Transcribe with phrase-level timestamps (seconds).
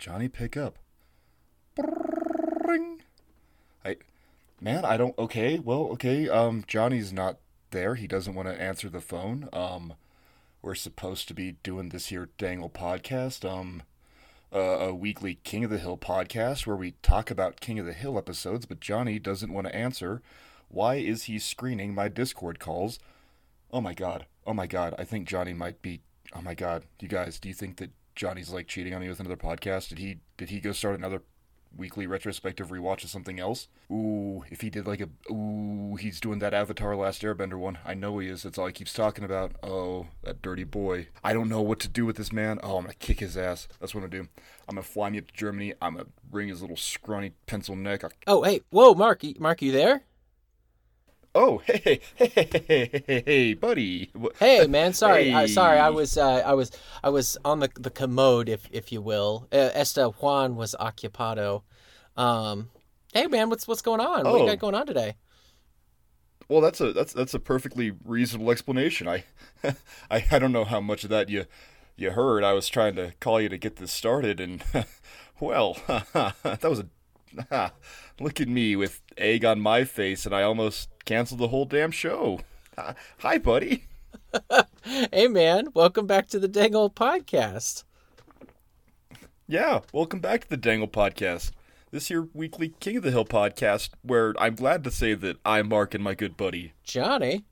[0.00, 0.78] Jonny pick up?
[2.64, 3.02] Ring.
[3.84, 3.96] I,
[4.60, 5.16] man, I don't.
[5.18, 6.26] Okay, well, okay.
[6.26, 7.36] Um, Jonny's not
[7.70, 7.96] there.
[7.96, 9.50] He doesn't want to answer the phone.
[9.52, 9.92] Um,
[10.62, 13.48] we're supposed to be doing this here Dangle podcast.
[13.48, 13.82] Um,
[14.52, 17.92] uh, a weekly King of the Hill podcast where we talk about King of the
[17.92, 20.22] Hill episodes, but Jonny doesn't want to answer.
[20.68, 22.98] Why is he screening my Discord calls?
[23.70, 24.24] Oh my god.
[24.46, 24.94] Oh my god.
[24.98, 26.00] I think Jonny might be.
[26.34, 26.84] Oh my god.
[27.00, 29.88] You guys, do you think that Jonny's like cheating on me with another podcast?
[29.88, 31.22] Did he did he go start another
[31.74, 33.68] weekly retrospective rewatch of something else?
[33.90, 37.78] Ooh, if he did like a ooh, he's doing that Avatar Last Airbender one.
[37.82, 38.42] I know he is.
[38.42, 39.52] That's all he keeps talking about.
[39.62, 41.08] Oh, that dirty boy.
[41.24, 42.60] I don't know what to do with this man.
[42.62, 43.68] Oh, I'm gonna kick his ass.
[43.80, 44.28] That's what I'm gonna do.
[44.68, 45.72] I'm gonna fly me up to Germany.
[45.80, 48.04] I'm gonna bring his little scrawny pencil neck.
[48.04, 48.10] I'll...
[48.26, 50.02] Oh, hey, whoa, Mark, Mark, you there?
[51.32, 54.10] Oh, hey, hey, hey, hey, hey, hey, buddy.
[54.40, 54.92] Hey, man.
[54.92, 55.34] Sorry, hey.
[55.34, 55.78] I, sorry.
[55.78, 56.72] I was, uh, I was,
[57.04, 59.46] I was on the the commode, if if you will.
[59.52, 61.62] Uh, Esta Juan was occupado.
[62.16, 62.70] Um,
[63.14, 64.26] hey, man, what's what's going on?
[64.26, 64.32] Oh.
[64.32, 65.14] What you got going on today?
[66.48, 69.06] Well, that's a that's that's a perfectly reasonable explanation.
[69.06, 69.22] I,
[70.10, 71.46] I, I don't know how much of that you
[71.96, 72.42] you heard.
[72.42, 74.64] I was trying to call you to get this started, and
[75.38, 76.86] well, that was a
[78.20, 81.90] Look at me with egg on my face, and I almost canceled the whole damn
[81.90, 82.40] show.
[83.18, 83.84] Hi, buddy.
[84.84, 85.68] hey, man.
[85.74, 87.84] Welcome back to the Dangle Podcast.
[89.46, 91.50] Yeah, welcome back to the Dangle Podcast.
[91.90, 95.68] This here weekly King of the Hill podcast, where I'm glad to say that I'm
[95.68, 97.44] Mark, and my good buddy Jonny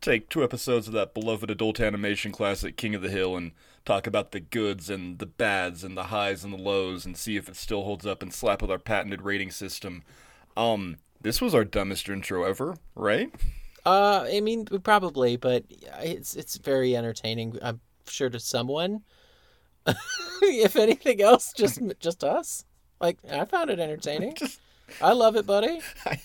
[0.00, 3.52] take two episodes of that beloved adult animation classic King of the Hill and
[3.84, 7.36] talk about the goods and the bads and the highs and the lows and see
[7.36, 10.02] if it still holds up and slap with our patented rating system.
[10.56, 13.32] Um, this was our dumbest intro ever, right?
[13.84, 15.64] Uh, I mean, probably, but
[16.00, 17.58] it's it's very entertaining.
[17.62, 19.02] I'm sure to someone.
[20.42, 22.64] if anything else, just just us.
[23.00, 24.34] Like I found it entertaining.
[24.38, 24.60] Just,
[25.00, 25.80] I love it, buddy.
[26.04, 26.20] I,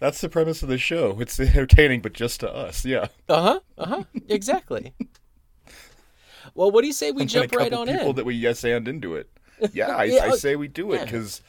[0.00, 1.20] that's the premise of the show.
[1.20, 2.84] It's entertaining, but just to us.
[2.84, 3.08] Yeah.
[3.28, 3.60] Uh huh.
[3.78, 4.04] Uh huh.
[4.28, 4.92] Exactly.
[6.54, 8.16] Well, what do you say we jump right on people in?
[8.16, 9.30] that we yes and into it.
[9.72, 11.40] Yeah, I, yeah, I oh, say we do it because,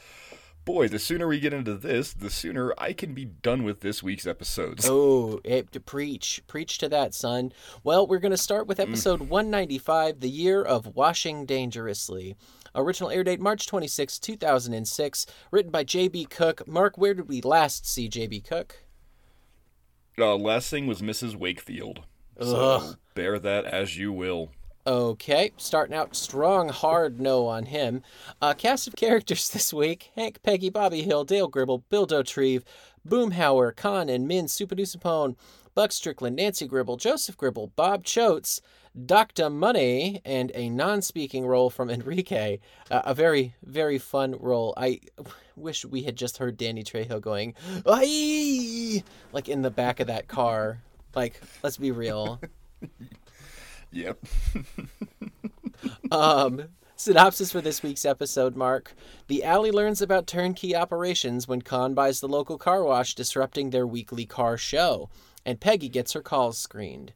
[0.66, 4.01] boy, the sooner we get into this, the sooner I can be done with this
[4.01, 4.90] week's episodes.
[4.96, 7.51] Oh, it, to preach, preach to that, son.
[7.84, 8.84] Well, we're going to start with mm.
[8.84, 9.28] episode mm.
[9.28, 12.35] 195, the year of washing dangerously.
[12.75, 15.25] Original air date March 26, 2006.
[15.52, 16.25] Written by J.B.
[16.25, 16.68] Cook.
[16.68, 18.41] Mark, where did we last see J.B.
[18.41, 18.84] Cook?
[20.18, 21.35] Uh, last thing was Mrs.
[21.35, 22.03] Wakefield.
[22.40, 24.52] So bear that as you will.
[24.86, 28.02] Okay, starting out strong, hard no on him.
[28.42, 32.64] Uh, cast of characters this week Hank, Peggy, Bobby Hill, Dale Gribble, Bill Dauterive,
[33.08, 35.38] Boomhauer, Khan and Min Souphanousinphone,
[35.74, 38.60] Buck Strickland, Nancy Gribble, Joseph Gribble, Bob Choates,
[39.06, 39.50] Dr.
[39.50, 42.60] Money, and a non speaking role from Enrique.
[42.92, 44.74] Uh, a very, very fun role.
[44.76, 45.00] I
[45.56, 47.54] wish we had just heard Danny Trejo going,
[47.86, 49.02] Aye!
[49.32, 50.80] like in the back of that car.
[51.16, 52.42] Like, let's be real.
[53.94, 54.18] yep.
[56.12, 56.66] um,
[56.96, 58.94] Synopsis for this week's episode, Mark.
[59.28, 63.88] The alley learns about turnkey operations when Khan buys the local car wash, disrupting their
[63.88, 65.09] weekly car show,
[65.46, 67.14] and Peggy gets her calls screened.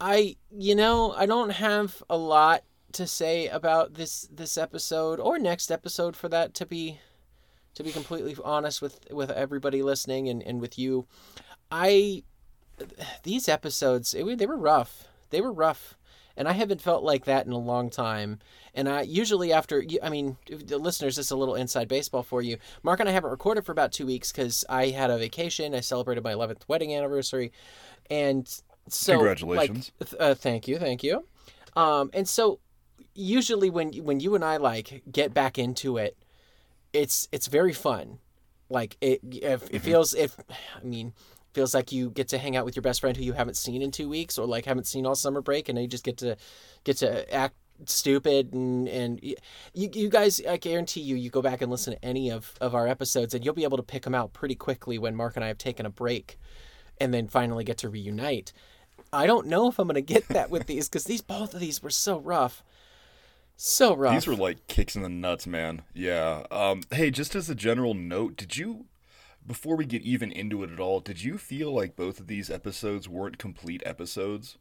[0.00, 5.38] I, you know, I don't have a lot to say about this this episode or
[5.38, 6.98] next episode for that to be
[7.74, 11.06] to be completely honest with with everybody listening and, and with you.
[11.70, 12.22] I
[13.22, 15.06] these episodes it, they were rough.
[15.30, 15.96] They were rough
[16.38, 18.38] and I haven't felt like that in a long time.
[18.72, 22.40] And I usually after, I mean, the listeners, this is a little inside baseball for
[22.40, 22.58] you.
[22.84, 25.74] Mark and I haven't recorded for about two weeks because I had a vacation.
[25.74, 27.50] I celebrated my 11th wedding anniversary,
[28.08, 28.48] and
[28.86, 29.90] so congratulations.
[29.98, 31.24] Like, uh, thank you, thank you.
[31.74, 32.60] Um, and so
[33.16, 36.16] usually when when you and I like get back into it,
[36.92, 38.18] it's it's very fun.
[38.70, 39.78] Like it, it, it mm-hmm.
[39.78, 40.36] feels if
[40.76, 41.14] I mean
[41.58, 43.82] feels like you get to hang out with your best friend who you haven't seen
[43.82, 46.36] in two weeks or like haven't seen all summer break and you just get to
[46.84, 49.34] get to act stupid and and you
[49.74, 52.86] you guys I guarantee you you go back and listen to any of of our
[52.86, 55.48] episodes and you'll be able to pick them out pretty quickly when Mark and I
[55.48, 56.38] have taken a break
[57.00, 58.52] and then finally get to reunite.
[59.12, 61.60] I don't know if I'm going to get that with these cuz these both of
[61.60, 62.62] these were so rough.
[63.56, 64.14] So rough.
[64.14, 65.82] These were like kicks in the nuts, man.
[65.92, 66.46] Yeah.
[66.52, 68.86] Um hey, just as a general note, did you
[69.48, 72.50] before we get even into it at all, did you feel like both of these
[72.50, 74.58] episodes weren't complete episodes?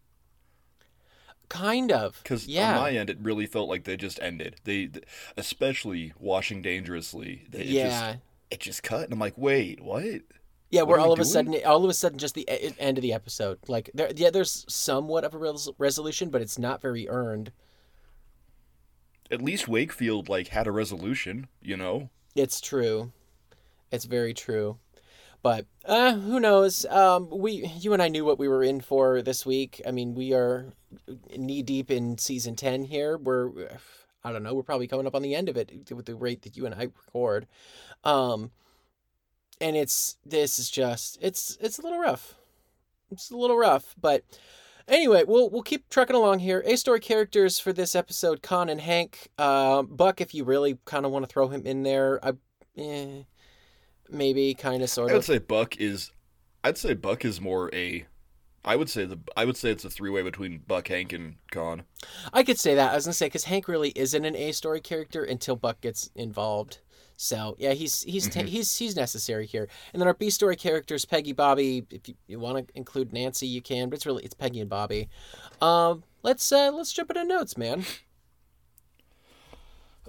[1.50, 2.19] Kind of.
[2.24, 2.75] Because yeah.
[2.75, 4.56] on my end, it really felt like they just ended.
[4.63, 4.89] They,
[5.38, 7.45] especially washing dangerously.
[7.50, 7.84] They, it yeah.
[7.89, 8.19] Just,
[8.50, 10.22] it just cut, and I'm like, wait, what?
[10.69, 11.28] Yeah, what we're all we of doing?
[11.28, 13.60] a sudden, all of a sudden, just the end of the episode.
[13.68, 17.51] Like, there, yeah, there's somewhat of a res- resolution, but it's not very earned.
[19.31, 22.10] at least Wakefield like had a resolution, you know.
[22.36, 23.12] It's true.
[23.92, 24.78] It's very true.
[25.44, 26.86] But uh, who knows?
[26.86, 29.81] Um, we, you and I knew what we were in for this week.
[29.88, 30.74] I mean, we are
[31.36, 33.18] knee deep in season ten here.
[33.18, 33.51] We're,
[34.24, 36.42] I don't know, we're probably coming up on the end of it with the rate
[36.42, 37.48] that you and I record.
[38.04, 38.51] Um,
[39.62, 42.36] and it's this is just it's it's a little rough.
[43.12, 44.24] It's a little rough, but
[44.88, 46.63] Anyway, we'll we'll keep trucking along here.
[46.66, 49.28] A story characters for this episode: Khan and Hank.
[49.38, 52.31] Uh, Buck, if you really kind of want to throw him in there, I,
[52.78, 53.24] eh,
[54.09, 55.12] maybe kind of sort of.
[55.12, 56.12] I would say Buck is.
[56.63, 58.06] I'd say Buck is more a.
[58.65, 59.19] I would say the.
[59.36, 61.83] I would say it's a three way between Buck, Hank, and Khan.
[62.33, 62.92] I could say that.
[62.92, 66.09] I was gonna say because Hank really isn't an A story character until Buck gets
[66.15, 66.80] involved.
[67.18, 69.68] So yeah, he's he's ta- he's he's necessary here.
[69.92, 71.86] And then our B story characters, Peggy, Bobby.
[71.89, 74.69] If you, you want to include Nancy, you can, but it's really it's Peggy and
[74.69, 75.10] Bobby.
[75.60, 77.86] Um, let's uh, let's jump into notes, man.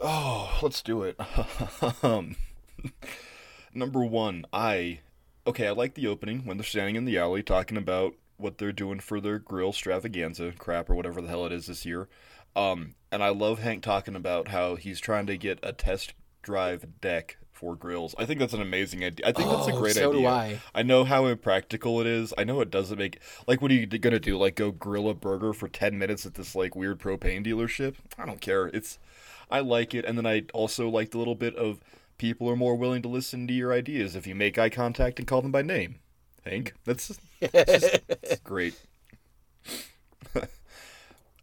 [0.02, 1.18] Oh, let's do it.
[3.72, 5.00] um, number one, I.
[5.46, 8.70] Okay, I like the opening when they're standing in the alley talking about what they're
[8.72, 12.06] doing for their grill extravaganza crap or whatever the hell it is this year.
[12.54, 16.12] Um, and I love Hank talking about how he's trying to get a test
[16.42, 18.14] drive deck for grills.
[18.18, 19.26] I think that's an amazing idea.
[19.26, 20.20] I think that's a Oh, great so idea.
[20.20, 20.60] do I.
[20.74, 22.32] I know how impractical it is.
[22.38, 24.36] I know it doesn't make like what are you gonna do?
[24.38, 27.94] Like go grill a burger for ten minutes at this like weird propane dealership?
[28.18, 28.66] I don't care.
[28.68, 28.98] It's
[29.50, 31.80] I like it, and then I also like the little bit of
[32.18, 35.26] people are more willing to listen to your ideas if you make eye contact and
[35.26, 36.00] call them by name.
[36.44, 38.74] Hank, that's it's great.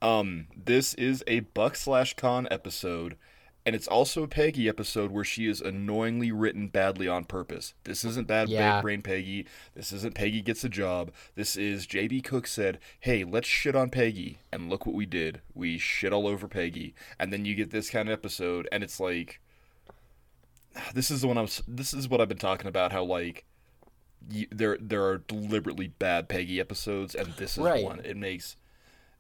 [0.02, 3.16] um, this is a Buck slash Khan episode,
[3.66, 7.74] and it's also a Peggy episode where she is annoyingly written badly on purpose.
[7.84, 8.82] This isn't bad Yeah.
[8.82, 9.46] brain Peggy.
[9.74, 11.12] This isn't Peggy gets a job.
[11.36, 15.42] This is JB Cook said, "Hey, let's shit on Peggy," and look what we did.
[15.54, 19.00] We shit all over Peggy, and then you get this kind of episode, and it's
[19.00, 19.40] like,
[20.94, 21.62] this is the one I was.
[21.68, 22.92] This is what I've been talking about.
[22.92, 23.46] How like
[24.32, 27.84] y- there there are deliberately bad Peggy episodes, and this is Right.
[27.84, 28.00] one.
[28.04, 28.58] It makes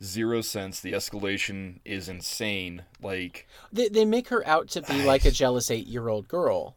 [0.03, 0.79] zero sense.
[0.81, 2.83] The escalation is insane.
[3.01, 6.75] Like they, they make her out to be like a jealous eight year old girl.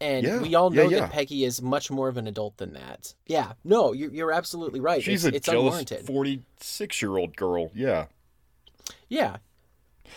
[0.00, 1.00] And Yeah, we all know yeah.
[1.00, 3.14] that Peggy is much more of an adult than that.
[3.26, 5.02] Yeah, no, you're, you're absolutely right.
[5.02, 6.06] she's it's, a it's jealous unwarranted.
[6.06, 7.70] forty six year old girl.
[7.74, 8.06] Yeah.
[9.08, 9.38] Yeah,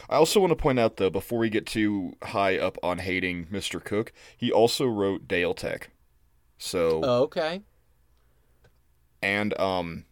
[0.10, 3.48] I also want to point out though, before we get too high up on hating
[3.48, 3.84] Mr.
[3.84, 5.92] Cook, he also wrote Dale Tech.
[6.58, 7.62] So oh, okay.
[9.22, 10.06] and um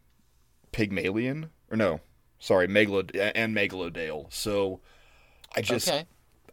[0.72, 2.02] Pygmalion or no,
[2.40, 4.32] sorry, Megalod and Megalodale.
[4.34, 4.80] So
[5.56, 6.06] I just okay.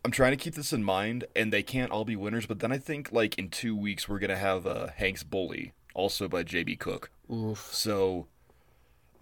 [0.04, 2.46] I'm trying to keep this in mind, and they can't all be winners.
[2.46, 6.28] But then I think like in two weeks we're gonna have uh, Hank's Bully, also
[6.28, 6.76] by J.B.
[6.76, 7.10] Cook.
[7.30, 7.68] Oof.
[7.72, 8.28] So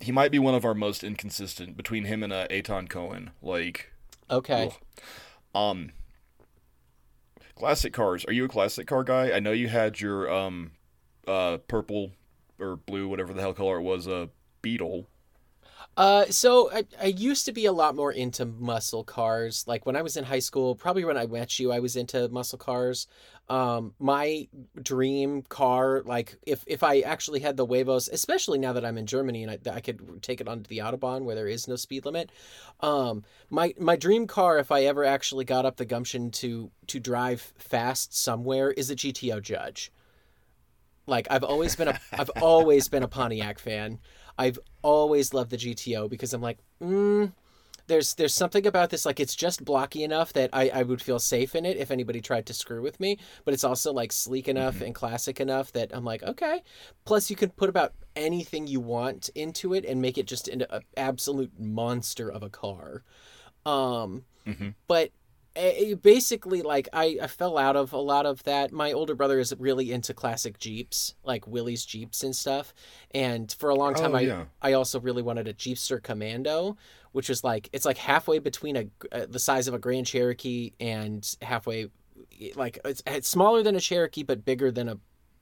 [0.00, 3.30] he might be one of our most inconsistent between him and uh, Etan Cohen.
[3.40, 3.93] Like,
[4.30, 4.70] Okay.
[5.54, 5.60] ugh.
[5.60, 5.90] um,
[7.54, 8.24] classic cars.
[8.26, 9.32] Are you a classic car guy?
[9.32, 10.72] I know you had your um,
[11.26, 12.12] uh, purple
[12.58, 14.26] or blue, whatever the hell color it was, a uh,
[14.62, 15.06] Beetle.
[15.96, 19.64] Uh, so I, I used to be a lot more into muscle cars.
[19.66, 22.28] Like when I was in high school, probably when I met you, I was into
[22.28, 23.06] muscle cars.
[23.48, 24.48] Um, my
[24.82, 29.06] dream car, like if if I actually had the Huevos, especially now that I'm in
[29.06, 32.06] Germany and I, I could take it onto the autobahn where there is no speed
[32.06, 32.32] limit.
[32.80, 36.98] Um, my my dream car, if I ever actually got up the gumption to to
[36.98, 39.92] drive fast somewhere, is a GTO Judge.
[41.06, 43.98] Like I've always been a I've always been a Pontiac fan.
[44.38, 47.32] I've always loved the GTO because I'm like, mm,
[47.86, 51.18] there's there's something about this like it's just blocky enough that I, I would feel
[51.18, 54.48] safe in it if anybody tried to screw with me, but it's also like sleek
[54.48, 56.62] enough and classic enough that I'm like, okay.
[57.04, 60.72] Plus you can put about anything you want into it and make it just into
[60.74, 63.02] an absolute monster of a car.
[63.66, 64.74] Um Mhm.
[64.88, 65.10] but
[66.02, 68.72] basically like I, I fell out of a lot of that.
[68.72, 72.74] My older brother is really into classic jeeps like willys jeeps and stuff.
[73.12, 74.44] And for a long time Oh, i yeah.
[74.62, 76.76] i also really wanted a jeepster commando
[77.12, 80.72] which was like it's like halfway between a uh, the size of a grand cherokee
[80.80, 81.88] and halfway
[82.56, 84.98] like it's, it's smaller than a cherokee but bigger than a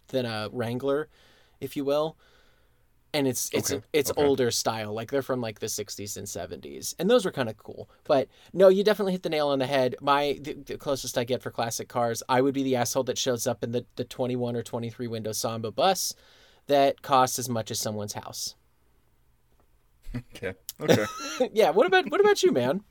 [0.09, 1.09] than a wrangler
[1.61, 2.17] if you will
[3.15, 4.23] and it's it's Okay, it's okay.
[4.23, 7.57] older style like they're from like the 60s and 70s and those were kind of
[7.57, 11.19] cool but no you definitely hit the nail on the head my the, the closest
[11.19, 13.85] i get for classic cars i would be the asshole that shows up in the,
[13.97, 16.15] the 21 or 23 window samba bus
[16.67, 18.55] that costs as much as someone's house
[20.35, 20.55] Okay.
[20.81, 21.07] Okay.
[21.53, 22.83] yeah what about what about you man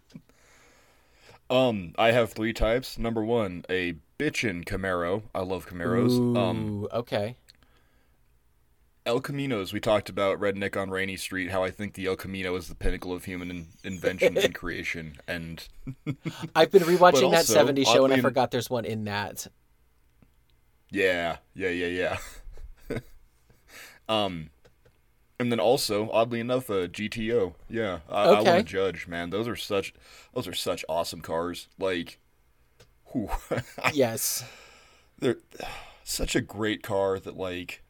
[1.50, 2.98] um, I have three types.
[2.98, 5.24] Number one, a bitchin' Camaro.
[5.36, 6.34] I love Camaros.
[6.34, 7.36] Um, Ooh, okay
[9.06, 9.74] El Caminos.
[9.74, 11.50] We talked about Redneck on Rainey Street.
[11.52, 15.16] How I think the El Camino is the pinnacle of human in- invention and creation.
[15.28, 15.68] And
[16.56, 19.48] I've been rewatching that also, 70s show and I forgot there's one in that.
[20.92, 22.18] yeah, yeah, yeah,
[22.90, 22.98] yeah.
[24.10, 24.52] um,
[25.40, 27.56] and then also, oddly enough, uh, GTO.
[27.68, 29.08] Yeah, I, I want to judge.
[29.08, 29.94] Man, those are such
[30.36, 31.68] those are such awesome cars.
[31.80, 32.20] Like,
[33.12, 33.32] whew.
[33.94, 34.44] Yes.
[35.18, 35.38] they're
[36.04, 37.82] such a great car that like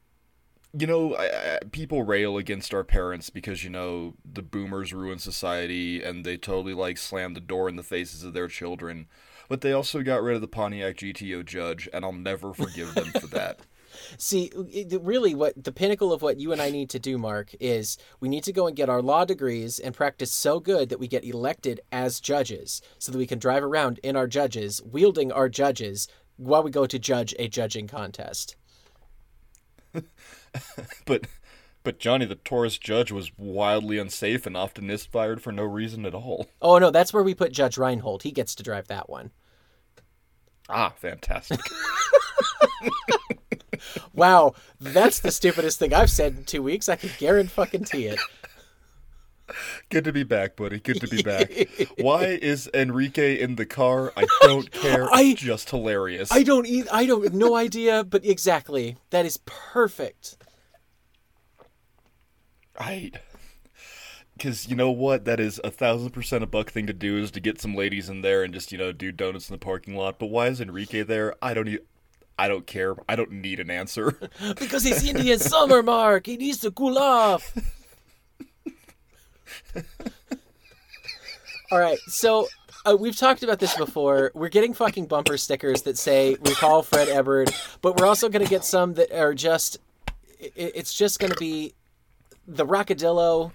[0.73, 5.19] you know I, I, people rail against our parents because you know the boomers ruin
[5.19, 9.07] society and they totally like slam the door in the faces of their children
[9.49, 13.11] but they also got rid of the pontiac gto judge and i'll never forgive them
[13.19, 13.59] for that
[14.17, 17.53] See, it, really, what the pinnacle of what you and I need to do, Mark,
[17.59, 20.99] is we need to go and get our law degrees and practice so good that
[20.99, 25.31] we get elected as judges, so that we can drive around in our judges, wielding
[25.31, 28.55] our judges, while we go to judge a judging contest.
[31.05, 31.27] but
[31.83, 36.13] but jonny the taurus judge was wildly unsafe and often misfired for no reason at
[36.13, 38.23] all Oh no, that's where we put Judge Reinhold.
[38.23, 39.31] He gets to drive that one.
[40.69, 41.59] ah fantastic
[44.13, 46.87] Wow, that's the stupidest thing I've said in two weeks.
[46.87, 48.19] I can guarantee it.
[49.89, 50.79] Good to be back, buddy.
[50.79, 51.51] Good to be back.
[51.97, 54.11] Why is Enrique in the car?
[54.17, 55.03] I don't care.
[55.03, 56.31] It's I- just hilarious.
[56.31, 56.87] I don't eat.
[56.91, 60.37] I don't no idea, but exactly that is perfect.
[62.79, 63.11] I.
[64.37, 65.25] Because you know what?
[65.25, 68.09] That is a thousand percent a buck thing to do is to get some ladies
[68.09, 70.17] in there and just, you know, do donuts in the parking lot.
[70.17, 71.35] But why is Enrique there?
[71.41, 71.79] I don't need.
[72.39, 72.95] I don't care.
[73.07, 74.17] I don't need an answer.
[74.59, 76.25] Because it's Indian summer, Mark.
[76.25, 77.55] He needs to cool off.
[81.71, 82.47] All right, so
[82.85, 84.31] uh, we've talked about this before.
[84.33, 87.49] We're getting fucking bumper stickers that say "Recall Fred Ebbard,"
[87.81, 89.77] but we're also going to get some that are just.
[90.41, 91.73] i- It's just going to be
[92.45, 93.51] the Rockadillo,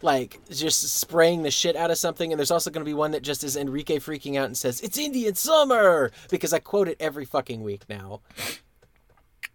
[0.00, 3.10] like just spraying the shit out of something, and there's also going to be one
[3.12, 6.98] that just is Enrique freaking out and says, "It's Indian summer," because I quote it
[7.00, 8.20] every fucking week now.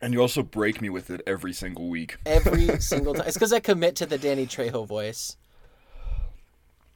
[0.02, 2.18] and you also break me with it every single week.
[2.26, 3.26] every single time.
[3.28, 5.38] It's because I commit to the Danny Trejo voice.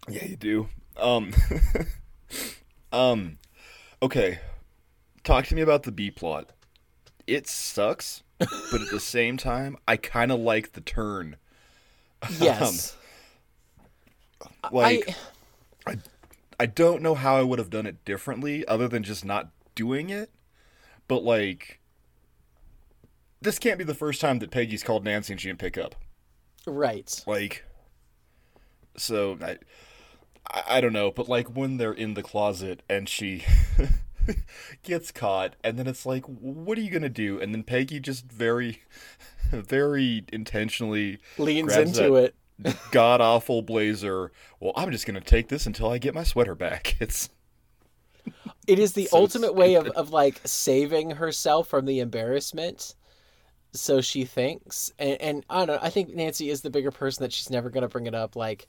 [0.10, 0.70] Yeah, you do.
[0.98, 1.34] Um.
[2.92, 3.38] um.
[4.02, 4.40] Okay.
[5.24, 6.50] Talk to me about the B plot.
[7.28, 11.38] It sucks, but at the same time, I kind of like the turn.
[12.40, 12.98] Yes,
[14.72, 15.16] Like.
[15.88, 15.96] I
[16.60, 20.10] I don't know how I would have done it differently other than just not doing
[20.10, 20.30] it.
[21.08, 21.80] But like
[23.42, 25.96] this can't be the first time that Peggy's called Nancy and she didn't pick up.
[26.68, 27.24] right.
[27.26, 27.64] Like
[28.98, 29.58] so I
[30.50, 33.44] I, I don't know, but like when they're in the closet and she
[34.84, 37.40] gets caught and then it's like what are you going to do?
[37.40, 38.82] And then Peggy just very
[39.52, 42.36] very intentionally Leans into it.
[42.92, 44.32] god awful blazer.
[44.60, 46.98] Well, I'm just gonna take this until I get my sweater back.
[47.00, 47.30] It's
[48.68, 52.96] It is the so ultimate way of, of like saving herself from the embarrassment.
[53.72, 55.80] So she thinks, and, and I don't know.
[55.82, 58.36] I think Nancy is the bigger person that she's never gonna bring it up.
[58.36, 58.68] Like,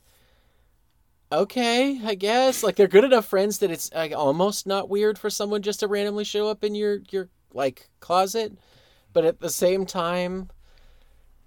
[1.32, 2.62] okay, I guess.
[2.62, 5.88] Like they're good enough friends that it's like almost not weird for someone just to
[5.88, 8.52] randomly show up in your your like closet,
[9.12, 10.48] but at the same time,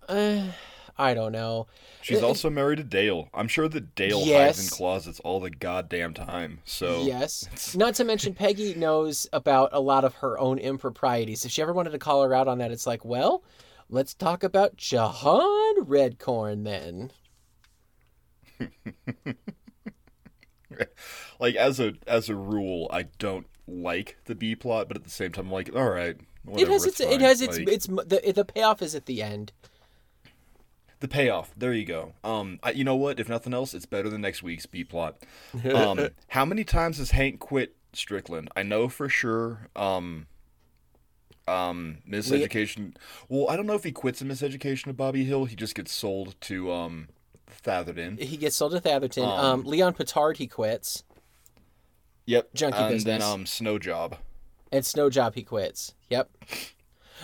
[0.09, 0.43] uh,
[0.97, 1.67] I don't know.
[2.01, 3.29] she's It- also married to Dale.
[3.33, 6.59] I'm sure that Dale hides in closets all the goddamn time.
[6.65, 7.73] So Yes.
[7.75, 11.45] Not to mention, Peggy knows about a lot of her own improprieties.
[11.45, 13.43] If she ever wanted to call her out on that, it's like, well,
[13.89, 15.13] let's talk about John
[15.85, 17.11] Redcorn then.
[21.39, 25.09] like as a as a rule, I don't like the B plot, but at the
[25.09, 26.99] same time, I'm like, all right, whatever, it has its.
[26.99, 27.57] it's It has its.
[27.57, 29.51] Like, It's the the payoff is at the end.
[30.99, 31.51] the payoff.
[31.57, 32.13] There you go.
[32.23, 33.19] Um, I, you know what?
[33.19, 35.17] If nothing else, it's better than next week's B plot.
[35.73, 38.49] Um, how many times has Hank quit Strickland?
[38.55, 39.69] I know for sure.
[39.75, 40.27] Um,
[41.47, 42.95] um, Miseducation.
[43.27, 45.45] Well, I don't know if he quits in Miseducation of Bobby Hill.
[45.45, 47.09] He just gets sold to um,
[48.17, 49.23] He gets sold to Atherton.
[49.23, 51.03] Um, Um, Leon Petard he quits,
[52.25, 52.53] Yep.
[52.53, 53.19] Junkie and business.
[53.19, 54.17] then um, Snow Job.
[54.71, 55.93] and Snow Job he quits.
[56.09, 56.29] Yep.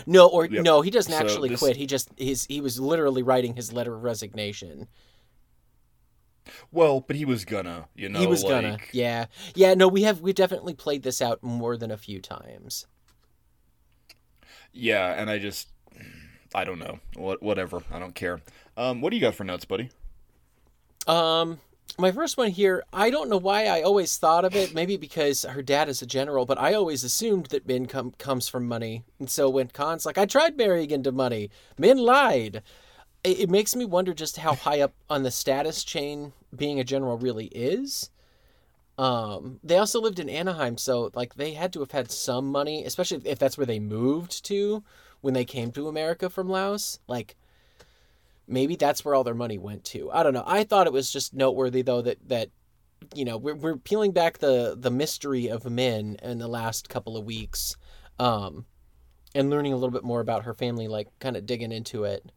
[0.06, 0.64] No, or Yep.
[0.64, 1.76] no, he doesn't So actually this- quit.
[1.78, 4.88] He just he's he was literally writing his letter of resignation.
[6.72, 8.78] Well, but he was gonna, you know, he was like, gonna.
[8.92, 9.74] Yeah, yeah.
[9.76, 12.88] No, we have we definitely played this out more than a few times.
[14.72, 15.68] Yeah, and I just,
[16.54, 18.42] I don't know, what, whatever, I don't care.
[18.78, 19.90] Um, what do you got for notes, buddy?
[21.08, 21.60] Um,
[21.98, 24.74] my first one here, I don't know why I always thought of it.
[24.74, 28.48] Maybe because her dad is a general, but I always assumed that Min com- comes
[28.48, 29.04] from money.
[29.20, 32.62] And so when Khan's like, I tried marrying into money, Min lied.
[33.24, 36.84] it, it makes me wonder just how high up on the status chain being a
[36.84, 38.10] general really is.
[38.98, 42.84] Um, they also lived in Anaheim, so like they had to have had some money,
[42.84, 44.84] especially if that's where they moved to
[45.22, 47.00] when they came to America from Laos.
[47.08, 47.36] Like
[48.50, 50.12] maybe that's where all their money went to.
[50.12, 50.44] I don't know.
[50.46, 52.50] I thought it was just noteworthy though that that
[53.16, 57.16] you know we're we're peeling back the the mystery of Min in the last couple
[57.16, 57.78] of weeks,
[58.20, 58.66] um,
[59.36, 62.32] and learning a little bit more about her family, like kind of digging into it.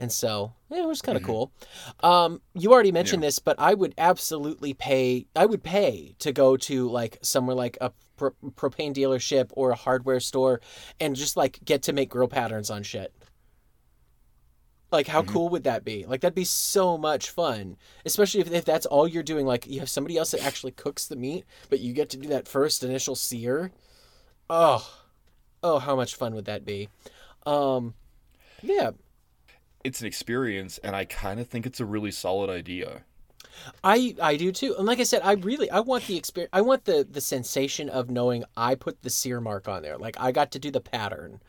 [0.00, 1.32] And so yeah, it was kind of Mm-hmm.
[1.32, 1.52] cool.
[2.00, 5.26] Um, you already mentioned this, but I would absolutely pay.
[5.34, 9.74] I would pay to go to like somewhere like a pro- propane dealership or a
[9.76, 10.60] hardware store,
[11.00, 13.12] and just like get to make grill patterns on shit.
[14.90, 16.06] Like how cool would that be?
[16.06, 17.76] Like that'd be so much fun,
[18.06, 19.46] especially if, if that's all you're doing.
[19.46, 22.28] Like you have somebody else that actually cooks the meat, but you get to do
[22.28, 23.72] that first initial sear.
[24.50, 24.88] Oh,
[25.62, 26.88] oh, how much fun would that be?
[27.46, 27.94] Um,
[28.62, 28.90] yeah,
[29.82, 33.04] It's an experience, and I kind of think it's a really solid idea.
[33.84, 34.74] I I do too.
[34.76, 36.50] And like I said, I really I want the experience.
[36.52, 39.98] I want the the sensation of knowing I put the sear mark on there.
[39.98, 41.40] Like I got to do the pattern,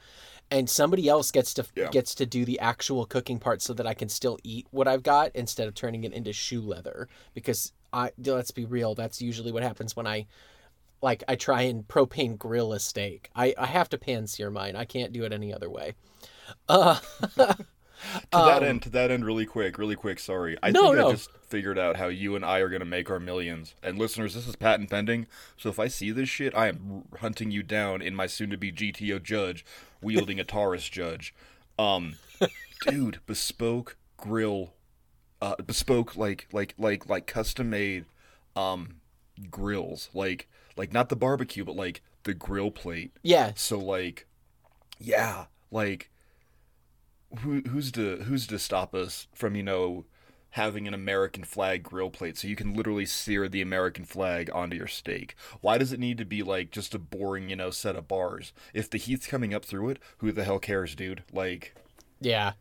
[0.52, 1.90] and somebody else gets to Yeah.
[1.90, 5.04] gets to do the actual cooking part, so that I can still eat what I've
[5.04, 7.08] got instead of turning it into shoe leather.
[7.34, 10.28] Because I let's be real, that's usually what happens when I.
[11.02, 13.30] Like I try and propane grill a steak.
[13.34, 14.76] I, I have to pan sear mine.
[14.76, 15.94] I can't do it any other way.
[16.68, 17.00] Uh,
[18.32, 20.20] To that Um, end, to that end, really quick, really quick.
[20.20, 21.08] Sorry, I No, think no.
[21.10, 23.76] I just figured out how you and I are gonna make our millions.
[23.84, 25.28] And listeners, this is patent pending.
[25.58, 29.22] So if I see this shit, I am hunting you down in my soon-to-be GTO
[29.22, 29.66] judge,
[30.02, 31.34] wielding a Taurus judge.
[31.78, 32.16] Um,
[32.88, 34.74] dude, bespoke grill,
[35.42, 38.06] uh, bespoke like like like like custom-made,
[38.56, 38.96] um,
[39.50, 40.10] grills.
[40.14, 43.12] Like like not the barbecue, but like the grill plate.
[43.24, 44.28] yeah, So like,
[45.00, 46.10] yeah, like,
[47.40, 50.06] who who's to who's to stop us from you know
[50.52, 54.76] having an American flag grill plate so you can literally sear the American flag onto
[54.76, 55.36] your steak?
[55.62, 58.54] Why does it need to be like just a boring you know set of bars?
[58.74, 61.24] If the heat's coming up through it, who the hell cares, dude?
[61.32, 61.76] Like,
[62.20, 62.54] yeah.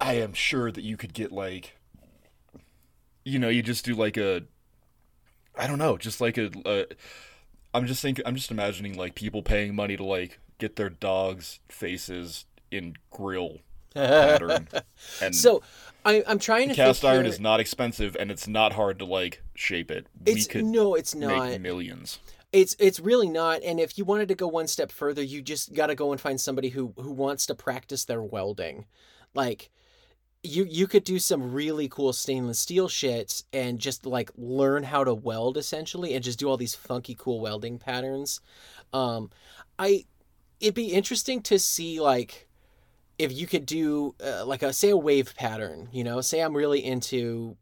[0.00, 1.76] I am sure that you could get like,
[3.24, 4.42] you know, you just do like a,
[5.56, 6.50] I don't know, just like a.
[6.64, 6.86] a
[7.74, 8.24] I'm just thinking.
[8.26, 13.60] I'm just imagining like people paying money to like get their dogs' faces in grill
[13.96, 14.68] pattern.
[15.22, 15.62] And So
[16.04, 19.04] I, I'm trying to cast iron here- is not expensive, and it's not hard to
[19.04, 20.06] like shape it.
[20.24, 21.48] We It's could no, it's not.
[21.50, 22.18] make millions.
[22.52, 23.62] It's it's really not.
[23.64, 26.20] And if you wanted to go one step further, you just got to go and
[26.20, 28.86] find somebody who who wants to practice their welding.
[29.34, 29.70] Like
[30.42, 35.02] you you could do some really cool stainless steel shit and just like learn how
[35.02, 38.40] to weld essentially and just do all these funky cool welding patterns.
[38.92, 39.30] Um
[39.78, 40.04] I
[40.60, 42.45] it'd be interesting to see like
[43.18, 46.56] if you could do uh, like a say a wave pattern, you know, say I'm
[46.56, 47.56] really into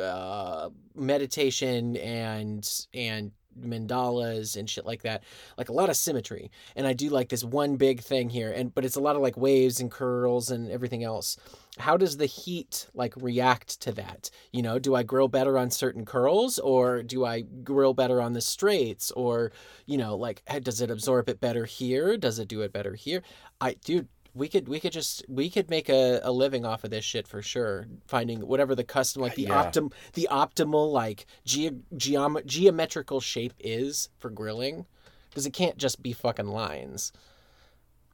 [0.00, 5.24] uh, meditation and and mandalas and shit like that,
[5.56, 8.74] like a lot of symmetry, and I do like this one big thing here, and
[8.74, 11.36] but it's a lot of like waves and curls and everything else.
[11.78, 14.30] How does the heat like react to that?
[14.52, 18.32] You know, do I grill better on certain curls, or do I grill better on
[18.32, 19.52] the straights, or
[19.86, 22.16] you know, like does it absorb it better here?
[22.16, 23.22] Does it do it better here?
[23.60, 26.90] I dude, we could we could just we could make a, a living off of
[26.90, 29.64] this shit for sure finding whatever the custom like uh, the Yeah.
[29.64, 34.86] optim the optimal like ge- geom- geometrical shape is for grilling
[35.28, 37.12] because it can't just be fucking lines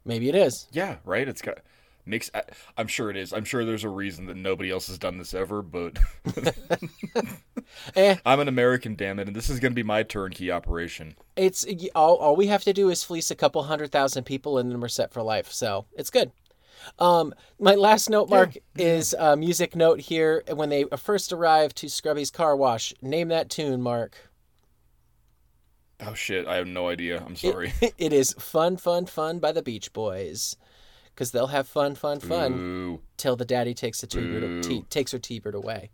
[0.05, 1.29] maybe it is Yeah, right.
[1.29, 1.59] It's got
[2.07, 2.31] makes.
[2.35, 2.43] I,
[2.77, 3.33] I'm sure it is.
[3.33, 5.99] I'm sure there's a reason that nobody else has done this ever, but
[7.97, 11.15] eh I'm an American, damn it, and this is gonna be my turnkey operation.
[11.37, 14.71] it's all, all we have to do is fleece a couple hundred thousand people and
[14.71, 16.31] then we're set for life so it's good
[16.99, 21.89] um my last note mark is a music note here when they first arrived to
[21.89, 24.31] scrubby's car wash name that tune mark
[26.01, 27.23] Oh shit, I have no idea.
[27.25, 27.73] I'm sorry.
[27.81, 30.57] it is Fun, Fun, Fun by the Beach Boys.
[31.15, 33.01] Because they'll have fun, fun, fun Ooh.
[33.17, 35.91] till the daddy takes the T-bird, t- takes her T-bird away.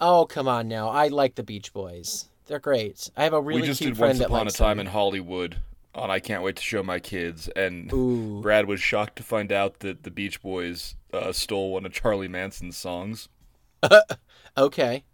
[0.00, 0.88] Oh, come on now.
[0.88, 2.28] I like the Beach Boys.
[2.46, 3.10] They're great.
[3.16, 4.86] I have a really we just cute did friend Once Upon a Time them.
[4.86, 5.58] in Hollywood
[5.94, 8.40] on I Can't Wait to Show My Kids, and Ooh.
[8.42, 12.28] Brad was shocked to find out that the Beach Boys uh, stole one of Charlie
[12.28, 13.28] Manson's songs.
[14.58, 15.04] Okay.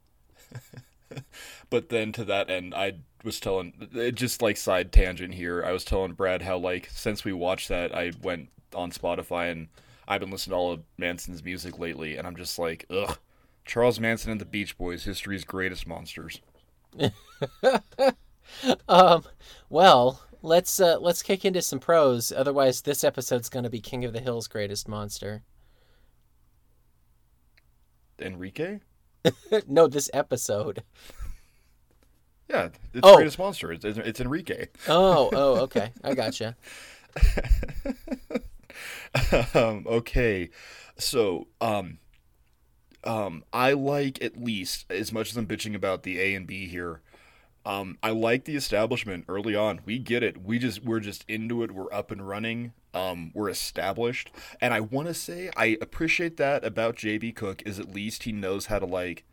[1.69, 3.73] But then to that end, I was telling,
[4.15, 7.95] just like side tangent here, I was telling Brad how, like, since we watched that,
[7.95, 9.69] I went on Spotify and
[10.07, 13.19] I've been listening to all of Manson's music lately, and I'm just like, ugh.
[13.65, 16.41] Charles Manson and the Beach Boys, history's greatest monsters.
[18.89, 19.25] Um.
[19.71, 22.31] Well, let's uh, let's kick into some pros.
[22.33, 25.43] Otherwise, this episode's going to be King of the Hill's greatest monster.
[28.19, 28.81] Enrique.
[29.67, 30.83] no, this episode.
[32.51, 33.17] Yeah, it's Oh.
[33.17, 33.73] greatest monster.
[33.73, 34.67] It's, it's, it's Enrique.
[34.87, 35.93] Oh, oh, okay.
[36.05, 36.57] I gotcha.
[39.55, 40.51] um, okay,
[40.99, 41.99] so um,
[43.05, 46.67] um, I like at least as much as I'm bitching about the A and B
[46.67, 47.01] here.
[47.65, 49.81] Um, I like the establishment early on.
[49.85, 50.43] We get it.
[50.43, 51.73] We just we're just into it.
[51.73, 52.73] We're up and running.
[52.95, 57.79] Um, we're established, and I want to say I appreciate that about JB Cook is
[57.79, 59.25] at least he knows how to like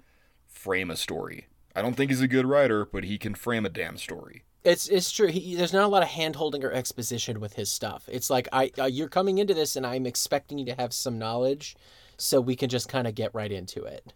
[0.47, 1.47] frame a story.
[1.75, 4.43] I don't think he's a good writer, but he can frame a damn story.
[4.63, 5.27] It's it's true.
[5.27, 8.07] He, there's not a lot of hand holding or exposition with his stuff.
[8.11, 11.17] It's like I uh, you're coming into this and I'm expecting you to have some
[11.17, 11.75] knowledge,
[12.19, 14.13] so we can just kind of get right into it.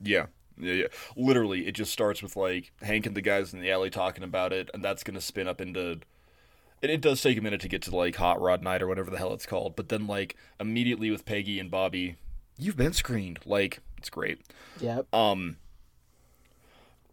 [0.00, 0.26] Yeah.
[0.60, 0.86] Yeah, yeah.
[1.16, 4.52] Literally, it just starts with like Hank and the guys in the alley talking about
[4.52, 6.00] it, and that's gonna spin up into.
[6.82, 9.10] And it does take a minute to get to like Hot Rod Night or whatever
[9.10, 12.16] the hell it's called, but then like immediately with Peggy and Bobby,
[12.56, 13.38] you've been screened.
[13.46, 14.40] Like it's great.
[14.80, 15.12] Yep.
[15.14, 15.58] Um.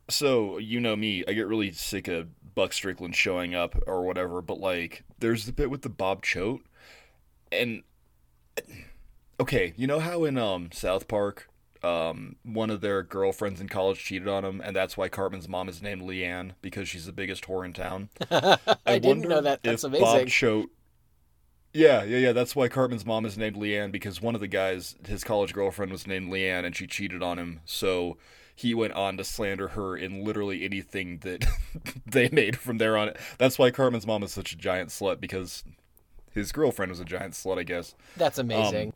[0.10, 4.42] So you know me, I get really sick of Buck Strickland showing up or whatever,
[4.42, 6.62] but like, there's the bit with the Bob Choate,
[7.52, 7.84] and
[9.40, 11.50] okay, you know how in um South Park,
[11.84, 15.70] um one of their girlfriends in college cheated on him, and that's why Cartman's mom
[15.70, 18.10] is named Leanne because she's the biggest whore in town.
[18.86, 19.64] I, didn't know that.
[19.64, 20.06] That's amazing.
[20.06, 20.70] Bob Choate.
[21.74, 22.32] Yeah, yeah, yeah.
[22.32, 25.92] That's why Cartman's mom is named Leanne because one of the guys, his college girlfriend,
[25.92, 27.60] was named Leanne, and she cheated on him.
[27.66, 28.18] So
[28.56, 31.46] he went on to slander her in literally anything that
[32.06, 33.12] they made from there on.
[33.38, 35.66] That's why Cartman's mom is such a giant slut because
[36.32, 37.94] his girlfriend was a giant slut, I guess.
[38.16, 38.94] That's amazing.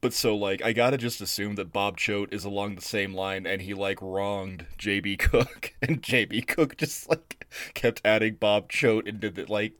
[0.00, 3.46] But so like I gotta just assume that Bob Choate is along the same line
[3.46, 9.06] and he like wronged JB Cook and JB Cook just like kept adding Bob Choate
[9.06, 9.72] into the like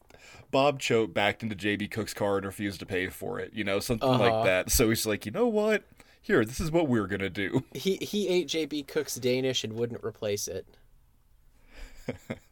[0.50, 3.78] Bob Choate backed into JB Cook's car and refused to pay for it, you know,
[3.78, 4.30] something Uh-huh.
[4.30, 4.70] like that.
[4.70, 5.84] So he's like, you know what?
[6.22, 7.64] Here, this is what we're gonna do.
[7.74, 10.66] he he ate JB Cook's Danish and wouldn't replace it.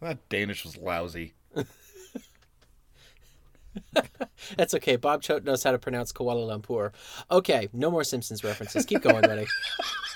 [0.01, 1.35] That Danish was lousy.
[4.57, 4.97] That's okay.
[4.97, 6.93] Bob Choate knows how to pronounce Kuala Lumpur.
[7.31, 8.85] Okay, no more Simpsons references.
[8.85, 9.47] Keep going, buddy.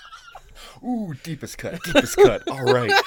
[0.85, 2.49] Ooh, deepest cut, deepest cut.
[2.49, 2.93] All right.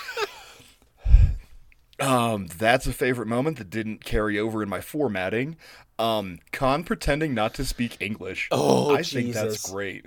[1.97, 5.55] Um, that's a favorite moment that didn't carry over in my formatting.
[5.97, 8.49] Um, Khan pretending not to speak English.
[8.51, 10.05] Oh, I think that's great.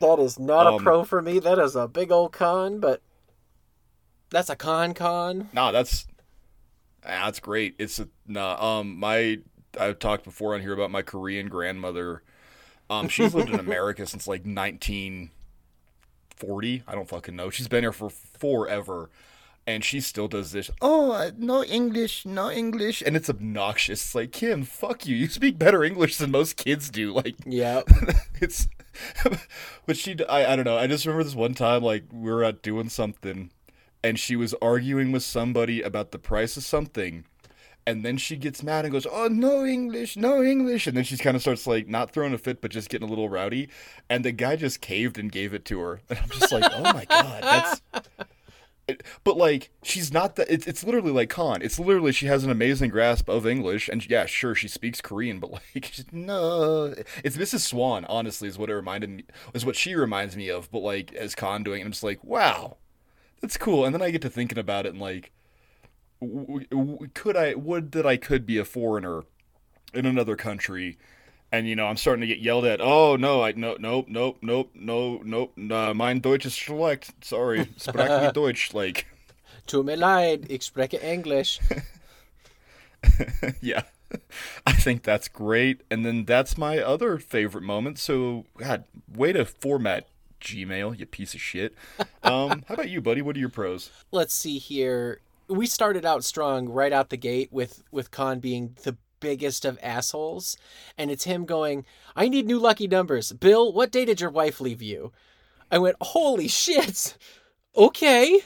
[0.00, 1.38] That is not Um, a pro for me.
[1.38, 3.02] That is a big old con, but
[4.30, 5.50] that's a con con.
[5.52, 6.06] Nah, that's
[7.04, 7.74] ah, that's great.
[7.78, 8.78] It's a nah.
[8.78, 9.38] Um, my
[9.78, 12.22] I've talked before on here about my Korean grandmother.
[12.90, 16.82] Um, she's lived in America since like 1940.
[16.86, 17.50] I don't fucking know.
[17.50, 19.10] She's been here for forever.
[19.66, 20.70] And she still does this.
[20.80, 24.02] Oh, uh, no English, no English, and it's obnoxious.
[24.02, 25.14] It's like Kim, fuck you.
[25.14, 27.12] You speak better English than most kids do.
[27.12, 27.82] Like, yeah,
[28.40, 28.66] it's
[29.86, 32.44] but she I, I don't know i just remember this one time like we were
[32.44, 33.50] out doing something
[34.02, 37.24] and she was arguing with somebody about the price of something
[37.88, 41.16] and then she gets mad and goes oh no english no english and then she
[41.16, 43.68] kind of starts like not throwing a fit but just getting a little rowdy
[44.10, 46.82] and the guy just caved and gave it to her and i'm just like oh
[46.92, 47.80] my god that's
[49.24, 51.60] but like she's not that it's, it's literally like Khan.
[51.62, 55.40] It's literally she has an amazing grasp of English and yeah, sure she speaks Korean,
[55.40, 57.60] but like no, it's Mrs.
[57.60, 58.06] Swan.
[58.06, 60.70] Honestly, is what it reminded me is what she reminds me of.
[60.70, 62.78] But like as Khan doing, it, I'm just like wow,
[63.40, 63.84] that's cool.
[63.84, 65.32] And then I get to thinking about it and like,
[67.14, 69.24] could I would that I could be a foreigner
[69.94, 70.98] in another country.
[71.50, 72.80] And you know, I'm starting to get yelled at.
[72.80, 75.52] Oh no, I no nope nope nope no nope.
[75.56, 77.24] Uh, mein Deutsch ist schlecht.
[77.24, 78.74] Sorry, spreche nicht Deutsch.
[78.74, 79.06] Like,
[79.66, 81.60] Tut mir leid, ich spreche English.
[83.60, 83.82] yeah,
[84.66, 85.82] I think that's great.
[85.90, 87.98] And then that's my other favorite moment.
[87.98, 90.08] So, God, way to format
[90.40, 91.74] Gmail, you piece of shit.
[92.22, 93.22] Um, how about you, buddy?
[93.22, 93.90] What are your pros?
[94.10, 95.20] Let's see here.
[95.48, 99.78] We started out strong right out the gate with with Khan being the biggest of
[99.82, 100.56] assholes,
[100.96, 101.84] and it's him going,
[102.14, 105.12] "I need new lucky numbers." Bill, what day did your wife leave you?
[105.70, 107.16] I went, "Holy shit."
[107.76, 108.40] Okay.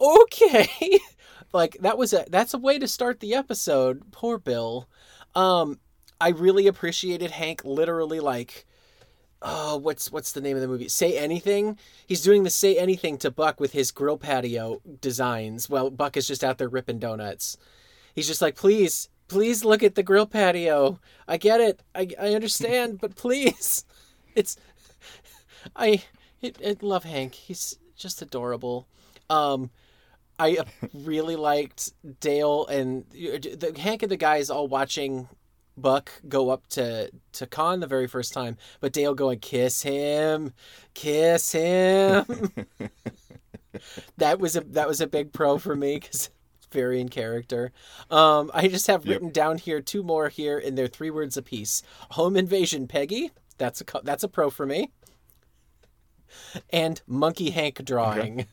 [0.00, 0.98] Okay.
[1.52, 4.12] like that was a that's a way to start the episode.
[4.12, 4.88] Poor Bill.
[5.34, 5.80] Um
[6.20, 8.66] I really appreciated Hank literally like
[9.44, 10.88] oh what's what's the name of the movie?
[10.88, 11.78] Say anything?
[12.06, 16.26] He's doing the say anything to buck with his grill patio designs Well, buck is
[16.26, 17.56] just out there ripping donuts.
[18.14, 20.98] He's just like please please look at the grill patio.
[21.28, 21.82] I get it.
[21.94, 23.84] I, I understand but please.
[24.36, 24.56] It's
[25.76, 26.02] i
[26.42, 27.34] I, I love hank.
[27.34, 28.88] He's just adorable.
[29.30, 29.70] Um
[30.36, 30.58] i
[30.92, 35.28] really liked dale and the, hank and the guys all watching
[35.76, 40.52] Buck go up to to Khan the very first time, but Dale going kiss him,
[40.94, 42.24] kiss him.
[44.16, 46.30] that was a that was a big pro for me because
[46.74, 47.72] very in character.
[48.10, 49.34] Um, I just have written yep.
[49.34, 51.82] down here two more here, and they're three words apiece.
[52.10, 53.30] Home invasion, Peggy.
[53.56, 54.90] That's a that's a pro for me.
[56.70, 58.46] And monkey Hank drawing.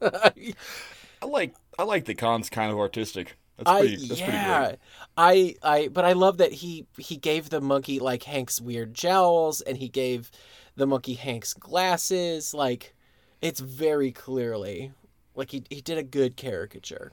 [0.00, 0.54] Okay.
[1.22, 3.36] I like I like the Khan's kind of artistic.
[3.64, 4.72] That's pretty, I, that's yeah,
[5.16, 9.60] I, I, but I love that he he gave the monkey like Hank's weird jowls,
[9.60, 10.30] and he gave
[10.76, 12.54] the monkey Hank's glasses.
[12.54, 12.94] Like,
[13.42, 14.92] it's very clearly
[15.34, 17.12] like he he did a good caricature.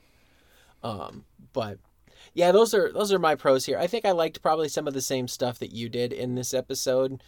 [0.84, 1.80] Um, but
[2.34, 3.78] yeah, those are those are my pros here.
[3.78, 6.54] I think I liked probably some of the same stuff that you did in this
[6.54, 7.22] episode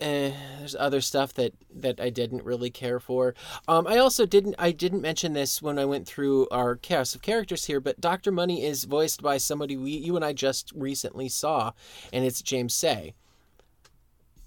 [0.00, 3.34] eh, there's other stuff that that I didn't really care for.
[3.66, 7.22] Um, I also didn't I didn't mention this when I went through our cast of
[7.22, 11.28] characters here, but Doctor Money is voiced by somebody we you and I just recently
[11.28, 11.72] saw,
[12.12, 13.14] and it's James Sie.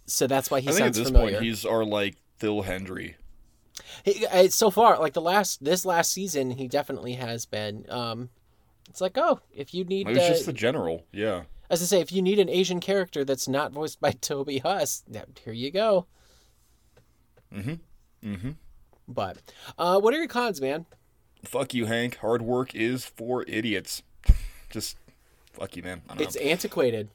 [0.06, 1.36] So that's why he I sounds at this familiar.
[1.36, 3.16] point he's our like Phil Hendrie.
[4.04, 7.86] He, so far, like the last this last season, he definitely has been.
[7.90, 8.30] Um,
[8.90, 11.44] it's like, oh, if you need, it was uh, just the general, yeah.
[11.72, 15.04] As I say, if you need an Asian character that's not voiced by Toby Huss,
[15.42, 16.06] here you go.
[17.56, 18.30] Mm-hmm.
[18.30, 18.52] Mm-hmm.
[19.08, 19.38] But
[19.78, 20.86] uh, what are your cons, man?
[21.46, 22.18] Fuck you, Hank.
[22.18, 24.04] Hard work is for idiots.
[24.70, 24.98] Just
[25.54, 26.02] fuck you, man.
[26.20, 26.42] It's know.
[26.42, 27.10] antiquated.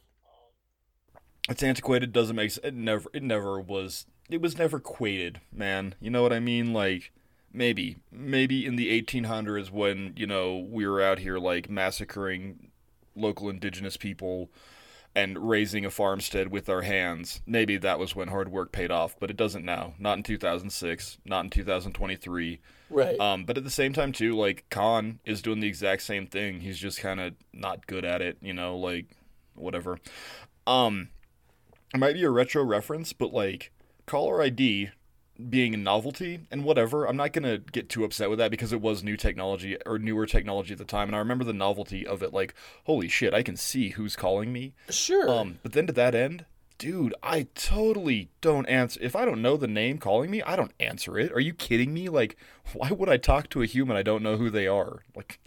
[1.50, 2.14] It's antiquated.
[2.14, 2.64] Doesn't make sense.
[2.64, 3.10] It never.
[3.12, 4.06] It never was.
[4.30, 5.94] It was never quated, man.
[6.00, 6.72] You know what I mean?
[6.72, 7.12] Like
[7.52, 12.70] maybe, maybe in the 1800s when you know we were out here like massacring
[13.16, 14.50] local indigenous people
[15.16, 17.40] and raising a farmstead with our hands.
[17.46, 19.94] Maybe that was when hard work paid off, but it doesn't now.
[19.98, 22.60] Not in 2006, not in 2023.
[22.90, 23.18] Right.
[23.18, 26.60] Um, but at the same time too, like Khan is doing the exact same thing.
[26.60, 29.06] He's just kind of not good at it, you know, like
[29.54, 29.98] whatever.
[30.66, 31.08] Um,
[31.94, 33.72] it might be a retro reference, but like
[34.04, 34.90] caller ID
[35.48, 37.06] being a novelty and whatever.
[37.06, 40.26] I'm not gonna get too upset with that because it was new technology or newer
[40.26, 42.32] technology at the time, and I remember the novelty of it.
[42.32, 44.74] Like, holy shit, I can see who's calling me.
[44.90, 45.28] Sure.
[45.28, 46.44] Um, but then to that end,
[46.78, 49.00] dude, I totally don't answer.
[49.02, 51.32] If I don't know the name calling me, I don't answer it.
[51.32, 52.08] Are you kidding me?
[52.08, 52.36] Like,
[52.72, 55.00] why would I talk to a human I don't know who they are?
[55.14, 55.40] Like,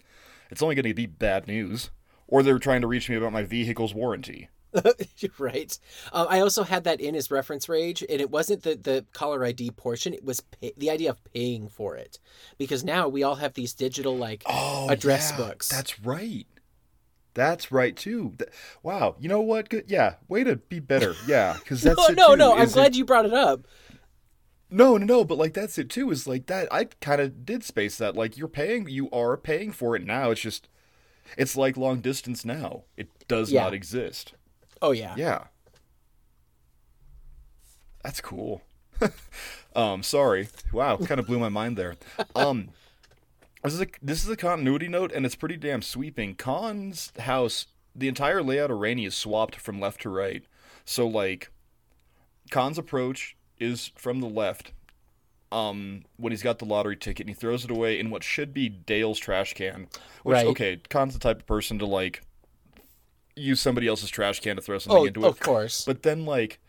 [0.50, 1.90] it's only gonna be bad news.
[2.26, 4.48] Or they're trying to reach me about my vehicle's warranty.
[5.38, 5.78] right.
[6.12, 9.44] Um, I also had that in his reference rage, and it wasn't the the caller
[9.44, 10.14] ID portion.
[10.14, 12.18] It was pay, the idea of paying for it,
[12.58, 15.68] because now we all have these digital like oh, address yeah, books.
[15.68, 16.46] That's right.
[17.34, 18.36] That's right too.
[18.82, 19.16] Wow.
[19.18, 19.68] You know what?
[19.68, 19.84] Good.
[19.86, 20.14] Yeah.
[20.28, 21.14] Way to be better.
[21.26, 21.56] Yeah.
[21.58, 22.56] Because that's no, no, too, no.
[22.56, 23.66] I'm glad you brought it up.
[24.68, 25.24] No, no, no.
[25.24, 26.10] But like that's it too.
[26.10, 26.68] Is like that.
[26.72, 28.16] I kind of did space that.
[28.16, 28.88] Like you're paying.
[28.88, 30.30] You are paying for it now.
[30.30, 30.68] It's just.
[31.36, 32.84] It's like long distance now.
[32.96, 33.62] It does yeah.
[33.62, 34.34] not exist.
[34.82, 35.14] Oh yeah.
[35.16, 35.44] Yeah.
[38.02, 38.62] That's cool.
[39.76, 40.48] um, sorry.
[40.72, 41.96] Wow, kind of blew my mind there.
[42.34, 42.70] Um,
[43.62, 46.34] this is a this is a continuity note, and it's pretty damn sweeping.
[46.34, 50.44] Khan's house, the entire layout of Rainey is swapped from left to right.
[50.84, 51.50] So like,
[52.50, 54.72] Khan's approach is from the left.
[55.52, 58.54] Um, when he's got the lottery ticket, and he throws it away in what should
[58.54, 59.88] be Dale's trash can.
[60.22, 60.46] Which right.
[60.46, 62.22] okay, Khan's the type of person to like
[63.40, 65.28] use somebody else's trash can to throw something oh, into it.
[65.28, 65.84] Of course.
[65.84, 66.60] But then like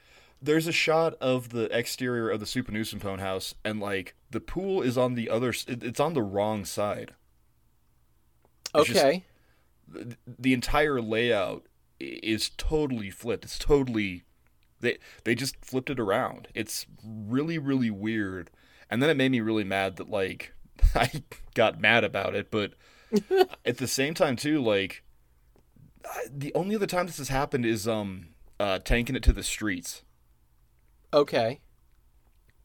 [0.42, 4.98] there's a shot of the exterior of the Souphanousinphone house and like the pool is
[4.98, 7.14] on the other it's on the wrong side.
[8.74, 9.24] It's okay.
[9.94, 11.66] Just, the entire layout
[12.00, 13.46] is totally flipped.
[13.46, 14.24] It's totally
[14.80, 16.48] they they just flipped it around.
[16.56, 18.50] It's really really weird.
[18.90, 20.54] And then it made me really mad that like
[20.96, 22.74] I got mad about it, but
[23.66, 25.04] at the same time too like
[26.30, 28.28] the only other time this has happened is um
[28.60, 30.04] uh tanking it to the streets.
[31.14, 31.60] Okay.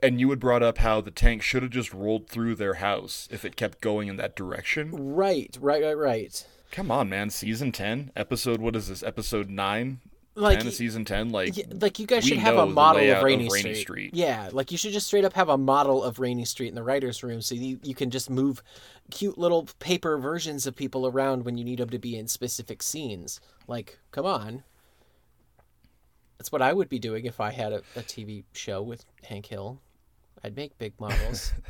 [0.01, 3.29] And you had brought up how the tank should have just rolled through their house
[3.31, 4.91] if it kept going in that direction.
[4.93, 6.47] Right, right, right, right.
[6.71, 7.31] Come on, man.
[7.31, 9.03] Season 10, episode, what is this?
[9.03, 10.01] Episode 9?
[10.39, 13.47] Like 10 of season 10 like like you guys should have a model of rainey,
[13.47, 13.81] of rainey street.
[13.81, 14.15] street.
[14.15, 16.83] yeah like you should just straight up have a model of rainey street in the
[16.83, 18.63] writers room so you, you can just move
[19.11, 22.83] cute little paper versions of people around when you need them to be in specific
[22.83, 23.41] scenes.
[23.67, 24.63] Like come on.
[26.37, 29.47] That's what i would be doing if i had a, a tv show with hank
[29.47, 29.81] hill.
[30.45, 31.53] I'd make big models.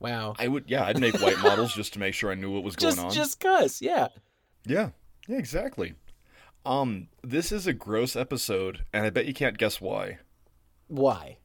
[0.00, 0.34] Wow.
[0.38, 2.76] I would yeah i'd make white models just to make sure i knew what was
[2.76, 3.12] going just, on.
[3.12, 4.08] just cuz yeah.
[4.64, 4.90] Yeah
[5.26, 5.94] yeah exactly
[6.68, 10.18] um, this is a gross episode, and I bet you can't guess why.
[10.86, 11.38] Why?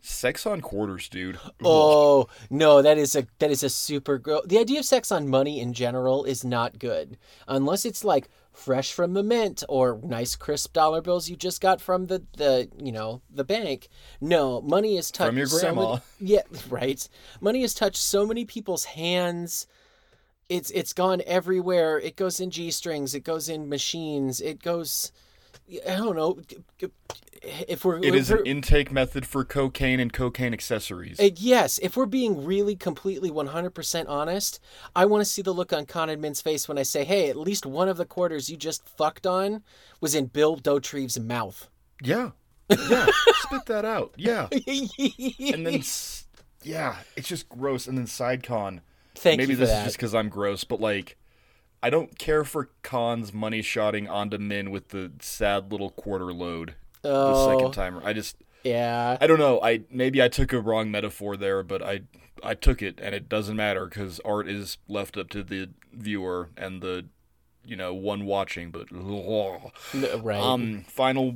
[0.00, 1.36] Sex on quarters, dude.
[1.64, 4.44] Oh no, that is a that is a super gross.
[4.46, 8.92] The idea of sex on money in general is not good, unless it's like fresh
[8.92, 12.92] from the mint or nice crisp dollar bills you just got from the the you
[12.92, 13.88] know the bank.
[14.20, 15.88] No, money is touched From your so grandma.
[15.88, 17.08] many- yeah, right.
[17.40, 19.66] Money has touched so many people's hands.
[20.48, 21.98] It's it's gone everywhere.
[21.98, 23.14] It goes in g strings.
[23.14, 24.40] It goes in machines.
[24.40, 25.10] It goes.
[25.88, 26.38] I don't know.
[27.68, 31.18] If we're It is an we're- intake method for cocaine and cocaine accessories.
[31.20, 34.58] uh, yes, if we're being really completely 100% honest,
[34.96, 37.28] I want to see the look on Khan and Minh's face when I say, hey,
[37.28, 39.62] at least one of the quarters you just fucked on
[40.00, 41.68] was in Bill Dauterive's mouth.
[42.02, 42.30] yeah.
[42.68, 43.06] Yeah.
[43.42, 44.12] Spit that out.
[44.16, 44.48] Yeah.
[45.54, 45.82] And then,
[46.64, 47.86] yeah, it's just gross.
[47.86, 48.80] And then side con.
[49.16, 49.78] Thank Maybe this that.
[49.78, 51.16] is just because I'm gross, but like,
[51.82, 56.74] I don't care for Khan's money shotting onto men with the sad little quarter load
[57.02, 58.02] the oh, second timer.
[58.04, 59.16] I just, yeah.
[59.20, 59.60] I don't know.
[59.62, 62.02] I maybe I took a wrong metaphor there, but I
[62.42, 66.50] I took it, and it doesn't matter because art is left up to the viewer
[66.56, 67.06] and the,
[67.64, 68.70] you know, one watching.
[68.70, 68.88] But
[70.22, 70.40] Right.
[70.40, 71.34] um, final,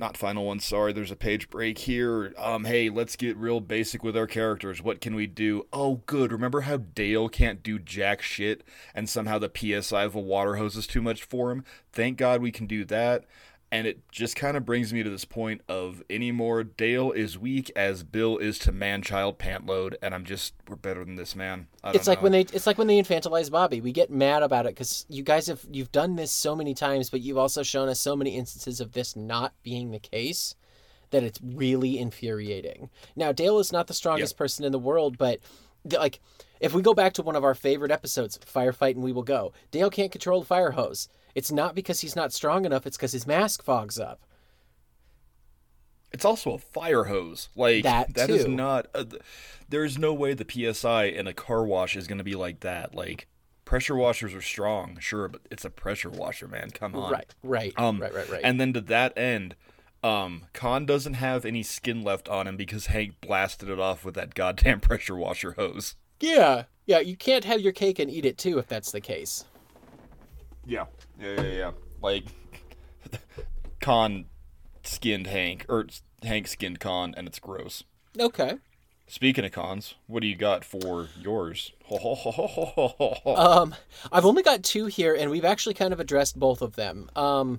[0.00, 0.58] not final one.
[0.58, 2.32] Sorry, there's a page break here.
[2.38, 4.82] Um, hey, let's get real basic with our characters.
[4.82, 5.66] What can we do?
[5.72, 6.32] Oh, good.
[6.32, 10.76] Remember how Dale can't do jack shit, and somehow the psi of a water hose
[10.76, 11.64] is too much for him.
[11.92, 13.26] Thank God we can do that.
[13.72, 16.64] And it just kind of brings me to this point of anymore.
[16.64, 21.14] Dale is weak as Bill is to manchild pantload, and I'm just we're better than
[21.14, 21.68] this, man.
[21.84, 22.24] I don't it's like know.
[22.24, 23.80] when they it's like when they infantilize Bobby.
[23.80, 27.10] We get mad about it because you guys have you've done this so many times,
[27.10, 30.56] but you've also shown us so many instances of this not being the case
[31.10, 32.90] that it's really infuriating.
[33.14, 35.38] Now Dale is not the strongest person in the world, but
[35.84, 36.20] like
[36.60, 39.90] if we go back to one of our favorite episodes, Firefighting We Will Go, Dale
[39.90, 41.08] can't control the fire hose.
[41.34, 44.20] It's not because he's not strong enough, it's because his mask fogs up.
[46.12, 47.48] It's also a fire hose.
[47.54, 48.88] Like That that is not.
[48.94, 49.06] A,
[49.68, 52.94] there's no way the psi in a car wash is going to be like that.
[52.94, 53.28] Like
[53.64, 56.70] pressure washers are strong, sure, but it's a pressure washer, man.
[56.70, 57.12] Come on.
[57.12, 58.40] Right, right, Um, right, right, right.
[58.42, 59.54] And then to that end,
[60.02, 64.14] um, Khan doesn't have any skin left on him because Hank blasted it off with
[64.14, 65.94] that goddamn pressure washer hose.
[66.18, 69.44] yeah, yeah, you can't have your cake and eat it too if that's the case.
[70.66, 70.86] Yeah.
[71.20, 71.70] Yeah, yeah, yeah.
[72.02, 72.24] Like
[73.80, 74.26] Khan
[74.82, 75.86] skinned Hank, or
[76.22, 77.84] Hank skinned Khan and it's gross.
[78.18, 78.54] Okay.
[79.06, 81.72] Speaking of cons, what do you got for yours?
[83.26, 83.74] Um,
[84.12, 87.10] I've only got two here, and we've actually kind of addressed both of them.
[87.16, 87.58] Um,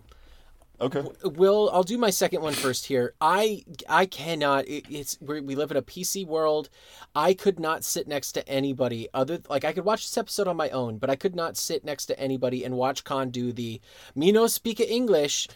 [0.82, 1.04] okay.
[1.24, 3.14] Will I'll do my second one first here.
[3.22, 4.68] I I cannot.
[4.68, 6.70] It, it's we live in a PC world.
[7.16, 10.58] I could not sit next to anybody other like I could watch this episode on
[10.58, 13.80] my own, but I could not sit next to anybody and watch Khan do the
[14.16, 15.48] me no speak English.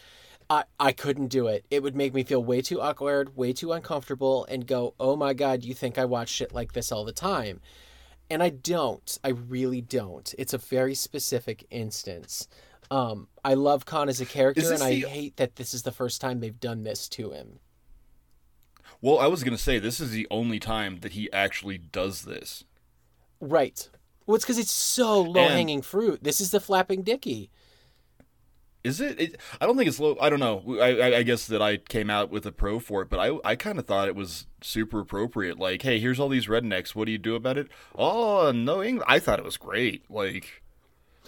[0.48, 1.64] I, I couldn't do it.
[1.70, 5.34] It would make me feel way too awkward, way too uncomfortable, and go, oh my
[5.34, 7.60] god, you think I watch shit like this all the time?
[8.30, 9.18] And I don't.
[9.24, 10.32] I really don't.
[10.38, 12.48] It's a very specific instance.
[12.90, 15.92] Um, I love Khan as a character, and I the- hate that this is the
[15.92, 17.58] first time they've done this to him.
[19.00, 22.64] Well, I was gonna say this is the only time that he actually does this.
[23.40, 23.88] Right.
[24.26, 26.24] Well, it's because it's so low hanging fruit.
[26.24, 27.50] This is the flapping dicky.
[28.82, 29.20] Is it?
[29.20, 29.40] it?
[29.60, 30.16] I don't think it's low.
[30.20, 30.78] I don't know.
[30.80, 33.36] I, I, I guess that I came out with a pro for it, but I,
[33.44, 35.58] I kind of thought it was super appropriate.
[35.58, 36.94] Like, hey, here's all these rednecks.
[36.94, 37.68] What do you do about it?
[37.96, 39.04] Oh, no English.
[39.08, 40.08] I thought it was great.
[40.08, 40.62] Like,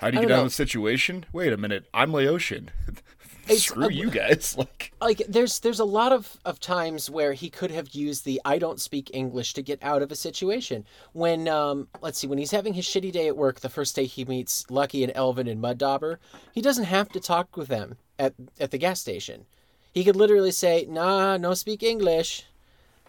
[0.00, 0.40] how do you get out know.
[0.42, 1.24] of the situation?
[1.32, 1.86] Wait a minute.
[1.92, 2.70] I'm Laotian.
[3.56, 4.56] Screw uh, you guys.
[4.68, 8.40] Like, like there's there's a lot of, of times where he could have used the
[8.44, 10.84] I don't speak English to get out of a situation.
[11.12, 14.04] When um let's see, when he's having his shitty day at work, the first day
[14.04, 16.18] he meets Lucky and Elvin and Mud Dauber,
[16.52, 19.46] he doesn't have to talk with them at at the gas station.
[19.92, 22.44] He could literally say, nah, no speak English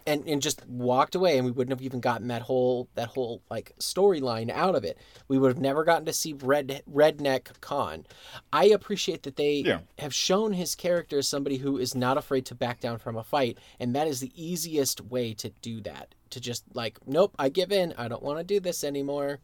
[0.06, 3.42] and, and just walked away and we wouldn't have even gotten that whole that whole
[3.50, 4.98] like storyline out of it.
[5.28, 8.06] We would have never gotten to see red redneck Khan.
[8.52, 9.80] I appreciate that they Yeah.
[9.98, 13.24] have shown his character as somebody who is not afraid to back down from a
[13.24, 16.14] fight, and that is the easiest way to do that.
[16.30, 17.92] To just like, nope, I give in.
[17.98, 19.40] I don't want to do this anymore.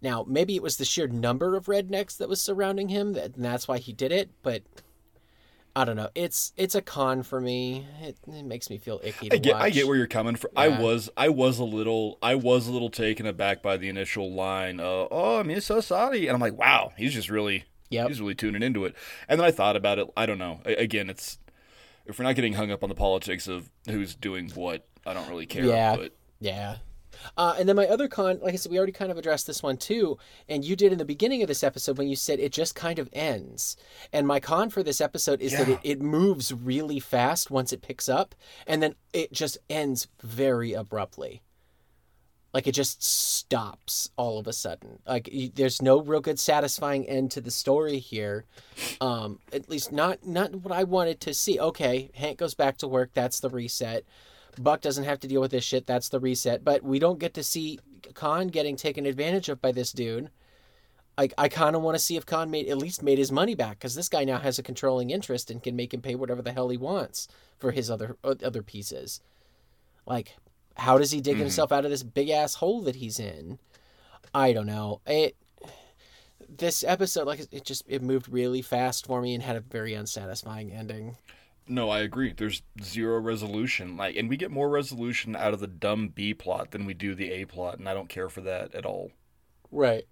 [0.00, 3.44] Now, maybe it was the sheer number of rednecks that was surrounding him, that- and
[3.44, 4.30] that's why he did it.
[4.42, 4.62] But
[5.74, 6.10] I don't know.
[6.14, 7.86] It's it's a con for me.
[8.02, 9.30] It, it makes me feel icky.
[9.30, 10.50] To I get, I get where you're coming from.
[10.54, 14.30] I was, I was a little, I was a little taken aback by the initial
[14.32, 14.80] line.
[14.80, 18.08] Uh, oh, I'm so sorry, and I'm like, wow, he's just really, Yep.
[18.08, 18.94] he's really tuning into it.
[19.28, 20.08] And then I thought about it.
[20.16, 20.60] I don't know.
[20.66, 21.38] A- Again, it's
[22.04, 25.28] if we're not getting hung up on the politics of who's doing what, I don't
[25.28, 25.64] really care.
[25.64, 25.96] Yeah.
[25.96, 26.76] But Yeah.
[27.36, 29.62] Uh, and then my other con, like I said, we already kind of addressed this
[29.62, 30.18] one too,
[30.48, 32.98] and you did in the beginning of this episode when you said it just kind
[32.98, 33.76] of ends.
[34.12, 37.82] And my con for this episode is that it, it moves really fast once it
[37.82, 38.34] picks up,
[38.66, 41.42] and then it just ends very abruptly.
[42.52, 44.98] Like it just stops all of a sudden.
[45.06, 48.44] Like there's no real good satisfying end to the story here.
[49.00, 51.58] Um, at least not not what I wanted to see.
[51.58, 53.12] Okay, Hank goes back to work.
[53.14, 54.04] That's the reset.
[54.58, 55.86] Buck doesn't have to deal with this shit.
[55.86, 56.64] That's the reset.
[56.64, 57.78] But we don't get to see
[58.14, 60.30] Khan getting taken advantage of by this dude.
[61.18, 63.54] I, I kind of want to see if Khan made at least made his money
[63.54, 66.40] back because this guy now has a controlling interest and can make him pay whatever
[66.40, 67.28] the hell he wants
[67.58, 69.20] for his other other pieces.
[70.06, 70.36] Like,
[70.76, 71.42] how does he dig mm-hmm.
[71.42, 73.58] himself out of this big ass hole that he's in?
[74.34, 75.00] I don't know.
[75.06, 75.36] It
[76.48, 79.94] this episode like it just it moved really fast for me and had a very
[79.94, 81.16] unsatisfying ending.
[81.68, 82.32] No, I agree.
[82.32, 83.96] There's zero resolution.
[83.96, 87.14] Like, and we get more resolution out of the dumb B plot than we do
[87.14, 89.12] the A plot, and I don't care for that at all.
[89.70, 90.04] Right.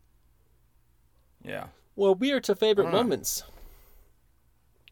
[1.44, 1.66] Yeah.
[1.96, 3.42] Well, we are to favorite moments.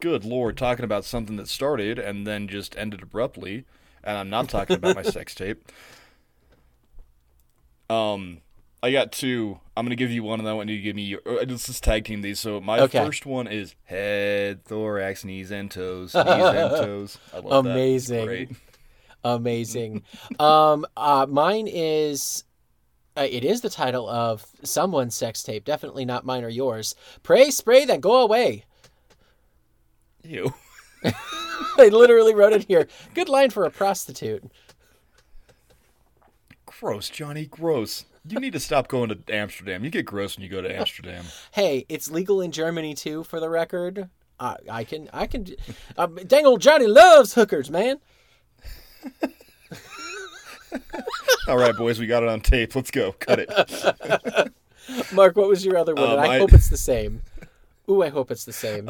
[0.01, 3.65] Good lord, talking about something that started and then just ended abruptly,
[4.05, 5.73] and I'm not talking about my sex tape.
[7.91, 8.43] Um,
[8.83, 9.59] I got two.
[9.77, 11.03] I'm gonna give you one, and I want you to give me.
[11.03, 12.39] Your, uh, let's just tag team these.
[12.39, 13.05] So my Okay.
[13.05, 16.15] first one is head, thorax, knees, and toes.
[16.15, 17.19] Knees and toes.
[17.33, 17.77] I love that.
[17.77, 18.57] It's Amazing.
[19.25, 20.03] Amazing.
[20.39, 22.45] um, uh, mine is.
[23.17, 25.65] Uh, it is the title of someone's sex tape.
[25.65, 26.95] Definitely not mine or yours.
[27.25, 28.65] Pray, spray, then go away.
[30.23, 30.55] You.
[31.05, 32.87] I literally wrote it here.
[33.15, 34.45] Good line for a prostitute.
[36.67, 37.47] Gross, Johnny.
[37.47, 38.05] Gross.
[38.27, 39.85] You need to stop going to Amsterdam.
[39.85, 41.25] You get gross when you go to Amsterdam.
[41.53, 44.09] Hey, it's legal in Germany too, for the record.
[44.41, 45.47] I, I can, I can.
[45.97, 47.99] Uh, dang old Johnny loves hookers, man.
[51.49, 52.75] All right, boys, we got it on tape.
[52.77, 53.13] Let's go.
[53.13, 53.49] Cut it.
[55.13, 56.11] Mark, what was your other one?
[56.11, 57.23] Um, I, I- hope it's the same.
[57.91, 58.87] Ooh, I hope it's the same.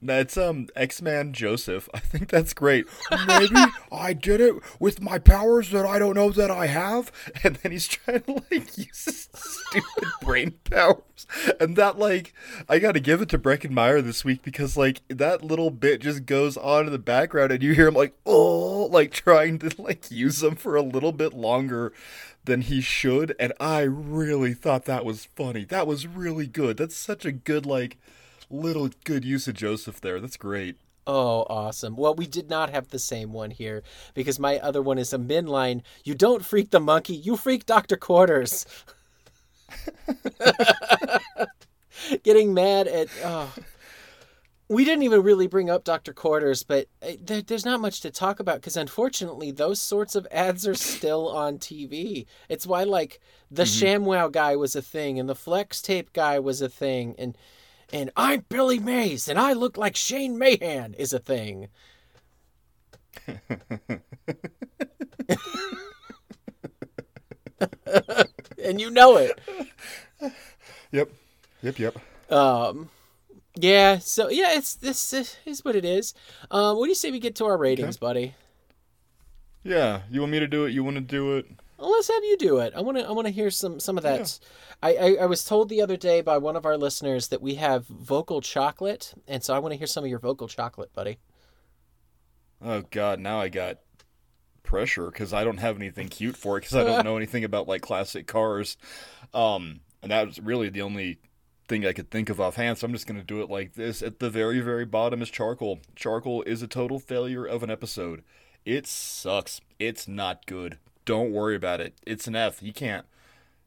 [0.00, 1.88] That's um X-Man Joseph.
[1.94, 2.86] I think that's great.
[3.26, 3.56] Maybe
[3.92, 7.12] I did it with my powers that I don't know that I have.
[7.42, 11.26] And then he's trying to like use his stupid brain powers.
[11.58, 12.34] And that like
[12.68, 16.26] I gotta give it to Breckin Meyer this week because like that little bit just
[16.26, 20.10] goes on in the background and you hear him like oh like trying to like
[20.10, 21.92] use them for a little bit longer
[22.44, 23.34] than he should.
[23.38, 25.64] And I really thought that was funny.
[25.64, 26.76] That was really good.
[26.76, 27.98] That's such a good like
[28.50, 30.20] little good use of Joseph there.
[30.20, 30.76] That's great.
[31.06, 31.96] Oh, awesome.
[31.96, 33.82] Well, we did not have the same one here
[34.14, 35.82] because my other one is a min line.
[36.04, 37.96] You don't freak the monkey, you freak Dr.
[37.96, 38.66] Quarters.
[42.22, 43.08] Getting mad at.
[43.24, 43.52] Oh.
[44.68, 46.12] We didn't even really bring up Dr.
[46.12, 50.28] Quarters, but uh, there, there's not much to talk about because unfortunately, those sorts of
[50.30, 52.26] ads are still on TV.
[52.48, 53.18] It's why, like,
[53.50, 57.36] the ShamWow guy was a thing and the Flex Tape guy was a thing, and
[57.92, 61.68] and I'm Billy Mays and I look like Shane Mahan is a thing.
[68.62, 69.38] and you know it.
[70.92, 71.10] Yep.
[71.62, 71.96] Yep, yep.
[72.32, 72.88] Um,
[73.54, 73.98] yeah.
[73.98, 75.12] So yeah, it's this
[75.44, 76.14] is what it is.
[76.50, 78.34] Um, what do you say we get to our ratings, buddy?
[79.62, 80.72] Yeah, you want me to do it?
[80.72, 81.46] You want to do it?
[81.80, 82.74] Well, let's have you do it.
[82.76, 83.08] I want to.
[83.08, 84.38] I want to hear some some of that.
[84.82, 87.54] I, I I was told the other day by one of our listeners that we
[87.54, 91.18] have vocal chocolate, and so I want to hear some of your vocal chocolate, buddy.
[92.62, 93.78] Oh god, now I got
[94.62, 97.66] pressure because I don't have anything cute for it because I don't know anything about
[97.66, 98.76] like classic cars.
[99.32, 101.18] Um, and that was really the only
[101.66, 102.76] thing I could think of offhand.
[102.76, 104.02] So I'm just gonna do it like this.
[104.02, 105.80] At the very, very bottom is charcoal.
[105.96, 108.22] Charcoal is a total failure of an episode.
[108.66, 109.62] It sucks.
[109.78, 110.76] It's not good.
[111.10, 111.94] Don't worry about it.
[112.06, 112.62] It's an F.
[112.62, 113.04] You can't.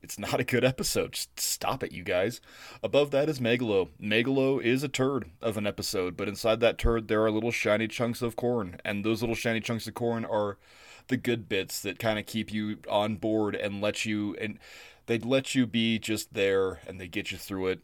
[0.02, 1.12] It's not a good episode.
[1.12, 2.40] Just stop it, you guys.
[2.82, 3.90] Above that is Megalo.
[4.02, 7.90] Megalo is a turd of an episode, but inside that turd there are little shiny
[7.90, 10.58] chunks of corn, and those little shiny chunks of corn are
[11.10, 14.58] the good bits that kind of keep you on board and let you and
[15.08, 17.82] they let you be just there and they get you through it.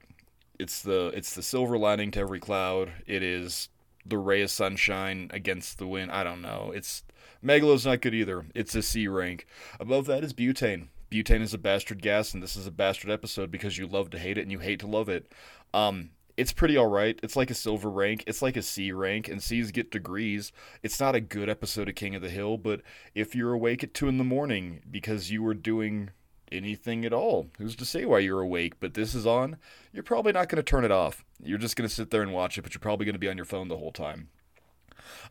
[0.57, 2.93] It's the it's the silver lining to every cloud.
[3.05, 3.67] It is
[4.05, 6.11] the ray of sunshine against the wind.
[6.11, 6.71] I don't know.
[6.73, 7.03] It's
[7.43, 8.45] Megalo's not good either.
[8.53, 9.45] It's a C rank.
[9.79, 10.87] Above that is butane.
[11.09, 14.19] Butane is a bastard gas, and this is a bastard episode because you love to
[14.19, 15.31] hate it and you hate to love it.
[15.73, 17.19] Um, it's pretty alright.
[17.23, 18.23] It's like a silver rank.
[18.27, 20.51] It's like a C rank, and C's get degrees.
[20.83, 22.81] It's not a good episode of King of the Hill, but
[23.15, 26.11] if you're awake at 2 in the morning because you were doing
[26.51, 28.79] anything at all, who's to say why you're awake?
[28.79, 29.57] But this is on,
[29.91, 31.25] you're probably not going to turn it off.
[31.41, 33.29] You're just going to sit there and watch it, but you're probably going to be
[33.29, 34.29] on your phone the whole time.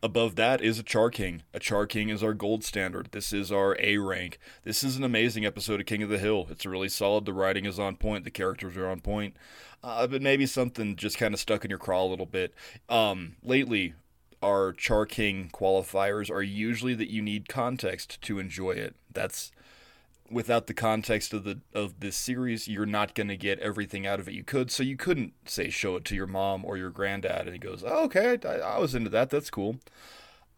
[0.01, 1.43] Above that is a Char King.
[1.53, 3.09] A Char King is our gold standard.
[3.11, 4.39] This is our A rank.
[4.63, 6.47] This is an amazing episode of King of the Hill.
[6.49, 7.25] It's really solid.
[7.25, 8.23] The writing is on point.
[8.23, 9.35] The characters are on point.
[9.83, 12.53] Uh, but maybe something just kind of stuck in your craw a little bit.
[12.87, 13.93] Um, lately,
[14.41, 18.95] our Char King qualifiers are usually that you need context to enjoy it.
[19.11, 19.51] That's
[20.31, 24.19] without the context of the of this series, you're not going to get everything out
[24.19, 24.71] of it you could.
[24.71, 27.83] So you couldn't say show it to your mom or your granddad, and he goes,
[27.85, 29.29] oh, "Okay, I, I was into that.
[29.29, 29.77] That's cool."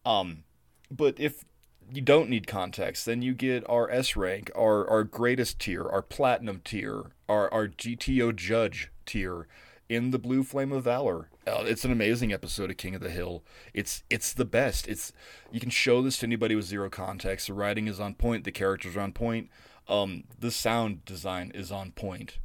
[0.06, 0.44] Um,
[0.90, 1.46] but if
[1.94, 6.02] you don't need context, then you get our S rank, our our greatest tier, our
[6.02, 9.48] platinum tier, our our GTO judge tier
[9.90, 11.30] in the Blue Flame of Valor.
[11.52, 13.44] Uh, it's an amazing episode of King of the Hill.
[13.74, 14.88] It's it's the best.
[14.88, 15.12] It's
[15.52, 17.48] you can show this to anybody with zero context.
[17.48, 18.46] The writing is on point.
[18.46, 19.50] The characters are on point.
[19.88, 22.38] Um, the sound design is on point.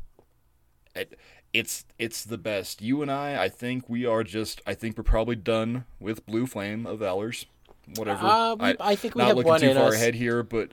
[0.95, 1.19] It,
[1.53, 2.83] it's it's the best.
[2.83, 4.61] You and I, I think we are just.
[4.67, 7.47] I think we're probably done with Blue Flame of Valors.
[7.95, 8.27] Whatever.
[8.27, 9.95] Uh, we, I, I, think we not have looking one too far us.
[9.95, 10.73] ahead here, but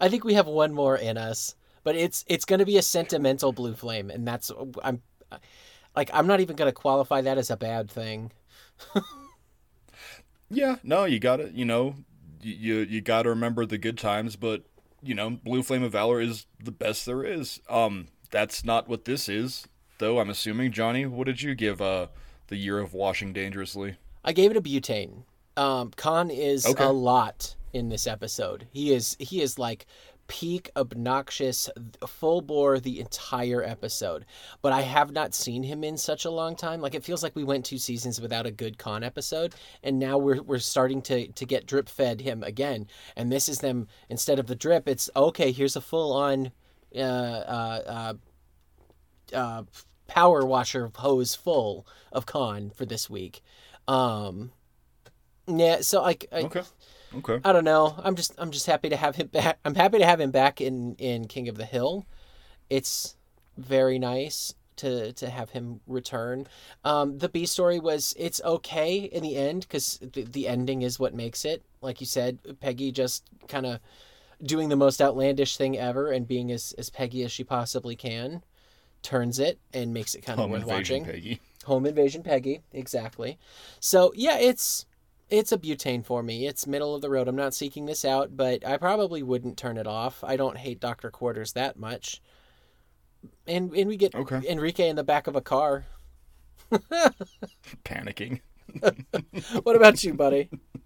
[0.00, 2.82] I think we have one more in us, but it's it's going to be a
[2.82, 4.52] sentimental blue flame, and that's
[4.84, 5.02] I'm
[5.96, 8.30] like I'm not even going to qualify that as a bad thing.
[10.48, 11.96] Yeah, no, you got to, you know,
[12.40, 14.62] you you got to remember the good times, but
[15.02, 17.60] you know, Blue Flame of Valor is the best there is.
[17.68, 19.66] Um, that's not what this is,
[19.98, 20.20] though.
[20.20, 21.04] I'm assuming, Johnny.
[21.06, 22.08] What did you give uh
[22.46, 23.96] the year of washing dangerously?
[24.24, 25.24] I gave it a butane.
[25.56, 26.84] Um, Khan is Okay.
[26.84, 28.68] a lot in this episode.
[28.70, 29.86] He is he is like
[30.28, 31.70] peak obnoxious
[32.06, 34.24] full bore the entire episode.
[34.62, 36.80] But i have not seen him in such a long time.
[36.80, 40.18] Like it feels like we went two seasons without a good Khan episode and now
[40.18, 42.86] we're we're starting to to get drip fed him again.
[43.16, 46.52] And this is them instead of the drip it's okay here's a full on
[46.94, 48.14] uh uh uh
[49.32, 49.64] uh,
[50.06, 53.42] power washer hose full of Khan for this week.
[53.88, 54.52] Um,
[55.46, 56.62] yeah, so I, Okay,
[57.18, 57.40] okay.
[57.44, 57.94] I don't know.
[58.02, 59.58] I'm just I'm just happy to have him back.
[59.64, 62.06] I'm happy to have him back in in King of the Hill.
[62.70, 63.16] It's
[63.56, 66.46] very nice to to have him return.
[66.84, 70.98] Um, the B story was it's okay in the end because the, the ending is
[70.98, 71.62] what makes it.
[71.80, 73.80] Like you said, Peggy just kind of
[74.42, 78.42] doing the most outlandish thing ever and being as as Peggy as she possibly can
[79.02, 81.04] turns it and makes it kind of Home worth invasion, watching.
[81.04, 81.40] Peggy.
[81.64, 83.38] Home invasion Peggy, exactly.
[83.80, 84.84] So yeah, it's
[85.28, 86.46] it's a butane for me.
[86.46, 87.28] It's middle of the road.
[87.28, 90.22] I'm not seeking this out, but I probably wouldn't turn it off.
[90.24, 92.22] I don't hate Doctor Quarters that much.
[93.46, 94.42] And and we get Okay.
[94.48, 95.86] Enrique in the back of a car.
[97.84, 98.40] Panicking.
[99.62, 100.50] What about you, buddy?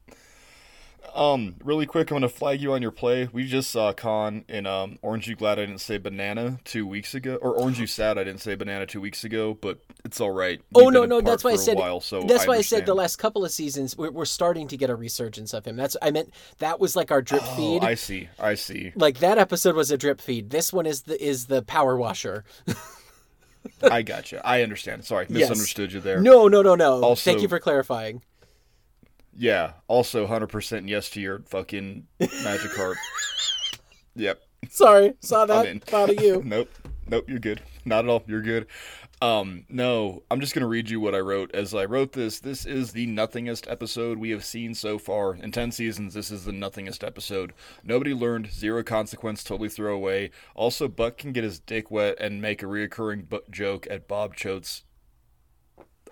[1.15, 3.29] Um, really quick, I'm gonna flag you on your play.
[3.33, 7.15] We just saw Khan in um Orange You Glad I didn't say banana two weeks
[7.15, 10.31] ago, or Orange You Sad I didn't say banana two weeks ago, but it's all
[10.31, 10.61] right.
[10.75, 11.77] Oh We've no, no, that's why I said.
[11.77, 14.77] while, so that's why I said the last couple of seasons we're, we're starting to
[14.77, 15.77] get a resurgence of him.
[15.77, 17.85] That's I meant that was like our drip Oh, feed.
[17.85, 18.29] I see.
[18.39, 18.93] I see.
[18.95, 20.51] Like that episode was a drip feed.
[20.51, 22.45] This one is the is the power washer.
[23.83, 24.41] I gotcha.
[24.47, 25.05] I understand.
[25.05, 25.49] Sorry, Yes.
[25.51, 26.21] misunderstood you there.
[26.21, 27.03] No, no, no, no.
[27.03, 28.23] Also- Thank you for clarifying.
[29.35, 29.73] Yeah.
[29.89, 32.97] Also, hundred percent yes to your fucking magic harp.
[34.15, 34.41] yep.
[34.69, 35.87] Sorry, saw that.
[35.87, 36.43] Proud of you.
[36.47, 36.71] nope.
[37.09, 37.25] Nope.
[37.29, 37.63] You're good.
[37.85, 38.23] Not at all.
[38.27, 38.67] You're good.
[39.23, 42.41] Um, no, I'm just gonna read you what I wrote as I wrote this.
[42.41, 46.15] This is the nothingest episode we have seen so far in ten seasons.
[46.15, 47.53] This is the nothingest episode.
[47.85, 48.51] Nobody learned.
[48.51, 49.45] Zero consequence.
[49.45, 50.31] Totally throw away.
[50.55, 54.85] Also, Buck can get his dick wet and make a reoccurring joke at Bob Choate's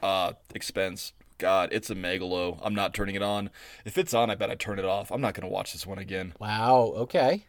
[0.02, 1.12] uh expense.
[1.38, 2.58] God, it's a megalo.
[2.62, 3.50] I'm not turning it on.
[3.84, 5.10] If it's on, I bet I turn it off.
[5.10, 6.34] I'm not gonna watch this one again.
[6.38, 6.92] Wow.
[6.96, 7.46] Okay.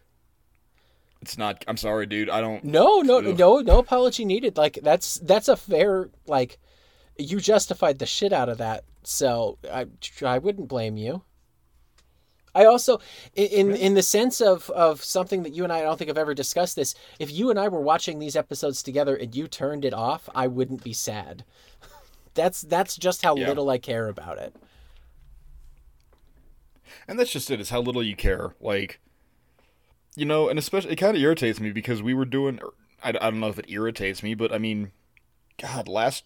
[1.22, 1.66] It's not.
[1.68, 2.30] I'm sorry, dude.
[2.30, 2.64] I don't.
[2.64, 3.38] No, no, Ugh.
[3.38, 4.58] no, no apology needed.
[4.58, 6.60] Like that's that's a fair like.
[7.18, 9.88] You justified the shit out of that, so I
[10.26, 11.24] I wouldn't blame you.
[12.56, 13.00] I also,
[13.36, 16.10] in in, in the sense of of something that you and I, I don't think
[16.10, 16.96] I've ever discussed this.
[17.20, 20.48] If you and I were watching these episodes together and you turned it off, I
[20.48, 21.44] wouldn't be sad.
[22.34, 23.48] That's that's just how Yeah.
[23.48, 24.56] little I care about it.
[27.08, 27.60] And that's just it.
[27.60, 28.56] Is how little you care.
[28.60, 29.00] Like,
[30.16, 32.60] you know, and especially it kind of irritates me because we were doing.
[32.64, 32.70] Er,
[33.04, 34.92] I, I don't know if it irritates me, but I mean,
[35.62, 36.24] God, last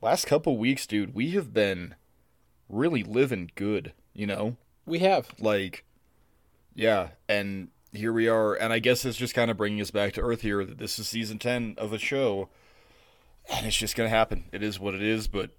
[0.00, 1.94] last couple weeks, dude, we have been
[2.68, 3.92] really living good.
[4.14, 5.28] You know, We have.
[5.38, 5.84] like,
[6.74, 10.12] yeah, and here we are, and I guess it's just kind of bringing us back
[10.14, 10.64] to earth here.
[10.64, 12.50] That this is season ten of a show,
[13.50, 14.44] and it's just gonna happen.
[14.52, 15.50] It is what it is, but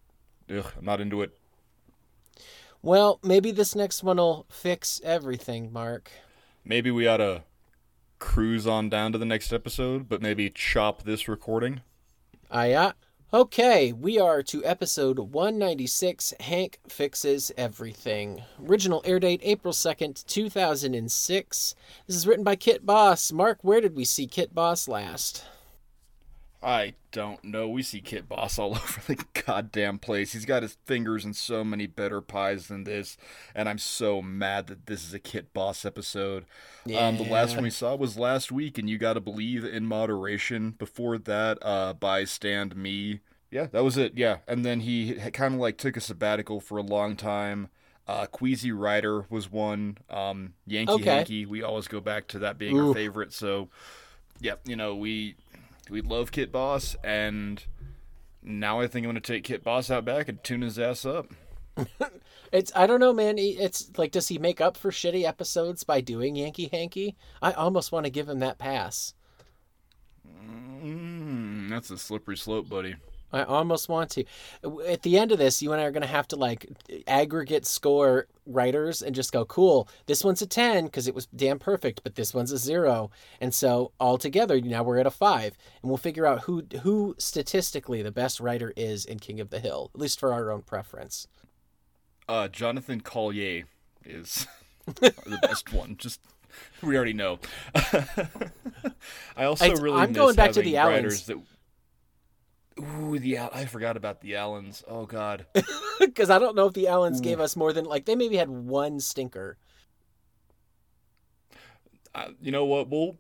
[0.50, 1.38] ugh, I'm not into it.
[2.82, 6.12] Well, maybe this next one will fix everything, Mark.
[6.66, 7.44] Maybe we ought to
[8.20, 11.82] cruise on down to the next episode, but maybe chop this recording.
[12.52, 12.94] Aye, aye,
[13.34, 18.44] Okay, we are to episode 196 Hank Fixes Everything.
[18.64, 21.76] Original air date April 2nd, 2006.
[22.06, 23.32] This is written by Kit Boss.
[23.32, 25.46] Mark, where did we see Kit Boss last?
[26.64, 27.68] I don't know.
[27.68, 30.34] We see Kit Boss all over the goddamn place.
[30.34, 33.18] He's got his fingers in so many better pies than this,
[33.54, 36.46] and I'm so mad that this is a Kit Boss episode.
[36.86, 37.06] Yeah.
[37.08, 39.86] Um, the last one we saw was last week, and you got to believe in
[39.86, 40.72] moderation.
[40.72, 43.20] Before that, uh, Bystand Me.
[43.52, 44.14] Yeah, that was it.
[44.16, 47.70] Yeah, and then he kind of like took a sabbatical for a long time.
[48.08, 49.98] Uh, Queasy Rider was one.
[50.10, 51.04] Um, Yankee okay.
[51.04, 51.46] Hanky.
[51.46, 52.90] We always go back to that being Ooh.
[52.90, 53.32] our favorite.
[53.32, 53.70] So,
[54.40, 55.36] yeah, you know we
[55.90, 57.64] we love Kit Boss, and
[58.42, 61.06] now I think I'm going to take Kit Boss out back and tune his ass
[61.06, 61.28] up.
[62.52, 63.38] it's I don't know, man.
[63.38, 67.16] It's like, does he make up for shitty episodes by doing Yankee Hanky?
[67.42, 69.14] I almost want to give him that pass.
[70.84, 72.96] Mm, that's a slippery slope, buddy.
[73.34, 74.24] I almost want to.
[74.88, 76.68] At the end of this, you and I are going to have to like
[77.08, 81.60] aggregate score writers and just go, cool, this one's a 10 because it was damn
[81.60, 83.10] perfect, but this one's a zero.
[83.42, 85.58] And so all together, now we're at a five.
[85.82, 89.60] And we'll figure out who, who statistically the best writer is in King of the
[89.60, 91.28] Hill, at least for our own preference.
[92.30, 93.64] Uh, Jonathan Collier
[94.06, 94.48] is
[94.86, 95.98] the best one.
[95.98, 96.22] Just
[96.82, 97.40] we already know.
[99.36, 101.26] I also really I'm going back to the Allens.
[101.26, 101.38] That,
[102.80, 104.84] Ooh, the I forgot about the Allens.
[104.88, 105.46] Oh God.
[106.00, 107.24] Because I don't know if the Allens Ooh.
[107.24, 109.58] gave us more than like they maybe had one stinker.
[112.16, 112.90] Uh, you know what?
[112.90, 113.16] We'll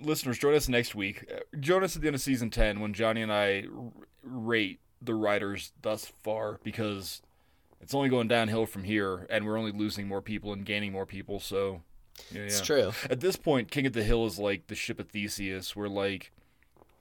[0.00, 1.24] listeners join us next week.
[1.34, 3.90] Uh, join us at the end of season ten when Johnny and I r-
[4.22, 7.22] rate the writers thus far because
[7.80, 11.06] it's only going downhill from here, and we're only losing more people and gaining more
[11.06, 11.40] people.
[11.40, 11.82] So
[12.30, 12.64] yeah, it's yeah.
[12.64, 12.92] true.
[13.08, 16.32] At this point, King of the Hill is like the ship of Theseus, We're like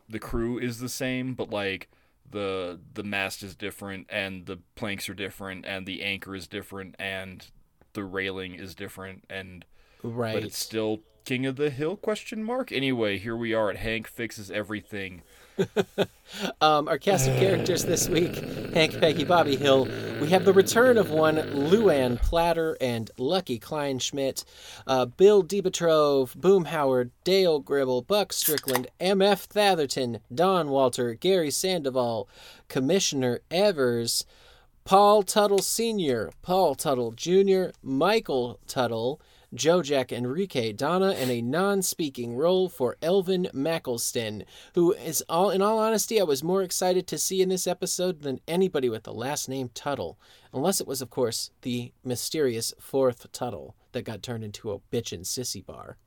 [0.09, 1.89] the crew is the same, but like
[2.31, 6.95] the the mast is different and the planks are different and the anchor is different
[6.99, 7.47] and
[7.93, 9.65] the railing is different and
[10.03, 11.95] right but it's still king of the hill?
[11.95, 12.71] Question mark?
[12.71, 15.23] Anyway here we are at hank fixes everything
[16.61, 18.35] um, our cast of characters this week
[18.73, 19.87] Hank, Peggy, Bobby Hill.
[20.21, 24.43] We have the return of one Luann Platter and Lucky Kleinschmidt,
[24.85, 29.45] uh, Bill Dauterive, Boom Howard, Dale Gribble, Buck Strickland, M.F.
[29.45, 32.29] Thatherton, Don Walter, Gary Sandoval,
[32.67, 34.25] Commissioner Evers,
[34.85, 39.19] Paul Teutul Sr., Paul Teutul Jr., Michael Teutul,
[39.53, 44.45] Jack Enrique Donna in a non-speaking role for Elvin Mackleston,
[44.75, 48.21] who is all in all honesty I was more excited to see in this episode
[48.21, 50.17] than anybody with the last name Teutul,
[50.53, 55.11] unless it was of course the mysterious fourth Teutul that got turned into a bitch
[55.11, 55.97] and sissy bar.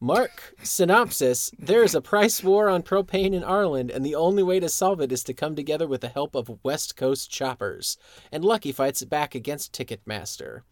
[0.00, 4.58] Mark, synopsis There is a price war on propane in Arlen, and the only way
[4.58, 7.96] to solve it is to come together with the help of West Coast choppers.
[8.32, 10.62] And Lucky fights back against Ticketmaster.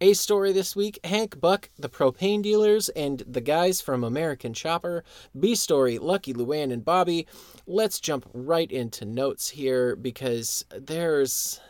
[0.00, 5.02] A story this week Hank Buck, the propane dealers, and the guys from American Chopper.
[5.38, 7.26] B story Lucky Luann and Bobby.
[7.66, 11.60] Let's jump right into notes here because there's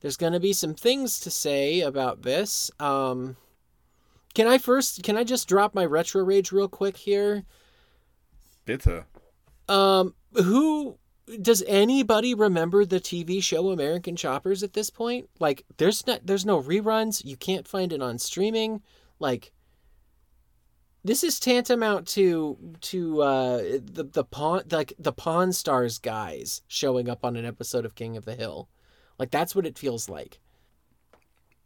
[0.00, 2.70] there's going to be some things to say about this.
[2.80, 3.36] Um,
[4.32, 7.44] can I first can I just drop my retro rage real quick here?
[8.64, 9.04] Bitte.
[9.68, 10.96] Um, who
[11.40, 15.28] does anybody remember the TV show American Choppers at this point?
[15.38, 18.82] Like there's not there's no reruns, you can't find it on streaming.
[19.18, 19.52] Like
[21.04, 27.08] this is tantamount to to uh the the pawn like the Pawn Stars guys showing
[27.08, 28.68] up on an episode of King of the Hill.
[29.18, 30.40] Like that's what it feels like.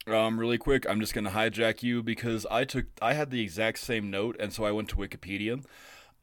[0.07, 3.79] Um, really quick, I'm just gonna hijack you because I took I had the exact
[3.79, 5.65] same note, and so I went to Wikipedia.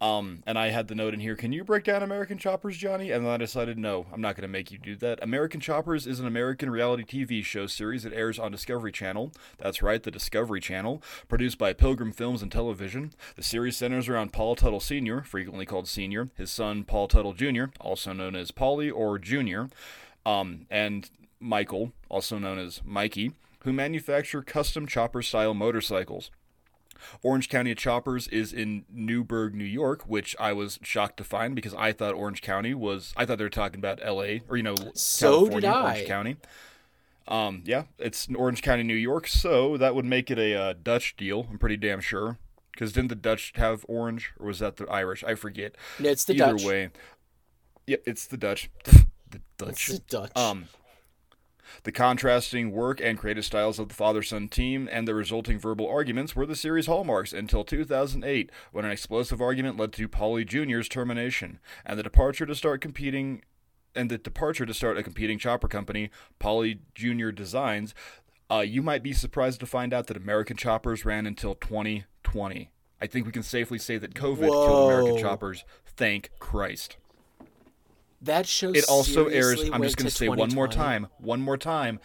[0.02, 3.12] Um, and I had the note in here, can you break down American Choppers, Johnny?
[3.12, 5.20] And then I decided, no, I'm not going to make you do that.
[5.22, 9.32] American Choppers is an American reality TV show series that airs on Discovery Channel.
[9.60, 13.14] That's right, the Discovery Channel, produced by Pilgrim Films and Television.
[13.36, 17.72] The series centers around Paul Teutul Sr., frequently called Sr., his son Paul Teutul Jr.,
[17.80, 19.72] also known as Paulie or Jr.,
[20.26, 23.34] um, and Michael, also known as Mikey,
[23.64, 26.32] who manufacture custom chopper style motorcycles.
[27.24, 31.74] Orange County Choppers is in Newburgh, New York, which I was shocked to find because
[31.74, 34.42] I thought Orange County was I thought they were talking about L.A.
[34.50, 35.92] or you know so California, did I.
[35.94, 36.38] Orange County.
[37.28, 41.16] Um, yeah, it's Orange County, New York, so that would make it a uh, Dutch
[41.16, 41.48] deal.
[41.50, 42.38] I'm pretty damn sure.
[42.74, 45.24] Because didn't the Dutch have orange, or was that the Irish?
[45.24, 45.76] I forget.
[46.00, 46.66] No, it's the Either Dutch.
[46.66, 46.90] way,
[47.86, 48.70] yeah, it's the Dutch.
[48.86, 49.90] the Dutch.
[49.90, 50.38] It's the Dutch.
[50.38, 50.66] Um,
[51.84, 55.88] the contrasting work and creative styles of the father son team and the resulting verbal
[55.88, 60.88] arguments were the series' hallmarks until 2008, when an explosive argument led to Paulie Jr.'s
[60.88, 63.44] termination and the departure to start competing
[63.96, 66.10] and the departure to start a competing chopper company,
[66.40, 67.94] Poly Junior Designs,
[68.50, 72.70] uh, you might be surprised to find out that American choppers ran until 2020.
[73.02, 75.64] I think we can safely say that COVID killed American choppers.
[75.86, 76.98] Thank Christ.
[78.22, 79.62] That show It also airs.
[79.72, 81.08] I'm just going to say one more time.
[81.18, 82.00] One more time.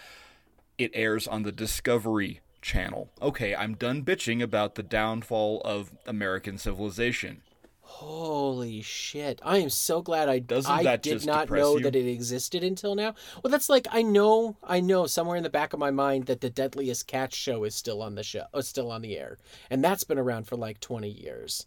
[0.79, 3.11] It airs on the Discovery Channel.
[3.23, 7.43] Okay, I'm done bitching about the downfall of American civilization.
[7.81, 9.41] Holy shit!
[9.45, 11.83] I am so glad I Doesn't I that did not know you?
[11.85, 13.15] that it existed until now.
[13.43, 16.41] Well, that's like I know I know somewhere in the back of my mind that
[16.43, 19.39] the Deadliest Catch show is still on the show, uh, still on the air,
[19.71, 21.67] and that's been around for like twenty years,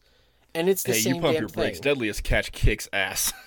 [0.54, 1.78] and it's the Hey, same you pump your brakes.
[1.80, 1.84] thing.
[1.84, 3.34] Deadliest Catch kicks ass.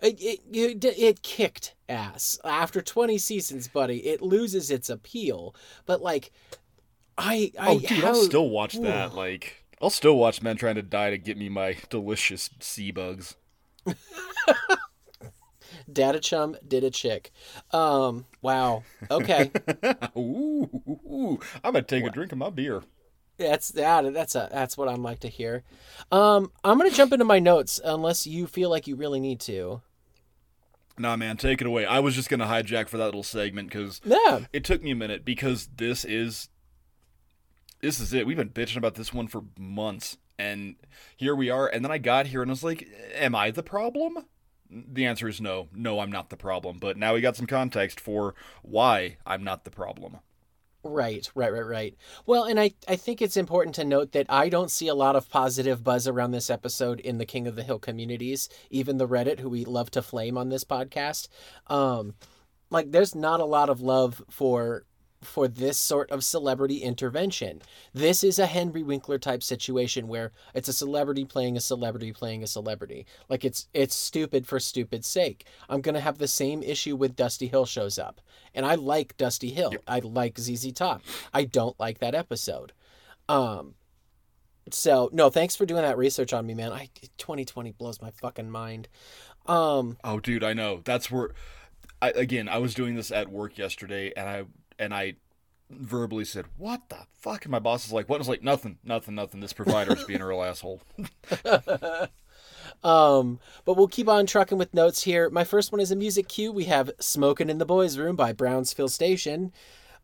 [0.00, 3.98] It, it, it, it kicked ass after 20 seasons, buddy.
[4.06, 5.54] It loses its appeal.
[5.86, 6.32] But like,
[7.16, 9.14] I, I Oh, dude, how, I'll still watch that.
[9.14, 13.36] Like, I'll still watch men trying to die to get me my delicious sea bugs.
[15.92, 17.30] Data Chum did a chick.
[17.72, 18.82] Um, wow.
[19.10, 19.50] Okay,
[20.16, 21.40] ooh, ooh, ooh.
[21.62, 22.82] I'm gonna take a drink of my beer.
[23.38, 24.12] that's that.
[24.12, 25.62] That's a that's what I'm like to hear.
[26.10, 29.80] Um, I'm gonna jump into my notes unless you feel like you really need to.
[30.98, 31.84] Nah, man, take it away.
[31.84, 34.46] I was just gonna hijack for that little segment because Yeah.
[34.52, 36.48] it took me a minute because this is
[37.80, 38.26] this is it.
[38.26, 40.76] We've been bitching about this one for months, and
[41.16, 41.66] here we are.
[41.68, 44.24] And then I got here and I was like, "Am I the problem?"
[44.70, 45.68] The answer is no.
[45.72, 46.78] No, I'm not the problem.
[46.80, 50.18] But now we got some context for why I'm not the problem.
[50.88, 51.96] Right, right, right, right.
[52.26, 55.16] Well, and I, I think it's important to note that I don't see a lot
[55.16, 59.08] of positive buzz around this episode in the King of the Hill communities, even the
[59.08, 61.28] Reddit, who we love to flame on this podcast.
[61.66, 62.14] Um,
[62.70, 64.84] like, there's not a lot of love for
[65.22, 67.62] for this sort of celebrity intervention.
[67.92, 72.42] This is a Henry Winkler type situation where it's a celebrity playing a celebrity playing
[72.42, 73.06] a celebrity.
[73.28, 75.46] Like it's it's stupid for stupid's sake.
[75.68, 78.20] I'm gonna have the same issue with Dusty Hill shows up,
[78.54, 79.72] and I like Dusty Hill.
[79.86, 81.02] I like ZZ Top.
[81.32, 82.72] I don't like that episode.
[83.28, 83.74] Um.
[84.70, 86.72] So no, thanks for doing that research on me, man.
[86.72, 86.88] I
[87.18, 88.88] 2020 blows my fucking mind.
[89.46, 89.96] Um.
[90.02, 90.80] Oh, dude, I know.
[90.84, 91.30] That's where.
[92.02, 94.44] I, again, I was doing this at work yesterday, and I
[94.78, 95.14] and I
[95.70, 98.78] verbally said, "What the fuck?" And my boss is like, "What?" I was like, "Nothing,
[98.84, 99.40] nothing, nothing.
[99.40, 100.80] This provider is being a real asshole."
[102.82, 105.30] Um, but we'll keep on trucking with notes here.
[105.30, 106.52] My first one is a music cue.
[106.52, 109.52] We have "Smoking in the Boys' Room" by Brownsville Station.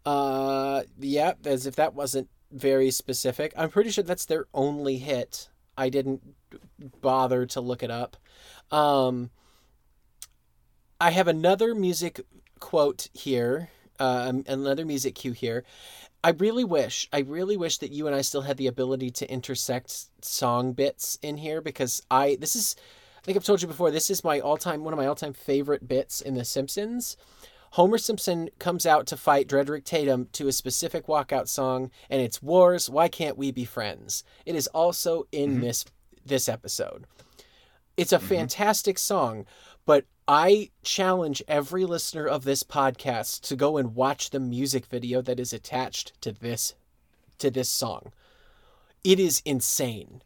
[0.04, 3.52] Uh, yeah, as if that wasn't very specific.
[3.56, 5.48] I'm pretty sure that's their only hit.
[5.76, 6.22] I didn't
[7.00, 8.16] bother to look it up.
[8.70, 9.30] Um,
[11.00, 12.20] I have another music
[12.60, 13.70] quote here.
[14.02, 15.62] Um, another music cue here.
[16.24, 19.30] I really wish, I really wish that you and I still had the ability to
[19.30, 22.74] intersect song bits in here because I, this is,
[23.16, 25.14] I think I've told you before, this is my all time, one of my all
[25.14, 27.16] time favorite bits in The Simpsons.
[27.70, 32.42] Homer Simpson comes out to fight Drederick Tatum to a specific walkout song, and it's
[32.42, 34.24] Wars, Why Can't We Be Friends?
[34.44, 35.84] It is also in this
[36.26, 37.06] this episode.
[37.96, 39.46] It's a fantastic song,
[39.86, 45.20] but I challenge every listener of this podcast to go and watch the music video
[45.20, 46.74] that is attached to this
[47.38, 48.12] to this song.
[49.02, 50.22] It is insane.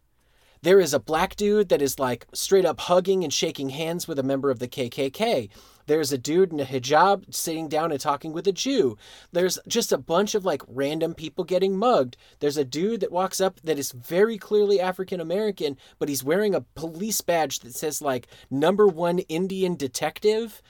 [0.67, 4.19] There is a black dude that is like straight up hugging and shaking hands with
[4.19, 5.49] a member of the KKK.
[5.87, 8.99] There's a dude in a hijab sitting down and talking with a Jew.
[9.31, 12.17] There's just a bunch of like random people getting mugged.
[12.41, 16.53] There's a dude that walks up that is very clearly African American, but he's wearing
[16.53, 20.63] a police badge that says like number one Indian detective.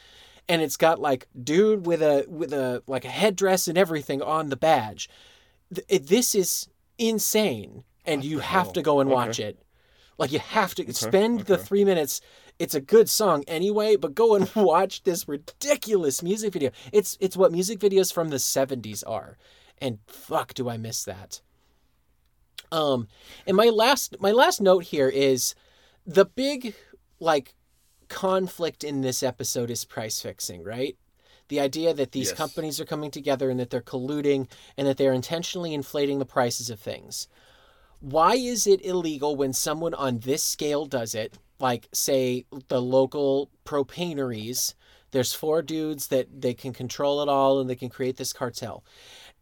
[0.47, 4.51] And it's got like dude with a with a like a headdress and everything on
[4.51, 5.09] the badge.
[5.75, 6.69] Th- This is
[6.99, 9.15] insane, and you have to go and Okay.
[9.15, 9.59] watch it.
[10.19, 12.21] Like you have to spend the three minutes.
[12.59, 16.71] It's a good song anyway, but go and watch this ridiculous music video.
[16.93, 19.37] It's it's what music videos from the '70s are,
[19.79, 21.41] and fuck, do I miss that.
[22.73, 23.09] Um,
[23.47, 25.55] and my last my last note here is
[26.07, 26.75] the big
[27.21, 27.55] like
[28.09, 30.97] conflict in this episode is price fixing, right?
[31.49, 32.39] The idea that these Yes.
[32.39, 36.71] companies are coming together and that they're colluding and that they're intentionally inflating the prices
[36.71, 37.29] of things
[38.01, 41.39] why is it illegal when someone on this scale does it?
[41.59, 44.75] Like say the local propaneries
[45.17, 48.85] there's four dudes that they can control it all and they can create this cartel.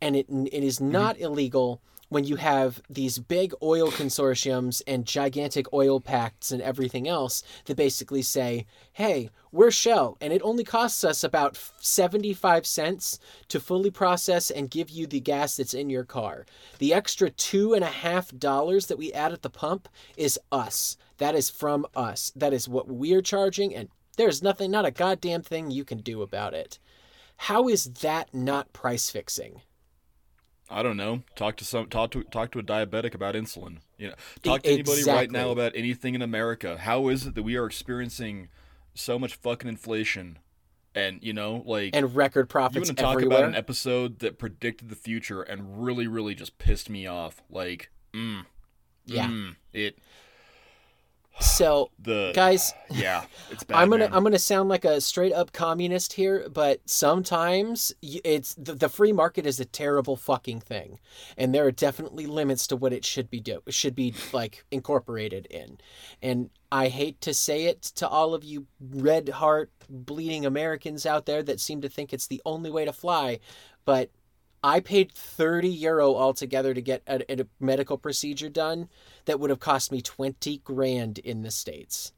[0.00, 0.92] And it, it is mm-hmm.
[0.92, 7.08] not illegal when you have these big oil consortiums and gigantic oil pacts and everything
[7.08, 13.18] else that basically say, hey, we're Shell, and it only costs us about 75 cents
[13.48, 16.44] to fully process and give you the gas that's in your car.
[16.78, 20.96] The extra two and a half dollars that we add at the pump is us.
[21.18, 22.32] That is from us.
[22.34, 26.22] That is what we're charging, and There's nothing, not a goddamn thing you can do
[26.22, 26.78] about it.
[27.36, 29.60] How is that not price fixing?
[30.74, 31.22] I don't know.
[31.36, 33.78] Talk to some talk to talk to a diabetic about insulin.
[33.96, 36.76] You know, talk to anybody right now about anything in America.
[36.78, 38.48] How is it that we are experiencing
[38.94, 40.38] so much fucking inflation?
[40.96, 42.74] And you know, like And record profits.
[42.74, 43.38] you want to talk everywhere.
[43.38, 47.40] about an episode that predicted the future and really, really just pissed me off.
[47.48, 48.44] Like, mm,
[49.06, 49.28] yeah.
[49.28, 49.98] mm, it
[51.40, 53.76] So, the guys, yeah, it's bad.
[53.76, 54.14] I'm gonna man.
[54.14, 59.12] I'm gonna sound like a straight up communist here, but sometimes it's the, the free
[59.12, 61.00] market is a terrible fucking thing,
[61.36, 65.46] and there are definitely limits to what it should be do should be like incorporated
[65.50, 65.78] in,
[66.22, 71.26] and I hate to say it to all of you red heart bleeding Americans out
[71.26, 73.40] there that seem to think it's the only way to fly,
[73.84, 74.10] but
[74.64, 78.88] I paid 30 euro altogether to get a, a medical procedure done
[79.26, 82.12] that would have cost me 20 grand in the states.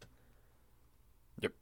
[1.40, 1.54] Yep.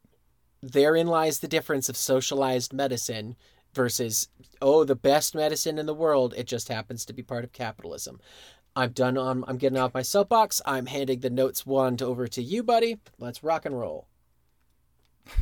[0.61, 3.35] Therein lies the difference of socialized medicine
[3.73, 4.29] versus,
[4.61, 6.35] oh, the best medicine in the world.
[6.37, 8.19] It just happens to be part of capitalism.
[8.75, 10.61] I'm done on, I'm getting off my soapbox.
[10.67, 12.99] I'm handing the notes wand over to you, buddy.
[13.17, 14.07] Let's rock and roll.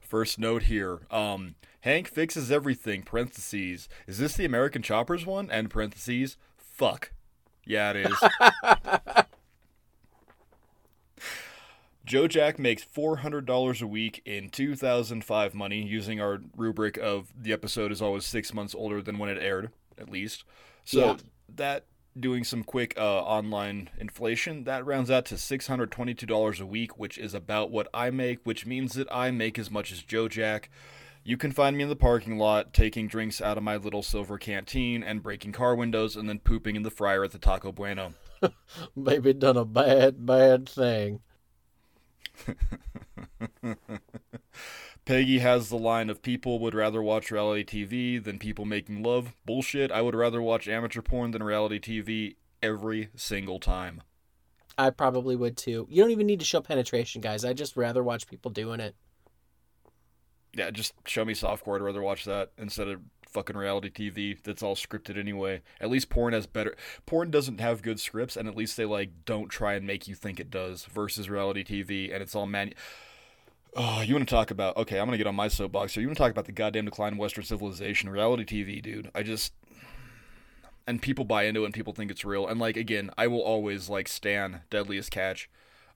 [0.00, 1.00] First note here.
[1.10, 3.02] Um, Hank fixes everything.
[3.02, 3.88] Parentheses.
[4.06, 5.50] Is this the American Choppers one?
[5.50, 6.36] And parentheses.
[6.56, 7.12] Fuck.
[7.64, 9.24] Yeah, it is.
[12.04, 16.40] Joe Jack makes four hundred dollars a week in two thousand five money, using our
[16.56, 20.44] rubric of the episode is always six months older than when it aired, at least.
[20.84, 21.16] So Yeah.
[21.56, 21.84] that
[22.18, 26.66] doing some quick uh, online inflation that rounds out to six hundred twenty-two dollars a
[26.66, 30.02] week, which is about what I make, which means that I make as much as
[30.02, 30.68] Joe Jack.
[31.30, 34.36] You can find me in the parking lot taking drinks out of my little silver
[34.36, 38.14] canteen and breaking car windows and then pooping in the fryer at the Taco Bueno.
[38.96, 41.20] Maybe done a bad, bad thing.
[45.04, 49.36] Peggy has the line of people would rather watch reality TV than people making love.
[49.46, 49.92] Bullshit.
[49.92, 54.02] I would rather watch amateur porn than reality TV every single time.
[54.76, 55.86] I probably would too.
[55.90, 57.44] You don't even need to show penetration, guys.
[57.44, 58.96] I'd just rather watch people doing it.
[60.54, 61.76] Yeah, just show me softcore.
[61.76, 65.62] I'd rather watch that instead of fucking reality TV that's all scripted anyway.
[65.80, 66.74] At least porn has better.
[67.06, 70.14] Porn doesn't have good scripts, and at least they like don't try and make you
[70.14, 70.84] think it does.
[70.86, 72.74] Versus reality TV, and it's all man.
[73.76, 74.76] Oh, you want to talk about?
[74.76, 76.02] Okay, I'm gonna get on my soapbox here.
[76.02, 78.10] You want to talk about the goddamn decline of Western civilization?
[78.10, 79.10] Reality TV, dude.
[79.14, 79.52] I just
[80.86, 82.46] and people buy into it and people think it's real.
[82.48, 85.48] And like again, I will always like stan Deadliest Catch.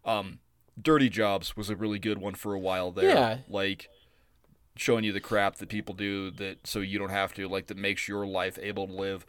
[0.05, 0.39] Um,
[0.81, 3.11] Dirty Jobs was a really good one for a while there.
[3.11, 3.39] Yeah.
[3.49, 3.89] Like
[4.77, 7.77] showing you the crap that people do that so you don't have to like that
[7.77, 9.27] makes your life able to live.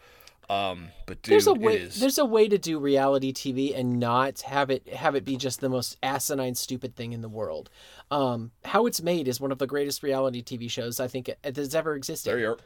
[0.47, 1.99] Um, but dude, there's a way it is.
[1.99, 5.59] there's a way to do reality TV and not have it have it be just
[5.59, 7.69] the most asinine stupid thing in the world.
[8.11, 11.73] Um, How It's Made is one of the greatest reality TV shows I think that's
[11.73, 12.29] ever existed.
[12.29, 12.57] there you are.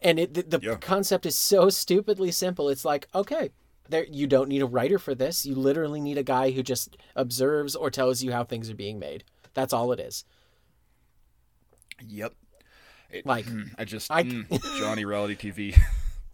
[0.00, 0.74] And it the, the Yeah.
[0.76, 2.68] concept is so stupidly simple.
[2.68, 3.50] It's like, okay,
[3.88, 5.46] there you don't need a writer for this.
[5.46, 8.98] You literally need a guy who just observes or tells you how things are being
[8.98, 9.22] made.
[9.54, 10.24] That's all it is.
[12.08, 12.34] Yep.
[13.10, 15.76] It, Like, mm, I just I- mm, Johnny reality TV.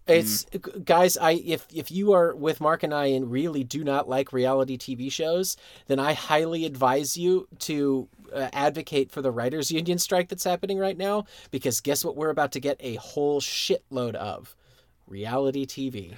[0.08, 0.46] It's
[0.84, 4.32] guys, I if if you are with Mark and I and really do not like
[4.32, 5.56] reality TV shows,
[5.86, 10.78] then I highly advise you to uh, advocate for the writers union strike that's happening
[10.78, 14.56] right now because guess what we're about to get a whole shitload of
[15.06, 16.14] reality TV.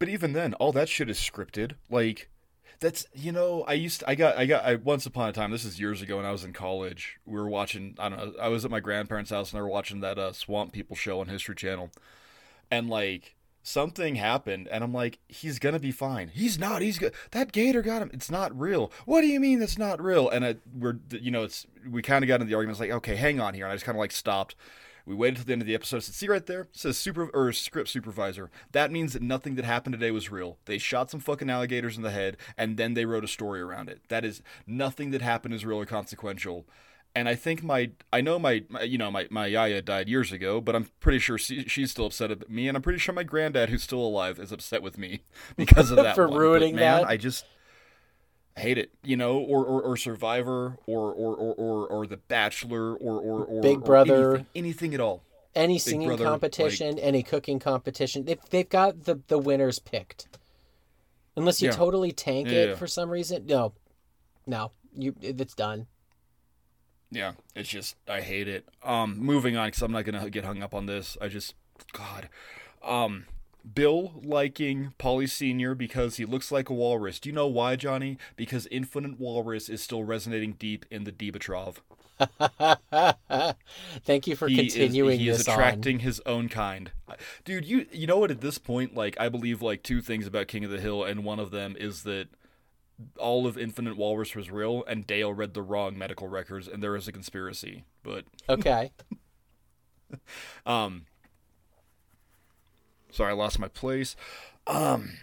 [0.00, 1.74] But even then, all that shit is scripted.
[1.88, 2.28] Like
[2.82, 5.50] that's you know, I used to, I got I got I once upon a time,
[5.50, 8.34] this is years ago when I was in college, we were watching I don't know,
[8.38, 11.20] I was at my grandparents' house and they were watching that uh, Swamp People show
[11.20, 11.90] on History Channel.
[12.70, 16.28] And like something happened and I'm like, he's gonna be fine.
[16.28, 18.10] He's not, he's good that gator got him.
[18.12, 18.92] It's not real.
[19.06, 20.28] What do you mean that's not real?
[20.28, 23.14] And I we're you know, it's we kinda got into the argument, it's like, okay,
[23.14, 24.56] hang on here, and I just kinda like stopped.
[25.06, 26.02] We waited until the end of the episode.
[26.02, 28.50] Said, "See right there, it says super or script supervisor.
[28.72, 30.58] That means that nothing that happened today was real.
[30.64, 33.88] They shot some fucking alligators in the head, and then they wrote a story around
[33.88, 34.02] it.
[34.08, 36.66] That is nothing that happened is real or consequential."
[37.14, 40.32] And I think my, I know my, my you know, my, my yaya died years
[40.32, 43.14] ago, but I'm pretty sure she, she's still upset at me, and I'm pretty sure
[43.14, 45.22] my granddad, who's still alive, is upset with me
[45.56, 46.14] because of that.
[46.14, 46.36] For one.
[46.36, 47.08] But, ruining man, that?
[47.08, 47.44] I just
[48.56, 52.94] hate it, you know, or or, or Survivor, or or, or or or The Bachelor,
[52.94, 54.32] or or or Big Brother.
[54.32, 55.22] anything, anything at all.
[55.54, 60.26] Any singing Brother, competition, any cooking competition, they've they've got the the winners picked.
[61.36, 61.74] Unless you Yeah.
[61.74, 62.74] totally tank Yeah, it yeah.
[62.76, 63.72] for some reason, no,
[64.46, 65.86] no, you it's done.
[67.10, 68.66] Yeah, it's just I hate it.
[68.82, 71.18] Um, moving on because I'm not gonna get hung up on this.
[71.20, 71.54] I just,
[71.92, 72.28] God,
[72.82, 73.26] um,
[73.74, 77.18] Bill liking Polly Senior because he looks like a walrus.
[77.18, 78.18] Do you know why, Johnny?
[78.36, 81.76] Because Infinite Walrus is still resonating deep in the Dauterive.
[84.04, 86.92] Thank you for he continuing is, he this is attracting his own kind
[87.44, 90.46] dude you you know what at this point like i believe like two things about
[90.46, 92.28] king of the hill and one of them is that
[93.18, 96.94] all of infinite walrus was real and dale read the wrong medical records and there
[96.94, 98.24] is a conspiracy but.
[98.48, 98.92] Okay.
[100.66, 101.06] um
[103.12, 104.16] sorry i lost my place.
[104.66, 105.18] Um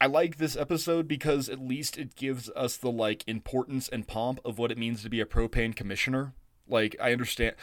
[0.00, 4.40] i like this episode because at least it gives us the like importance and pomp
[4.44, 6.32] of what it means to be a propane commissioner.
[6.68, 7.54] Like i understand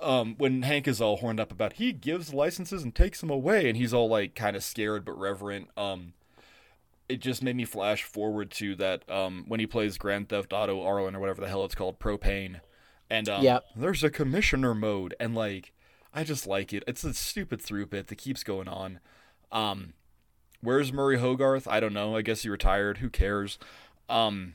[0.00, 3.68] um when hank is all horned up about he gives licenses and takes them away
[3.68, 5.68] and he's all like kind of scared but reverent.
[5.76, 6.12] Um
[7.08, 10.80] it just made me flash forward to that um when he plays grand theft auto
[10.82, 12.60] arlen or whatever the hell it's called propane.
[13.12, 13.64] And um, Yep.
[13.74, 15.72] there's a commissioner mode and like
[16.12, 16.82] i just like it.
[16.86, 19.00] It's a stupid through bit that keeps going on.
[19.52, 19.94] Um
[20.60, 21.66] where's murray hogarth?
[21.68, 22.16] I don't know.
[22.16, 22.98] I guess he retired.
[22.98, 23.58] Who cares?
[24.08, 24.54] Um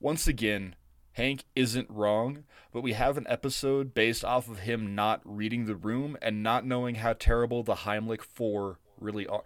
[0.00, 0.74] once again
[1.12, 5.74] hank isn't wrong but we have an episode based off of him not reading the
[5.74, 9.42] room and not knowing how terrible the heimlich four really are.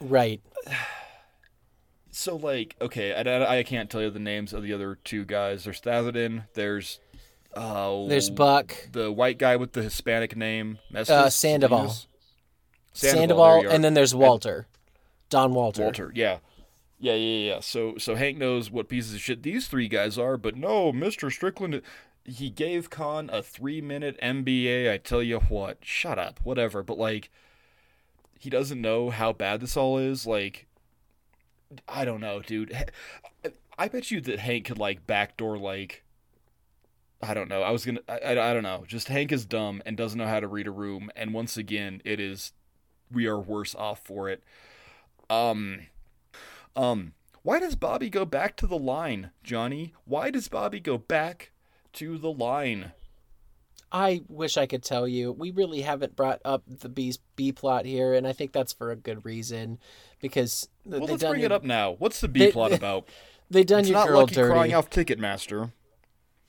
[0.00, 0.40] Right.
[2.10, 5.24] so like okay I, I, I can't tell you the names of the other two
[5.24, 5.64] guys.
[5.64, 7.00] There's Thatherton there's
[7.54, 11.78] uh There's Buck, the white guy with the hispanic name Mestis, Uh, Sandoval.
[11.80, 12.06] who it is?
[12.92, 14.66] Sandoval, there and then there's Walter.
[15.30, 15.82] Don Walter.
[15.82, 16.38] Walter, yeah.
[17.00, 17.60] Yeah, yeah, yeah.
[17.60, 21.30] So so Hank knows what pieces of shit these three guys are, but no, Mr.
[21.32, 21.80] Strickland
[22.24, 25.78] he gave Khan a three minute MBA, I tell you what.
[25.82, 26.82] Shut up, whatever.
[26.82, 27.30] But like
[28.38, 30.66] he doesn't know how bad this all is, like
[31.88, 32.76] I don't know, dude.
[33.78, 36.02] I bet you that Hank could like backdoor like
[37.20, 37.62] I don't know.
[37.62, 38.00] I was gonna.
[38.08, 38.84] I, I, I don't know.
[38.86, 41.10] Just Hank is dumb and doesn't know how to read a room.
[41.16, 42.52] And once again, it is.
[43.10, 44.42] We are worse off for it.
[45.28, 45.80] Um.
[46.76, 47.12] Um.
[47.42, 49.94] Why does Bobby go back to the line, Jonny?
[50.04, 51.50] Why does Bobby go back
[51.94, 52.92] to the line?
[53.90, 55.32] I wish I could tell you.
[55.32, 58.90] We really haven't brought up the B B plot here, and I think that's for
[58.90, 59.78] a good reason,
[60.20, 61.92] because th- Well, let's bring your, it up now.
[61.92, 63.08] What's the B They- plot about?
[63.50, 64.52] They done It's your not girl Lucky dirty.
[64.52, 65.72] crying off Ticketmaster.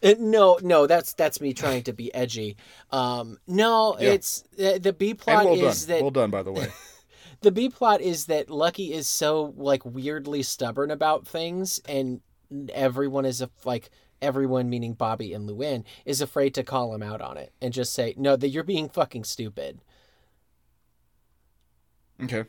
[0.02, 2.56] Uh, no, no, that's that's me trying to be edgy.
[2.92, 4.12] Um, no, Yeah.
[4.12, 5.66] it's uh, the B plot well done.
[5.66, 6.68] is that well done, by the way.
[7.42, 12.22] the B plot is that Lucky is so like weirdly stubborn about things, and
[12.74, 13.90] everyone is a, like
[14.22, 17.92] everyone, meaning Bobby and Luann, is afraid to call him out on it and just
[17.94, 19.82] say, "No, that you're being fucking stupid."
[22.24, 22.46] Okay.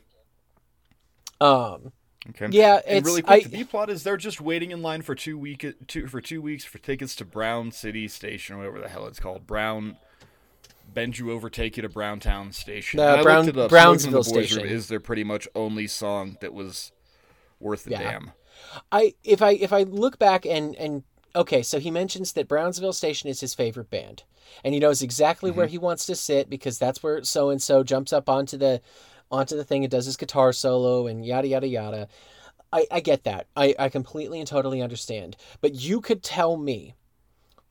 [1.39, 1.91] Um,
[2.29, 2.47] Okay.
[2.51, 5.15] yeah, And really quick, I, the B plot is they're just waiting in line for
[5.15, 8.89] two week two for two weeks for tickets to Brown City Station, or whatever the
[8.89, 9.47] hell it's called.
[9.47, 9.97] Brown
[10.93, 12.99] bend you over, take you to Browntown Station.
[12.99, 13.69] I Brown- up.
[13.69, 14.65] Brownsville Station.
[14.65, 16.91] Is their pretty much only song that was
[17.59, 18.11] worth the Yeah.
[18.11, 18.31] damn.
[18.91, 21.03] I if I if I look back and and
[21.35, 24.23] okay, so he mentions that Brownsville Station is his favorite band,
[24.63, 25.71] and he knows exactly where mm-hmm.
[25.71, 28.81] he wants to sit because that's where so and so jumps up onto the
[29.31, 32.07] onto the thing and does his guitar solo and yada yada yada.
[32.73, 33.47] I, I get that.
[33.55, 35.35] I, I completely and totally understand.
[35.59, 36.95] But you could tell me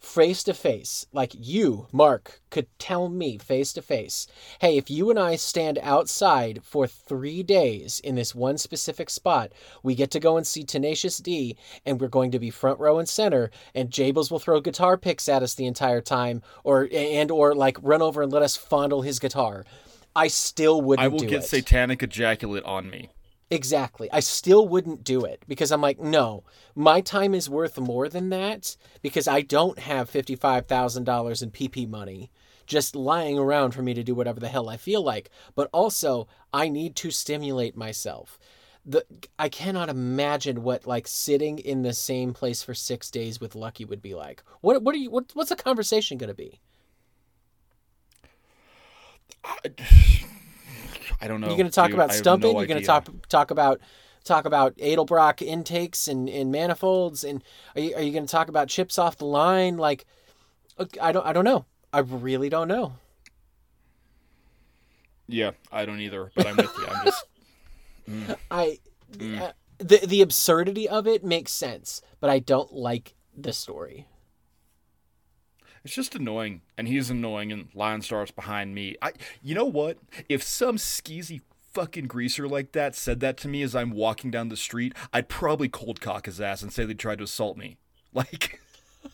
[0.01, 4.27] face to face, like you, Mark, could tell me face to face,
[4.61, 9.53] hey, if you and I stand outside for three days in this one specific spot,
[9.83, 12.99] we get to go and see Tenacious D, and we're going to be front row
[12.99, 17.31] and center, and Jables will throw guitar picks at us the entire time, or and
[17.31, 19.65] or like run over and let us fondle his guitar.
[20.15, 21.45] I still wouldn't I will get it.
[21.45, 23.11] satanic ejaculate on me.
[23.51, 24.09] Exactly.
[24.13, 26.45] I still wouldn't do it because I'm like, no,
[26.77, 32.31] my time is worth more than that because I don't have $55,000 in PP money
[32.71, 35.31] just lying around for me to do whatever the hell I feel like.
[35.57, 38.39] But also, I need to stimulate myself.
[38.87, 39.05] The,
[39.39, 43.85] I cannot imagine what like sitting in the same place for six days with Lucky
[43.85, 44.43] would be like.
[44.61, 46.61] What what are you what, what's the conversation gonna be?
[51.23, 51.49] I don't know.
[51.49, 51.95] You're gonna talk dude.
[51.95, 52.53] about stumping.
[52.53, 52.87] no You're gonna idea.
[52.87, 53.81] talk talk about
[54.25, 57.43] talk about Edelbrock intakes and, and manifolds, and
[57.75, 59.77] are you, are you gonna talk about chips off the line?
[59.77, 60.07] Like,
[61.01, 61.65] I don't I don't know.
[61.93, 62.95] I really don't know.
[65.27, 66.87] Yeah, I don't either, but I'm with you.
[66.87, 67.27] I'm just
[68.51, 68.79] I
[69.13, 69.41] Mm.
[69.41, 74.07] uh, the the absurdity of it makes sense, but I don't like the story.
[75.85, 78.97] It's just annoying, and he's annoying, and Lion Star's behind me.
[79.01, 79.13] I,
[79.43, 79.99] you know what?
[80.29, 81.41] If some skeezy
[81.73, 85.29] fucking greaser like that said that to me as I'm walking down the street, I'd
[85.29, 87.79] probably cold cock his ass and say they tried to assault me.
[88.13, 88.61] Like,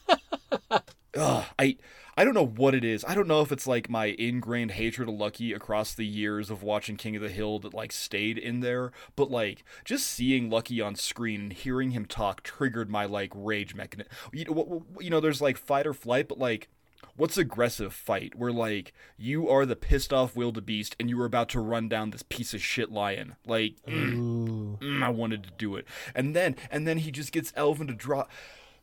[0.71, 1.77] ugh, I
[2.17, 3.05] I don't know what it is.
[3.07, 6.63] I don't know if it's like my ingrained hatred of Lucky across the years of
[6.63, 10.81] watching King of the Hill that like stayed in there, but like just seeing Lucky
[10.81, 14.11] on screen and hearing him talk triggered my like rage mechanism.
[14.33, 16.69] You know, you know, there's like fight or flight, but like
[17.17, 21.49] what's aggressive fight where like you are the pissed off wildebeest and you were about
[21.49, 25.77] to run down this piece of shit lion like mm, mm, i wanted to do
[25.77, 28.31] it and then and then he just gets elvin to drop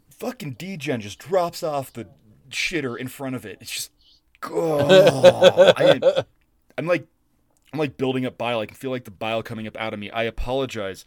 [0.09, 2.07] fucking degen just drops off the
[2.53, 3.91] shitter in front of it it's just
[4.51, 6.23] oh, I,
[6.77, 7.07] i'm like
[7.71, 9.99] i'm like building up bile i can feel like the bile coming up out of
[9.99, 11.05] me i apologize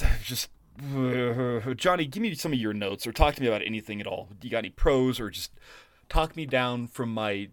[0.22, 0.48] just
[1.76, 4.28] Jonny, give me some of your notes or talk to me about anything at all.
[4.40, 5.52] You got any pros or just
[6.08, 7.50] talk me down from my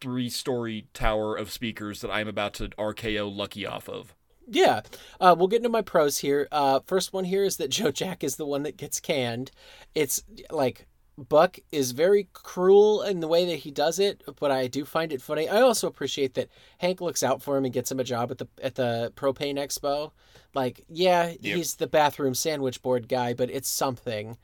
[0.00, 4.14] three story tower of speakers that I'm about to RKO Lucky off of.
[4.48, 4.80] Yeah,
[5.20, 6.48] uh, we'll get into my pros here.
[6.50, 9.52] Uh, first one here is that Joe Jack is the one that gets canned.
[9.94, 10.86] It's like
[11.18, 15.12] Buck is very cruel in the way that he does it, but I do find
[15.12, 15.48] it funny.
[15.48, 16.48] I also appreciate that
[16.78, 19.56] Hank looks out for him and gets him a job at the at the propane
[19.56, 20.12] expo.
[20.54, 21.56] Like, yeah, yep.
[21.56, 24.38] he's the bathroom sandwich board guy, but it's something.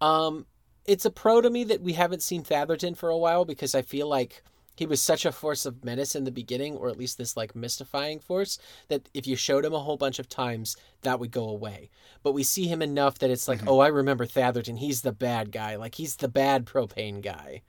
[0.00, 0.46] Um,
[0.86, 3.82] it's a pro to me that we haven't seen Thatherton for a while because I
[3.82, 4.42] feel like
[4.74, 7.54] he was such a force of menace in the beginning, or at least this like
[7.54, 8.58] mystifying force,
[8.88, 11.90] that if you showed him a whole bunch of times, that would go away.
[12.22, 13.68] But we see him enough that it's like, mm-hmm.
[13.68, 14.76] oh, I remember Thatherton.
[14.76, 15.76] He's the bad guy.
[15.76, 17.62] Like he's the bad propane guy.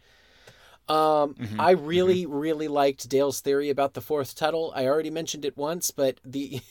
[0.87, 1.59] Um, mm-hmm.
[1.59, 2.33] I really, mm-hmm.
[2.33, 4.71] really liked Dale's theory about the fourth Teutul.
[4.75, 6.61] I already mentioned it once, but the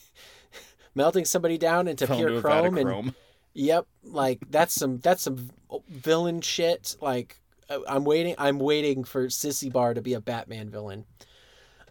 [0.95, 3.13] melting somebody down into pure chrome and
[3.55, 5.49] Yep, like that's some that's some
[5.87, 6.97] villain shit.
[6.99, 11.05] Like I'm waiting I'm waiting for Sissy Bar to be a Batman villain.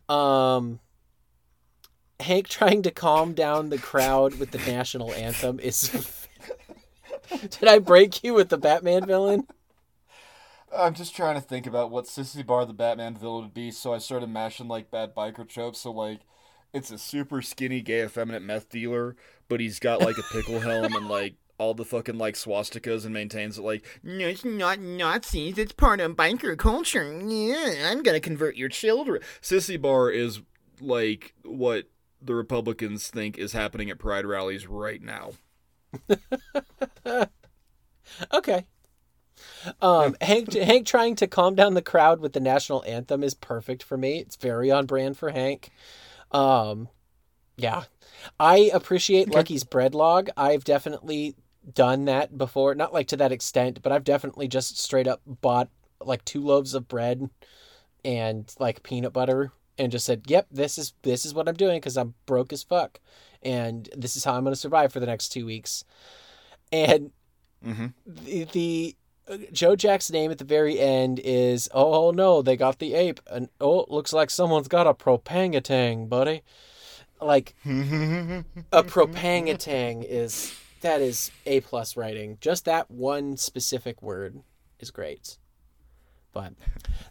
[0.08, 0.80] Um
[2.20, 6.26] Hank trying to calm down the crowd with the national anthem is
[7.40, 9.46] Did I break you with the Batman villain?
[10.76, 13.94] I'm just trying to think about what Sissy Bar the Batman villain would be, so
[13.94, 15.80] I started mashing like bad biker tropes.
[15.80, 16.20] So like,
[16.72, 19.16] it's a super skinny, gay, effeminate meth dealer,
[19.48, 23.14] but he's got like a pickle helm and like all the fucking like swastikas and
[23.14, 25.58] maintains that like no, it's not Nazis.
[25.58, 27.04] It's part of biker culture.
[27.24, 29.22] Yeah, I'm gonna convert your children.
[29.40, 30.40] Sissy Bar is
[30.80, 31.84] like what
[32.20, 35.32] the Republicans think is happening at Pride rallies right now.
[38.32, 38.66] okay.
[39.80, 43.82] Um, Hank Hank trying to calm down the crowd with the national anthem is perfect
[43.82, 44.18] for me.
[44.18, 45.70] It's very on brand for Hank.
[46.30, 46.88] Um,
[47.56, 47.84] yeah,
[48.38, 49.36] I appreciate okay.
[49.36, 50.28] Lucky's bread log.
[50.36, 51.36] I've definitely
[51.72, 55.68] done that before, not like to that extent, but I've definitely just straight up bought
[56.00, 57.30] like two loaves of bread
[58.04, 61.78] and like peanut butter and just said, "Yep, this is this is what I'm doing
[61.78, 63.00] because I'm broke as fuck,
[63.42, 65.84] and this is how I'm going to survive for the next two weeks."
[66.72, 67.10] And
[67.64, 67.86] mm-hmm.
[68.06, 68.96] the, the
[69.28, 73.20] uh, Joe Jack's name at the very end is, "Oh no, they got the ape,"
[73.30, 76.42] and oh, looks like someone's got a propangatang, buddy.
[77.20, 80.54] Like a propangatang is
[80.84, 82.36] that is a plus writing.
[82.40, 84.38] Just that one specific word
[84.78, 85.38] is great.
[86.32, 86.52] But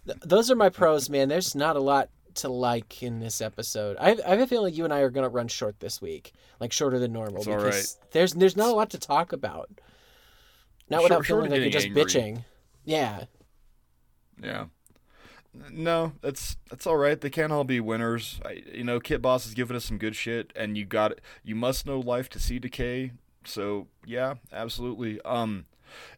[0.05, 1.27] th- those are my pros, man.
[1.27, 3.97] There's not a lot to like in this episode.
[3.99, 6.33] I, I have a feeling you and I are going to run short this week,
[6.59, 9.69] like shorter than normal, it's because there's there's not a lot to talk about.
[10.89, 12.03] Not short, without feeling like you're just angry.
[12.03, 12.43] bitching.
[12.85, 13.23] Yeah.
[14.41, 14.65] Yeah.
[15.71, 17.19] No, that's that's all right.
[17.19, 18.39] They can't all be winners.
[18.45, 21.21] I, you know, Kit Boss has given us some good shit, and you got it.
[21.43, 23.11] You must know life to see decay.
[23.47, 25.21] So yeah, absolutely.
[25.21, 25.65] Um,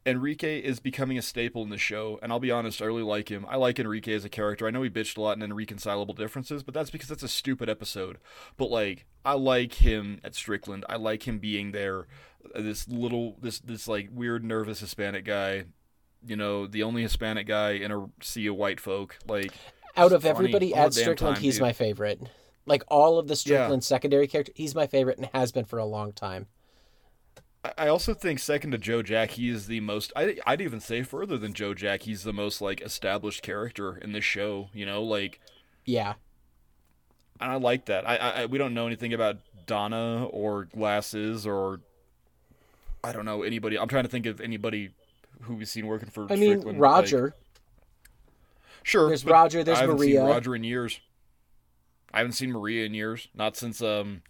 [0.05, 3.29] Enrique is becoming a staple in the show, and I'll be honest, I really like
[3.29, 3.45] him.
[3.49, 4.67] I like Enrique as a character.
[4.67, 7.69] I know he bitched a lot in Irreconcilable Differences, but that's because that's a stupid
[7.69, 8.17] episode.
[8.57, 10.85] But like, I like him at Strickland.
[10.87, 12.07] I like him being there.
[12.53, 15.65] This little, this this like weird, nervous Hispanic guy.
[16.25, 19.17] You know, the only Hispanic guy in a sea of white folk.
[19.27, 19.53] Like,
[19.97, 21.61] out of everybody at Strickland, time, he's dude.
[21.61, 22.21] my favorite.
[22.67, 23.87] Like all of the Strickland yeah.
[23.87, 26.47] secondary characters, he's my favorite and has been for a long time.
[27.77, 30.11] I also think second to Joe Jack, he is the most.
[30.15, 34.11] I, I'd even say further than Joe Jack, he's the most like established character in
[34.11, 34.69] this show.
[34.73, 35.39] You know, like
[35.85, 36.13] yeah.
[37.39, 38.07] And I like that.
[38.07, 41.81] I, I we don't know anything about Donna or Glasses or
[43.03, 43.77] I don't know anybody.
[43.77, 44.91] I'm trying to think of anybody
[45.41, 46.31] who we've seen working for.
[46.31, 47.23] I mean Strickland, Roger.
[47.23, 47.33] Like,
[48.83, 49.63] sure, there's Roger.
[49.63, 50.23] There's I Maria.
[50.23, 50.99] Roger in years.
[52.13, 53.27] I haven't seen Maria in years.
[53.35, 54.21] Not since um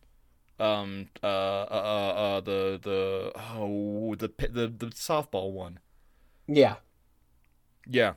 [0.60, 5.80] um uh, uh uh, uh the the oh the the the softball one.
[6.48, 6.76] Yeah.
[7.88, 8.14] Yeah.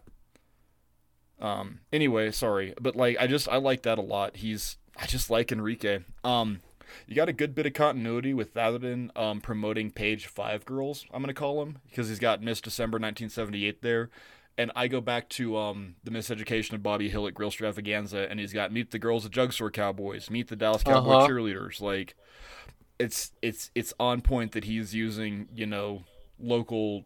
[1.41, 4.37] Um anyway, sorry, but like I just I like that a lot.
[4.37, 6.01] He's I just like Enrique.
[6.25, 6.61] Um
[7.07, 11.05] You got a good bit of continuity with Thatherton um, promoting Page Five Girls.
[11.13, 14.11] I'm gonna call him because he's got Miss December 1978 there,
[14.59, 18.39] and I go back to um, the Miseducation of Bobby Hill at Grill Stravaganza, and
[18.41, 21.29] he's got Meet the Girls at Jug Store Cowboys, Meet the Dallas Cowboy Uh-huh.
[21.29, 21.81] Cheerleaders.
[21.81, 22.15] Like,
[22.99, 26.03] it's it's it's on point that he's using you know
[26.39, 27.05] local.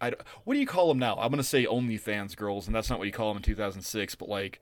[0.00, 0.12] I
[0.44, 1.16] what do you call them now?
[1.16, 4.28] I'm gonna say OnlyFans girls, and that's not what you call them in 2006, but
[4.28, 4.60] like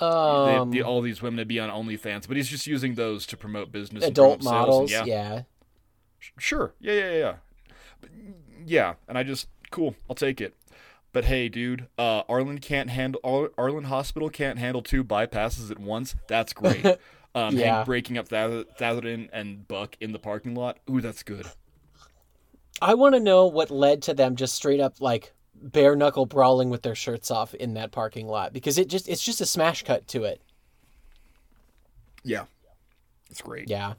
[0.00, 3.24] they- Um, they- all these women to be on OnlyFans, but he's just using those
[3.26, 4.02] to promote business.
[4.04, 5.42] adult promote sales, and models, yeah, yeah.
[6.38, 7.34] sure, yeah, yeah, yeah, yeah.
[8.00, 8.10] But,
[8.66, 8.94] yeah.
[9.08, 10.54] And I just cool, I'll take it.
[11.14, 15.78] But hey, dude, uh, Arlen can't handle Ar- Arlen Hospital can't handle two bypasses at
[15.78, 16.14] once.
[16.28, 16.84] That's great.
[17.36, 17.74] Um, Yeah.
[17.78, 20.78] Hank breaking up Thatherton and Buck in the parking lot.
[20.88, 21.46] Ooh, that's good.
[22.80, 26.70] I want to know what led to them just straight up like bare knuckle brawling
[26.70, 29.82] with their shirts off in that parking lot because it just it's just a smash
[29.82, 30.42] cut to it.
[32.22, 32.44] Yeah,
[33.30, 33.68] it's great.
[33.68, 33.94] Yeah.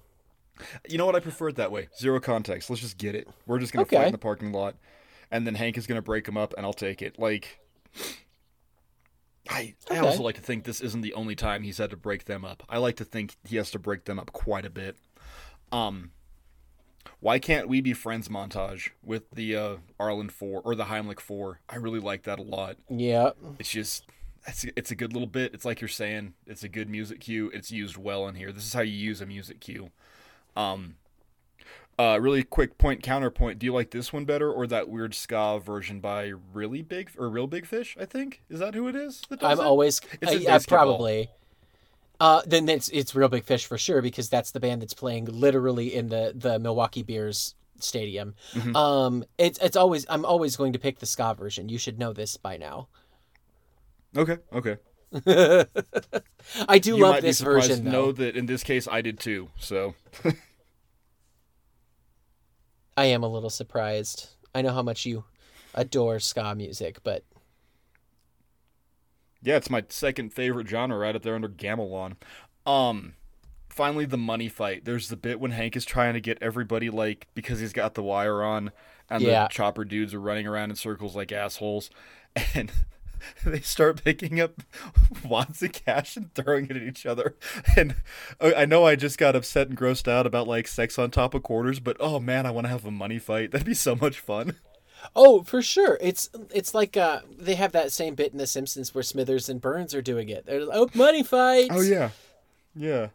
[0.88, 1.16] You know what?
[1.18, 1.90] I prefer it that way.
[2.00, 2.70] Zero context.
[2.70, 3.28] Let's just get it.
[3.46, 3.98] We're just gonna Okay.
[3.98, 4.76] fight in the parking lot,
[5.36, 7.20] and then Hank is gonna break them up, and I'll take it.
[7.20, 7.60] Like,
[9.50, 12.26] I I also like to think this isn't the only time he's had to break
[12.26, 12.64] them up.
[12.70, 14.96] I like to think he has to break them up quite a bit.
[15.72, 16.12] Um,
[17.20, 21.60] why can't we be friends montage with the uh, Arlen Four or the Heimlich Four?
[21.70, 22.78] I really like that a lot.
[22.90, 23.32] Yeah.
[23.60, 24.06] It's just.
[24.48, 25.56] It's, it's a good little bit.
[25.56, 26.36] It's like you're saying.
[26.46, 27.50] It's a good music cue.
[27.52, 28.52] It's used well in here.
[28.52, 29.90] This is how you use a music cue.
[30.56, 30.96] Um,
[31.98, 33.60] uh, really quick point counterpoint.
[33.60, 37.30] Do you like this one better or that weird ska version by Really Big or
[37.30, 37.96] Real Big Fish?
[38.00, 39.22] I think is that who it is.
[39.42, 39.64] I'm it?
[39.64, 41.30] always It's uh, in yeah, probably.
[42.20, 45.26] Uh, then it's it's real big fish for sure because that's the band that's playing
[45.26, 48.36] literally in the the Milwaukee Bears stadium.
[48.54, 48.76] Mhm.
[48.76, 51.68] Um, it's it's always I'm always going to pick the ska version.
[51.70, 52.88] You should know this by now.
[54.16, 54.38] okay.
[54.54, 54.78] Okay.
[56.68, 57.92] I do you love this version though.
[57.92, 59.50] know that in this case I did too.
[59.60, 59.94] So
[62.98, 64.30] I am a little surprised.
[64.54, 65.26] I know how much you
[65.74, 67.24] adore ska music, but
[69.42, 72.16] yeah, it's my second favorite genre right up there under Gamelan.
[72.66, 73.14] Um.
[73.70, 74.86] Finally, the money fight.
[74.86, 78.02] There's the bit when Hank is trying to get everybody like because he's got the
[78.04, 78.72] wire on,
[79.10, 79.44] and Yeah.
[79.44, 81.90] the chopper dudes are running around in circles like assholes,
[82.56, 82.72] and
[83.46, 84.62] they start picking up
[85.26, 87.36] wads of cash and throwing it at each other.
[87.76, 87.96] And
[88.40, 91.34] I I know I just got upset and grossed out about like sex on top
[91.34, 93.52] of quarters, but oh man, I want to have a money fight.
[93.52, 94.56] That'd be so much fun.
[95.16, 98.94] oh, for sure, it's it's like uh they have that same bit in The Simpsons
[98.94, 100.46] where Smithers and Burns are doing it.
[100.46, 101.70] They're like, oh money fight.
[101.72, 102.10] Oh yeah,
[102.76, 103.08] yeah.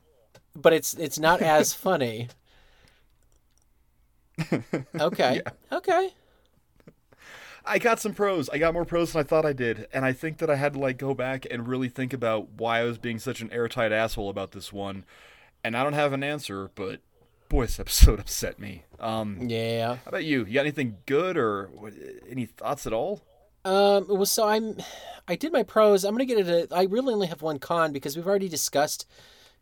[0.55, 2.29] but it's it's not as funny.
[4.99, 5.43] Okay.
[5.71, 6.11] Okay.
[7.71, 8.49] I got some pros.
[8.51, 10.75] I got more pros than I thought I did, and I think that I had
[10.75, 13.93] to like go back and really think about why I was being such an airtight
[13.93, 15.05] asshole about this one.
[15.63, 17.01] And I don't have an answer, but
[17.49, 18.85] boy, this episode upset me.
[18.99, 19.95] Um, Yeah.
[19.97, 20.45] how about you?
[20.45, 21.71] You got anything good or
[22.29, 23.23] any thoughts at all?
[23.65, 24.07] Um.
[24.09, 24.77] Well, so I'm.
[25.29, 26.05] I did my pros.
[26.05, 26.73] I'm gonna get it.
[26.73, 29.07] I really only have one con because we've already discussed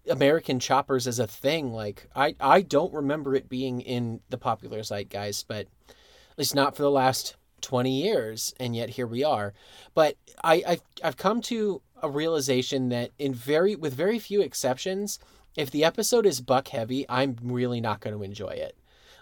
[0.09, 1.73] American choppers as a thing.
[1.73, 6.77] Like I, I don't remember it being in the popular zeitgeist, but at least not
[6.77, 8.55] for the last twenty years.
[8.59, 9.53] And yet here we are.
[9.95, 15.19] But I, I've, I've come to a realization that in very, with very few exceptions,
[15.57, 18.77] if the episode is buck heavy, I'm really not going to enjoy it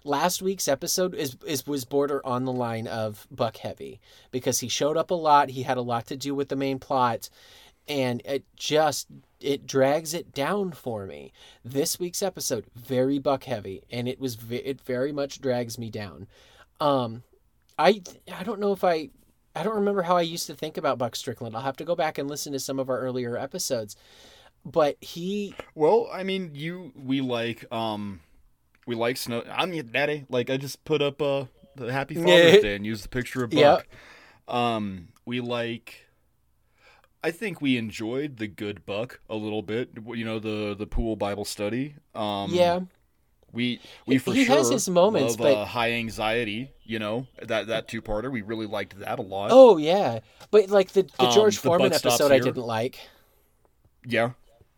[0.06, 4.00] last week's episode is, is was border on the line of buck heavy
[4.30, 6.78] because he showed up a lot he had a lot to do with the main
[6.78, 7.28] plot
[7.88, 9.08] and it just
[9.40, 11.32] it drags it down for me
[11.64, 16.26] this week's episode very buck heavy and it was it very much drags me down
[16.80, 17.22] um
[17.78, 18.00] i
[18.34, 19.08] i don't know if i
[19.54, 21.94] i don't remember how i used to think about buck strickland i'll have to go
[21.94, 23.96] back and listen to some of our earlier episodes
[24.66, 28.20] but he Well, I mean, you we like um
[28.84, 29.44] we like snow.
[29.50, 30.26] I'm your daddy.
[30.28, 31.44] Like I just put up uh
[31.76, 33.50] the Happy Father's Day and used the picture of.
[33.50, 33.86] Buck.
[34.48, 36.06] Um, we like.
[37.22, 39.90] I think we enjoyed the good Buck a little bit.
[40.04, 41.94] You know the the pool Bible study.
[42.14, 42.80] Um, yeah
[43.56, 46.70] we we for He sure has his moments, love, but- uh, high anxiety.
[46.84, 48.30] You know that that two parter.
[48.30, 49.48] We really liked that a lot.
[49.52, 50.20] Oh yeah,
[50.52, 53.00] but like the the Um, George the Foreman stops episode, I didn't like.
[54.06, 54.30] yeah,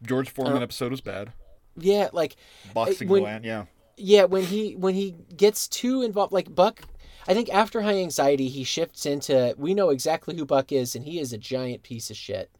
[0.02, 1.32] George Foreman Uh, episode was bad.
[1.76, 2.36] Yeah, like
[2.72, 3.66] Boxing when- Glenn, yeah.
[3.96, 6.82] yeah, when he when he gets too involved, like Buck.
[7.26, 11.04] I think after High Anxiety, he shifts into we know exactly who Buck is, and
[11.04, 12.50] he is a giant piece of shit.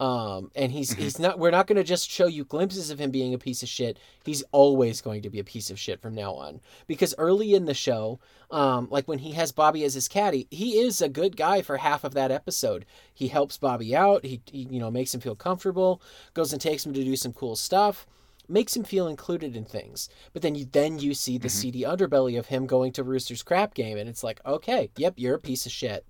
[0.00, 1.02] Um, and he's Mm-hmm.
[1.02, 1.38] he's not.
[1.38, 3.98] We're not going to just show you glimpses of him being a piece of shit.
[4.24, 6.60] He's always going to be a piece of shit from now on.
[6.86, 8.18] Because early in the show,
[8.50, 11.76] um, like when he has Bobby as his caddy, he is a good guy for
[11.76, 12.86] half of that episode.
[13.14, 14.24] He helps Bobby out.
[14.24, 16.00] He, he you know makes him feel comfortable.
[16.32, 18.06] Goes and takes him to do some cool stuff.
[18.48, 20.08] makes him feel included in things.
[20.32, 23.74] But then you then you see the seedy underbelly of him going to Rooster's crap
[23.74, 26.04] game, and it's like, okay, yep, you're a piece of shit.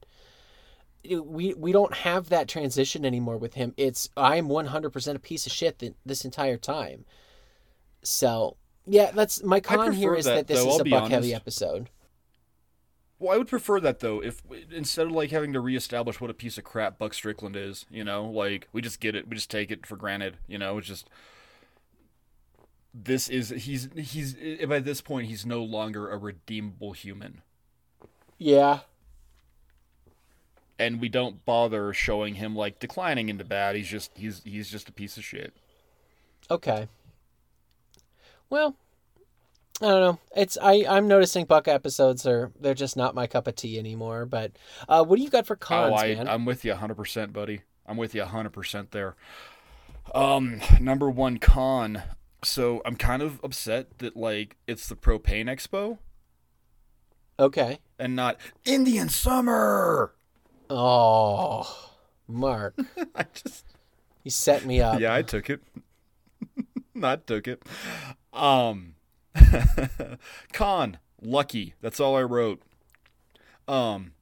[1.05, 3.72] We we don't have that transition anymore with him.
[3.77, 7.06] It's I'm 100% a piece of shit th- this entire time.
[8.02, 8.56] So
[8.86, 11.90] yeah, that's my con here is that, that, this though, is a buck heavy episode.
[13.18, 14.22] Well, I would prefer that though.
[14.22, 17.85] If instead of like having to reestablish what a piece of crap Buck Strickland is,
[17.90, 20.78] you know, like we just get it, we just take it for granted, you know.
[20.78, 21.09] It's just
[22.94, 27.43] this is he's he's eh, by this point he's no longer a redeemable human,
[28.39, 28.81] Yeah.
[30.81, 33.77] And we don't bother showing him like declining into bad.
[33.77, 35.55] He's just he's he's just a piece of shit.
[36.51, 36.89] Okay.
[38.48, 38.74] Well,
[39.82, 40.19] I don't know.
[40.35, 44.24] It's I I'm noticing Buck episodes are they're just not my cup of tea anymore.
[44.24, 44.52] But
[44.89, 46.28] uh, what do you got for cons, oh, I, man?
[46.28, 47.61] I'm with you 100%, buddy.
[47.86, 49.16] I'm with you 100% there.
[50.15, 52.02] Um, number one con.
[52.43, 55.98] So I'm kind of upset that like it's the propane expo
[57.39, 57.78] okay.
[57.98, 60.15] and not Indian summer.
[60.71, 61.91] Oh,
[62.29, 62.79] Mark,
[63.15, 63.65] I just
[64.23, 65.01] you set me up.
[65.01, 65.61] yeah, I took it.
[66.95, 67.63] not took it.
[68.33, 68.95] Um,
[70.53, 71.75] con lucky.
[71.81, 72.63] That's all I wrote.
[73.67, 74.13] Um,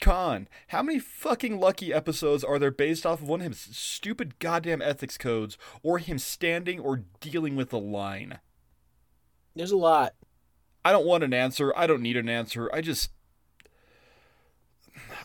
[0.00, 0.48] con.
[0.68, 4.82] How many fucking lucky episodes are there based off of one of his stupid goddamn
[4.82, 8.40] ethics codes, or him standing or dealing with a line?
[9.54, 10.14] There's a lot.
[10.84, 11.72] I don't want an answer.
[11.76, 12.68] I don't need an answer.
[12.74, 13.10] I just.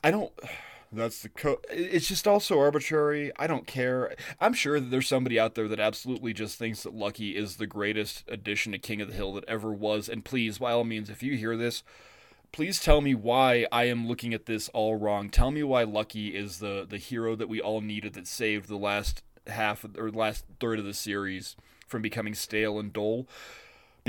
[0.04, 0.32] I don't.
[0.92, 1.60] That's the code.
[1.70, 3.32] It's just also arbitrary.
[3.38, 4.16] I don't care.
[4.40, 7.68] I'm sure that there's somebody out there that absolutely just thinks that Lucky is the
[7.68, 10.10] greatest addition to King of the Hill that ever was.
[10.10, 11.84] And please, by all means, if you hear this,
[12.52, 15.30] please tell me why I am looking at this all wrong.
[15.30, 18.76] Tell me why Lucky is the the hero that we all needed that saved the
[18.76, 21.56] last half or last third of the series
[21.88, 23.28] from becoming stale and dull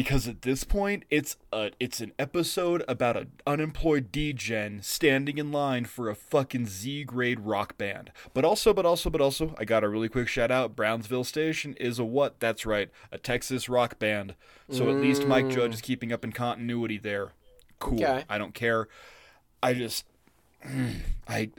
[0.00, 5.52] because at this point it's a it's an episode about an unemployed degen standing in
[5.52, 8.10] line for a fucking Z grade rock band.
[8.32, 10.74] But also, but also, but also, I got a really quick shout out.
[10.74, 12.40] Brownsville Station is a what?
[12.40, 14.36] That's right, a Texas rock band.
[14.70, 15.84] So at least Mike Judge is mm.
[15.84, 17.32] keeping up in continuity there.
[17.78, 18.02] Cool.
[18.02, 18.24] Okay.
[18.26, 18.88] I don't care.
[19.62, 20.06] I just
[21.28, 21.50] I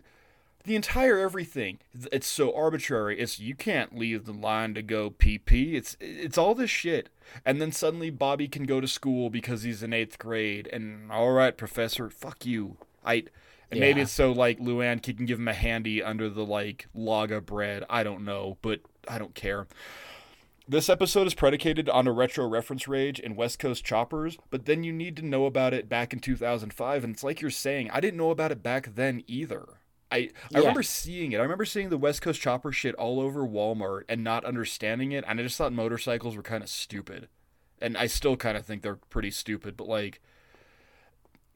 [0.63, 1.79] the entire everything
[2.11, 3.19] it's so arbitrary.
[3.19, 7.09] It's you can't leave the line to go pp it's it's all this shit.
[7.45, 11.31] And then suddenly bobby can go to school because he's in eighth grade and all
[11.31, 12.77] right professor fuck you.
[13.03, 13.25] I
[13.69, 17.31] and maybe it's so like luann can give him a handy under the like log
[17.31, 17.83] of bread.
[17.89, 19.67] I don't know but i don't care.
[20.67, 24.85] This episode is predicated on a retro reference rage in West Coast choppers, but then
[24.85, 27.99] you need to know about it back in 2005, and it's like you're saying, I
[27.99, 29.80] didn't know about it back then either.
[30.11, 31.37] I, I remember seeing it.
[31.37, 35.23] I remember seeing the West Coast chopper shit all over Walmart and not understanding it,
[35.27, 37.29] and I just thought motorcycles were kind of stupid.
[37.81, 40.21] And I still kind of think they're pretty stupid, but like,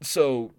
[0.01, 0.53] so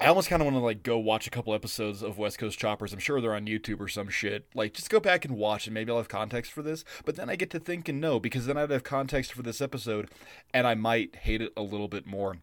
[0.00, 2.58] I almost kind of want to like go watch a couple episodes of West Coast
[2.58, 2.92] Choppers.
[2.92, 4.46] I'm sure they're on YouTube or some shit.
[4.54, 6.84] Like, just go back and watch, and maybe I'll have context for this.
[7.04, 9.60] But then I get to think and no, because then I'd have context for this
[9.60, 10.10] episode,
[10.52, 12.38] and I might hate it a little bit more.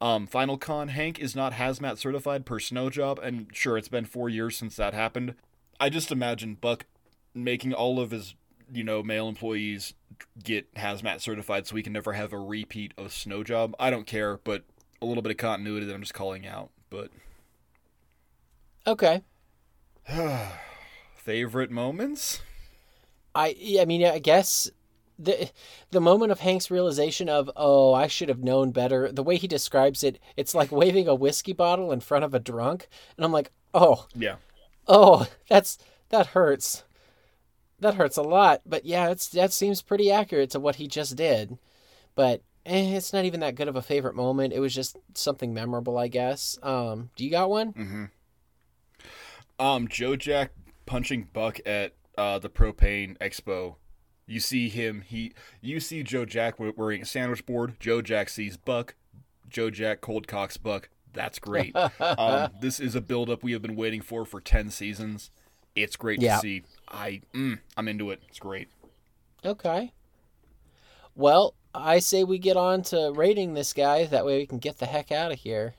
[0.00, 4.04] Um, Final Con Hank is not hazmat certified per snow job, and sure, it's been
[4.04, 5.34] four years since that happened.
[5.80, 6.86] I just imagine Buck
[7.34, 8.34] making all of his,
[8.72, 9.94] you know, male employees
[10.42, 13.74] get hazmat certified so we can never have a repeat of snow job.
[13.78, 14.64] I don't care, but
[15.00, 16.70] a little bit of continuity that I'm just calling out.
[16.90, 17.10] But
[18.86, 19.22] Okay.
[21.16, 22.40] favorite moments?
[23.34, 24.70] I yeah, I mean I guess
[25.24, 25.50] the
[25.90, 29.10] the moment of Hank's realization of oh I should have known better.
[29.10, 32.38] The way he describes it, it's like waving a whiskey bottle in front of a
[32.38, 34.36] drunk, and I'm like oh Yeah.
[34.86, 35.78] oh that's
[36.10, 36.84] that hurts.
[37.80, 38.62] That hurts a lot.
[38.64, 41.58] But yeah, it's that seems pretty accurate to what he just did.
[42.14, 44.52] But eh, it's not even that good of a favorite moment.
[44.52, 46.58] It was just something memorable, I guess.
[46.62, 48.10] Um, do you got one?
[49.58, 50.52] Um, Joe Jack
[50.86, 53.76] punching Buck at uh, the propane expo.
[54.26, 55.02] You see him.
[55.02, 55.32] He.
[55.60, 57.74] You see Joe Jack wearing a sandwich board.
[57.80, 58.94] Joe Jack sees Buck.
[59.48, 60.88] Joe Jack cold cocks Buck.
[61.12, 61.74] That's great.
[62.00, 65.30] um, this is a build-up we have been waiting for for ten seasons.
[65.76, 66.36] It's great Yeah.
[66.36, 66.62] to see.
[66.88, 67.20] I.
[67.34, 68.22] Mm, I'm into it.
[68.28, 68.68] It's great.
[69.44, 69.92] Okay.
[71.14, 74.04] Well, I say we get on to rating this guy.
[74.06, 75.74] That way we can get the heck out of here.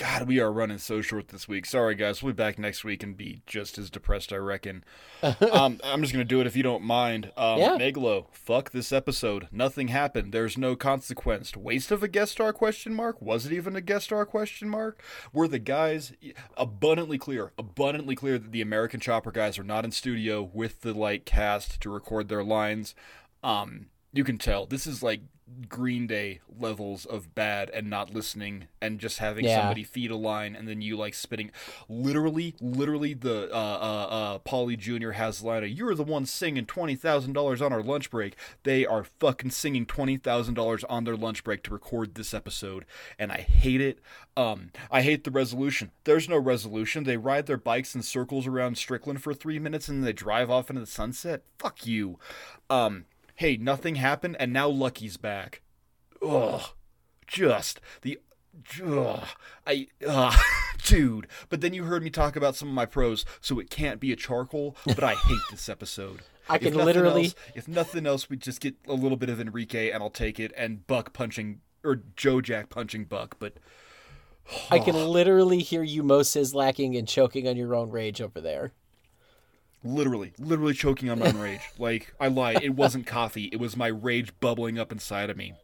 [0.00, 1.66] God, we are running so short this week.
[1.66, 2.22] Sorry, guys.
[2.22, 4.82] We'll be back next week and be just as depressed, I reckon.
[5.22, 7.32] um, I'm just going to do it if you don't mind.
[7.36, 7.76] Um, Yeah.
[7.78, 9.48] Megalo, fuck this episode.
[9.52, 10.32] Nothing happened.
[10.32, 11.54] There's no consequence.
[11.54, 13.20] Waste of a guest star question mark?
[13.20, 15.02] Was it even a guest star question mark?
[15.34, 16.14] Were the guys
[16.56, 20.94] abundantly clear, abundantly clear that the American Chopper guys are not in studio with the
[20.94, 22.94] like cast to record their lines?
[23.42, 25.20] Um, you can tell this is like
[25.68, 29.60] Green Day levels of bad and not listening and just having Yeah.
[29.60, 31.50] somebody feed a line and then you like spitting.
[31.88, 35.12] Literally, literally, the uh, uh, uh, Paulie Jr.
[35.12, 38.36] has the line of, You're the one singing $20,000 on our lunch break.
[38.62, 42.84] They are fucking singing $20,000 on their lunch break to record this episode.
[43.18, 43.98] And I hate it.
[44.36, 45.90] Um, I hate the resolution.
[46.04, 47.04] There's no resolution.
[47.04, 50.50] They ride their bikes in circles around Strickland for three minutes and then they drive
[50.50, 51.42] off into the sunset.
[51.58, 52.18] Fuck you.
[52.68, 53.06] Um,
[53.40, 55.62] hey, nothing happened, and now Lucky's back.
[56.22, 56.60] Ugh,
[57.26, 58.18] just the,
[58.86, 59.26] ugh,
[59.66, 60.38] I, ugh,
[60.84, 61.26] dude.
[61.48, 64.12] But then you heard me talk about some of my pros, so it can't be
[64.12, 64.76] a charcoal.
[64.84, 66.20] But I hate this episode.
[66.50, 69.40] I If can literally- else- if nothing else, we just get a little bit of
[69.40, 73.36] Enrique, and I'll take it, and Buck punching or Joe Jack punching Buck.
[73.38, 73.54] But
[74.70, 78.72] I can literally hear you Moses lacking and choking on your own rage over there.
[79.84, 81.60] Literally, literally choking on my own rage.
[81.78, 85.54] Like I lied, it wasn't coffee; it was my rage bubbling up inside of me.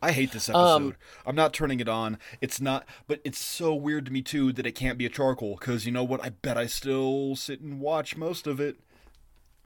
[0.00, 0.96] I hate this um, episode.
[1.26, 2.18] I'm not turning it on.
[2.40, 5.56] It's not, but it's so weird to me too that it can't be a charcoal.
[5.56, 6.24] Because you know what?
[6.24, 8.78] I bet I still sit and watch most of it.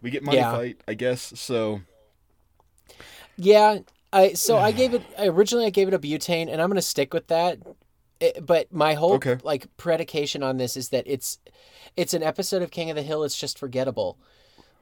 [0.02, 0.50] We get money Yeah.
[0.50, 1.38] fight, I guess.
[1.38, 1.82] So
[3.36, 3.78] Yeah,
[4.12, 7.12] I so I gave it originally I gave it a butane, and I'm gonna stick
[7.14, 7.58] with that.
[8.22, 9.36] It- but my whole Okay.
[9.42, 11.38] like predication on this is that it's
[11.96, 13.24] it's an episode of King of the Hill.
[13.24, 14.16] It's just forgettable.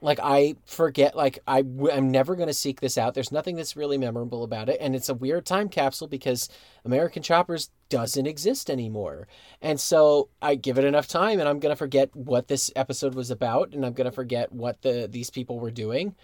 [0.03, 1.15] Like I forget.
[1.15, 3.13] Like I w- I'm never gonna seek this out.
[3.13, 6.49] There's nothing that's really memorable about it, and it's a weird time capsule because
[6.85, 9.27] American Choppers doesn't exist anymore.
[9.61, 13.29] And so I give it enough time, and I'm gonna forget what this episode was
[13.29, 16.15] about, and I'm gonna forget what the these people were doing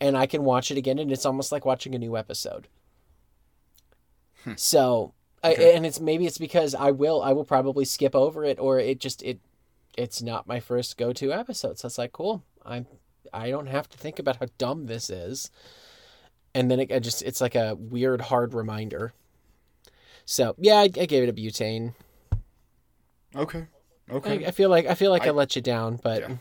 [0.00, 2.68] and I can watch it again, and it's almost like watching a new episode.
[4.44, 4.52] Hmm.
[4.56, 8.58] So, I, and it's maybe it's because I will I will probably skip over it,
[8.58, 9.38] or it just it
[9.96, 11.78] it's not my first go to episode.
[11.78, 12.42] So it's like cool.
[12.64, 12.86] I'm
[13.32, 15.50] I don't have to think about how dumb this is,
[16.54, 19.12] and then it I just it's like a weird hard reminder.
[20.24, 21.94] So yeah, I, I gave it a butane.
[23.34, 23.66] okay,
[24.10, 24.44] okay.
[24.44, 26.36] I, I feel like I feel like I, I- let you down, but Yeah.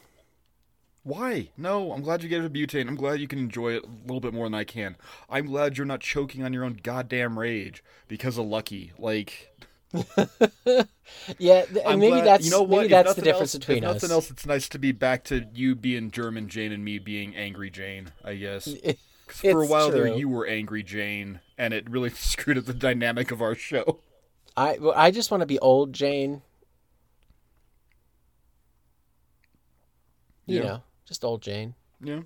[1.05, 1.49] Why?
[1.55, 2.87] No, I'm glad you gave it a butane.
[2.87, 4.95] I'm glad you can enjoy it a little bit more than I can.
[5.29, 8.91] I'm glad you're not choking on your own goddamn rage because of Lucky.
[8.97, 9.55] Like,
[11.37, 12.81] yeah, th- maybe glad- that's you know what?
[12.81, 13.93] maybe If that's the difference else- between if us.
[14.01, 17.35] nothing else, it's nice to be back to you being German Jane and me being
[17.35, 18.11] Angry Jane.
[18.23, 18.67] I guess
[19.27, 23.29] for a while there, you were Angry Jane, and it really screwed up the dynamic
[23.29, 23.99] of our show.
[24.57, 26.41] I well, I just want to be old Jane.
[30.47, 30.63] You Yeah.
[30.63, 31.75] know, just old Jane.
[32.01, 32.21] Yeah,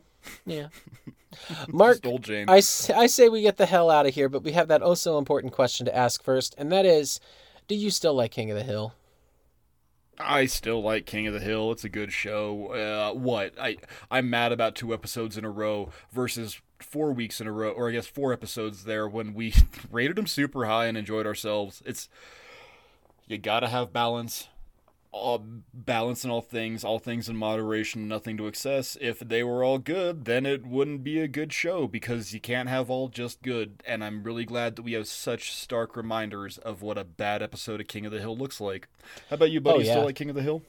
[0.46, 0.68] Yeah.
[1.68, 2.50] Mark, old Jane.
[2.50, 4.96] I, I say we get the hell out of here, but we have that oh
[4.96, 7.20] so important question to ask first, and that is,
[7.68, 8.94] do you still like King of the Hill?
[10.20, 11.72] I still like King of the Hill.
[11.72, 12.74] It's a good show.
[12.74, 13.78] Uh, what I
[14.12, 17.90] I'm mad about two episodes in a row versus four weeks in a row, or
[17.90, 19.54] I guess four episodes there when we
[19.92, 21.82] rated them super high and enjoyed ourselves.
[21.86, 22.10] It's
[23.28, 24.50] you gotta have balance.
[25.12, 28.96] All balance in all things, all things in moderation, nothing to excess.
[29.02, 32.70] If they were all good, then it wouldn't be a good show because you can't
[32.70, 33.82] have all just good.
[33.88, 37.82] And I'm really glad that we have such stark reminders of what a bad episode
[37.82, 38.88] of King of the Hill looks like.
[39.30, 39.78] How about you, buddy?
[39.78, 39.94] Oh, You yeah.
[39.94, 40.62] Still like King of the Hill?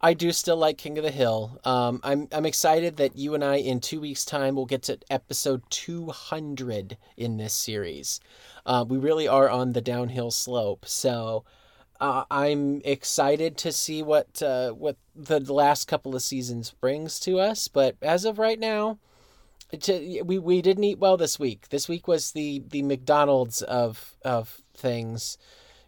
[0.00, 1.60] I do still like King of the Hill.
[1.64, 4.98] Um, I'm I'm excited that you and I in two weeks' time will get to
[5.10, 8.20] episode 200 in this series.
[8.66, 11.44] Uh, we really are on the downhill slope, so
[12.00, 17.38] uh, I'm excited to see what uh, what the last couple of seasons brings to
[17.38, 17.68] us.
[17.68, 18.98] But as of right now,
[19.82, 21.68] to, we we didn't eat well this week.
[21.68, 25.36] This week was the the McDonald's of of things.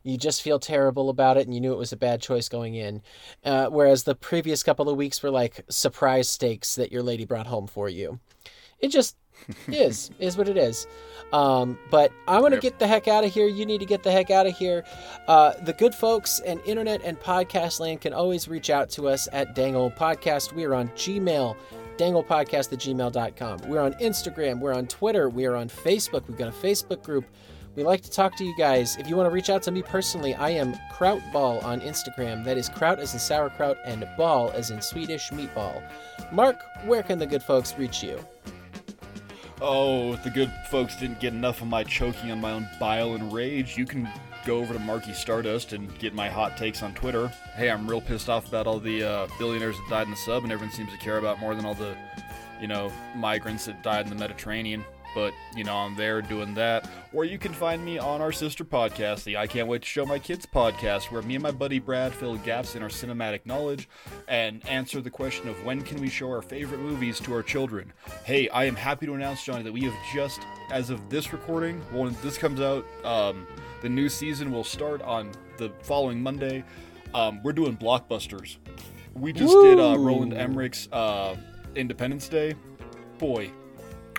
[0.04, 2.74] You just feel terrible about it, and you knew it was a bad choice going
[2.74, 3.02] in.
[3.44, 7.46] Uh, whereas the previous couple of weeks were like surprise steaks that your lady brought
[7.46, 8.18] home for you.
[8.80, 9.16] It just
[9.68, 10.86] is, is what it is.
[11.32, 12.62] Um, but I'm gonna Yep.
[12.62, 13.46] get the heck out of here.
[13.46, 14.84] You need to get the heck out of here.
[15.26, 19.28] Uh, the good folks and internet and podcast land can always reach out to us
[19.32, 20.52] at Dangle Podcast.
[20.52, 21.56] We are on Gmail,
[21.96, 23.68] danglepodcast at gmail.com.
[23.68, 24.60] We're on Instagram.
[24.60, 25.30] We're on Twitter.
[25.30, 26.28] We are on Facebook.
[26.28, 27.24] We've got a Facebook group.
[27.76, 28.98] We like to talk to you guys.
[28.98, 32.44] If you want to reach out to me personally, I am Krautball on Instagram.
[32.44, 35.82] That is kraut as in sauerkraut and ball as in Swedish meatball.
[36.30, 38.18] Mark, where can the good folks reach you?
[39.64, 43.14] Oh, if the good folks didn't get enough of my choking on my own bile
[43.14, 44.08] and rage, you can
[44.44, 47.28] go over to Marky Stardust and get my hot takes on Twitter.
[47.54, 50.42] Hey, I'm real pissed off about all the uh, billionaires that died in the sub,
[50.42, 51.96] and everyone seems to care about more than all the,
[52.60, 54.84] you know, migrants that died in the Mediterranean.
[55.14, 56.88] But you know, I'm there doing that.
[57.12, 60.06] Or you can find me on our sister podcast, the I Can't Wait to Show
[60.06, 63.88] My Kids podcast, where me and my buddy Brad fill gaps in our cinematic knowledge
[64.28, 67.92] and answer the question of when can we show our favorite movies to our children.
[68.24, 70.40] Hey, I am happy to announce, Jonny, that we have just,
[70.70, 73.46] as of this recording, when this comes out, um,
[73.82, 76.64] the new season will start on the following Monday.
[77.14, 78.56] Um, we're doing blockbusters.
[79.14, 81.36] We just did uh, Roland Emmerich's uh,
[81.74, 82.54] Independence Day.
[83.18, 83.50] Boy,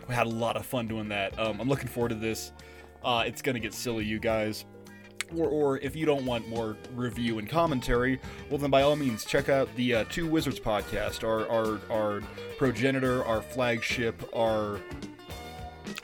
[0.08, 1.38] we had a lot of fun doing that.
[1.40, 2.52] Um, I'm looking forward to this.
[3.04, 4.66] Uh, it's gonna get silly, you guys.
[5.36, 8.20] Or, or if you don't want more review and commentary,
[8.50, 12.22] well then by all means check out the uh, Two Wizards podcast, our our our
[12.58, 14.80] progenitor, our flagship, our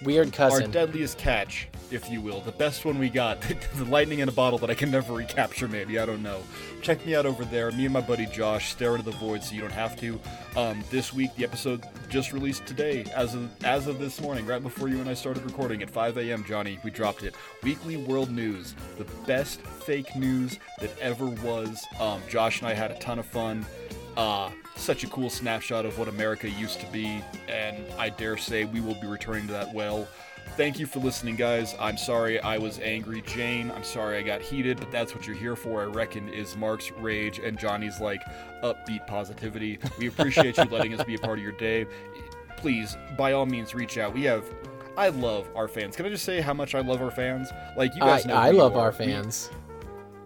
[0.03, 0.63] Weird cousin.
[0.63, 3.41] our deadliest catch, if you will, the best one we got,
[3.75, 5.67] the lightning in a bottle that I can never recapture.
[5.67, 6.41] Maybe I don't know.
[6.81, 7.71] Check me out over there.
[7.71, 10.19] Me and my buddy Josh stare into the void, so you don't have to.
[10.55, 14.61] Um, this week, the episode just released today, as of as of this morning, right
[14.61, 16.43] before you and I started recording at 5 a.m.
[16.45, 17.35] Jonny, we dropped it.
[17.63, 21.85] Weekly World News, the best fake news that ever was.
[21.99, 23.65] Um, Josh and I had a ton of fun.
[24.17, 28.65] Uh, such a cool snapshot of what America used to be, and I dare say
[28.65, 30.07] we will be returning to that well.
[30.59, 31.73] Thank you for listening, guys.
[31.79, 33.71] I'm sorry I was angry, Jane.
[33.71, 36.91] I'm sorry I got heated, but that's what you're here for, I reckon, is Mark's
[36.91, 38.21] rage and Jonny's, like,
[38.61, 39.79] upbeat positivity.
[39.97, 41.85] We appreciate you letting us be a part of your day.
[42.57, 44.13] Please, by all means, reach out.
[44.13, 44.43] We have.
[44.97, 45.95] I love our fans.
[45.95, 47.51] Can I just say how much I love our fans?
[47.77, 48.33] Like, you I, guys know.
[48.33, 48.81] I love are.
[48.81, 49.49] our fans.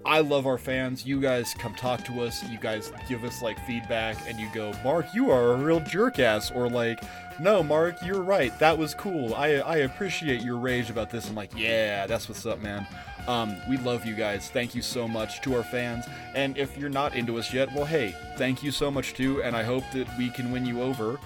[0.06, 1.06] I love our fans.
[1.06, 2.44] You guys come talk to us.
[2.50, 6.20] You guys give us like feedback, and you go, Mark, you are a real jerk
[6.20, 7.02] ass, or like,
[7.40, 8.58] no, Mark, you're right.
[8.60, 9.34] That was cool.
[9.36, 11.30] I I appreciate your rage about this.
[11.30, 12.86] I'm like, yeah, that's what's up, man.
[13.28, 14.50] Um, we love you guys.
[14.50, 16.06] Thank you so much to our fans.
[16.36, 19.42] And if you're not into us yet, well, hey, thank you so much too.
[19.42, 21.20] And I hope that we can win you over.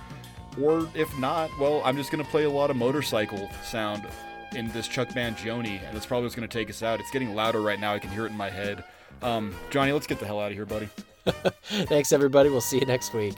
[0.61, 4.07] Or if not, well, I'm just gonna play a lot of motorcycle sound
[4.53, 6.99] in this Chuck Mangione, and that's probably what's gonna take us out.
[6.99, 7.93] It's getting louder right now.
[7.93, 8.83] I can hear it in my head.
[9.21, 10.89] Um, Jonny, let's get the hell out of here, buddy.
[11.63, 12.49] Thanks, everybody.
[12.49, 13.35] We'll see you next week.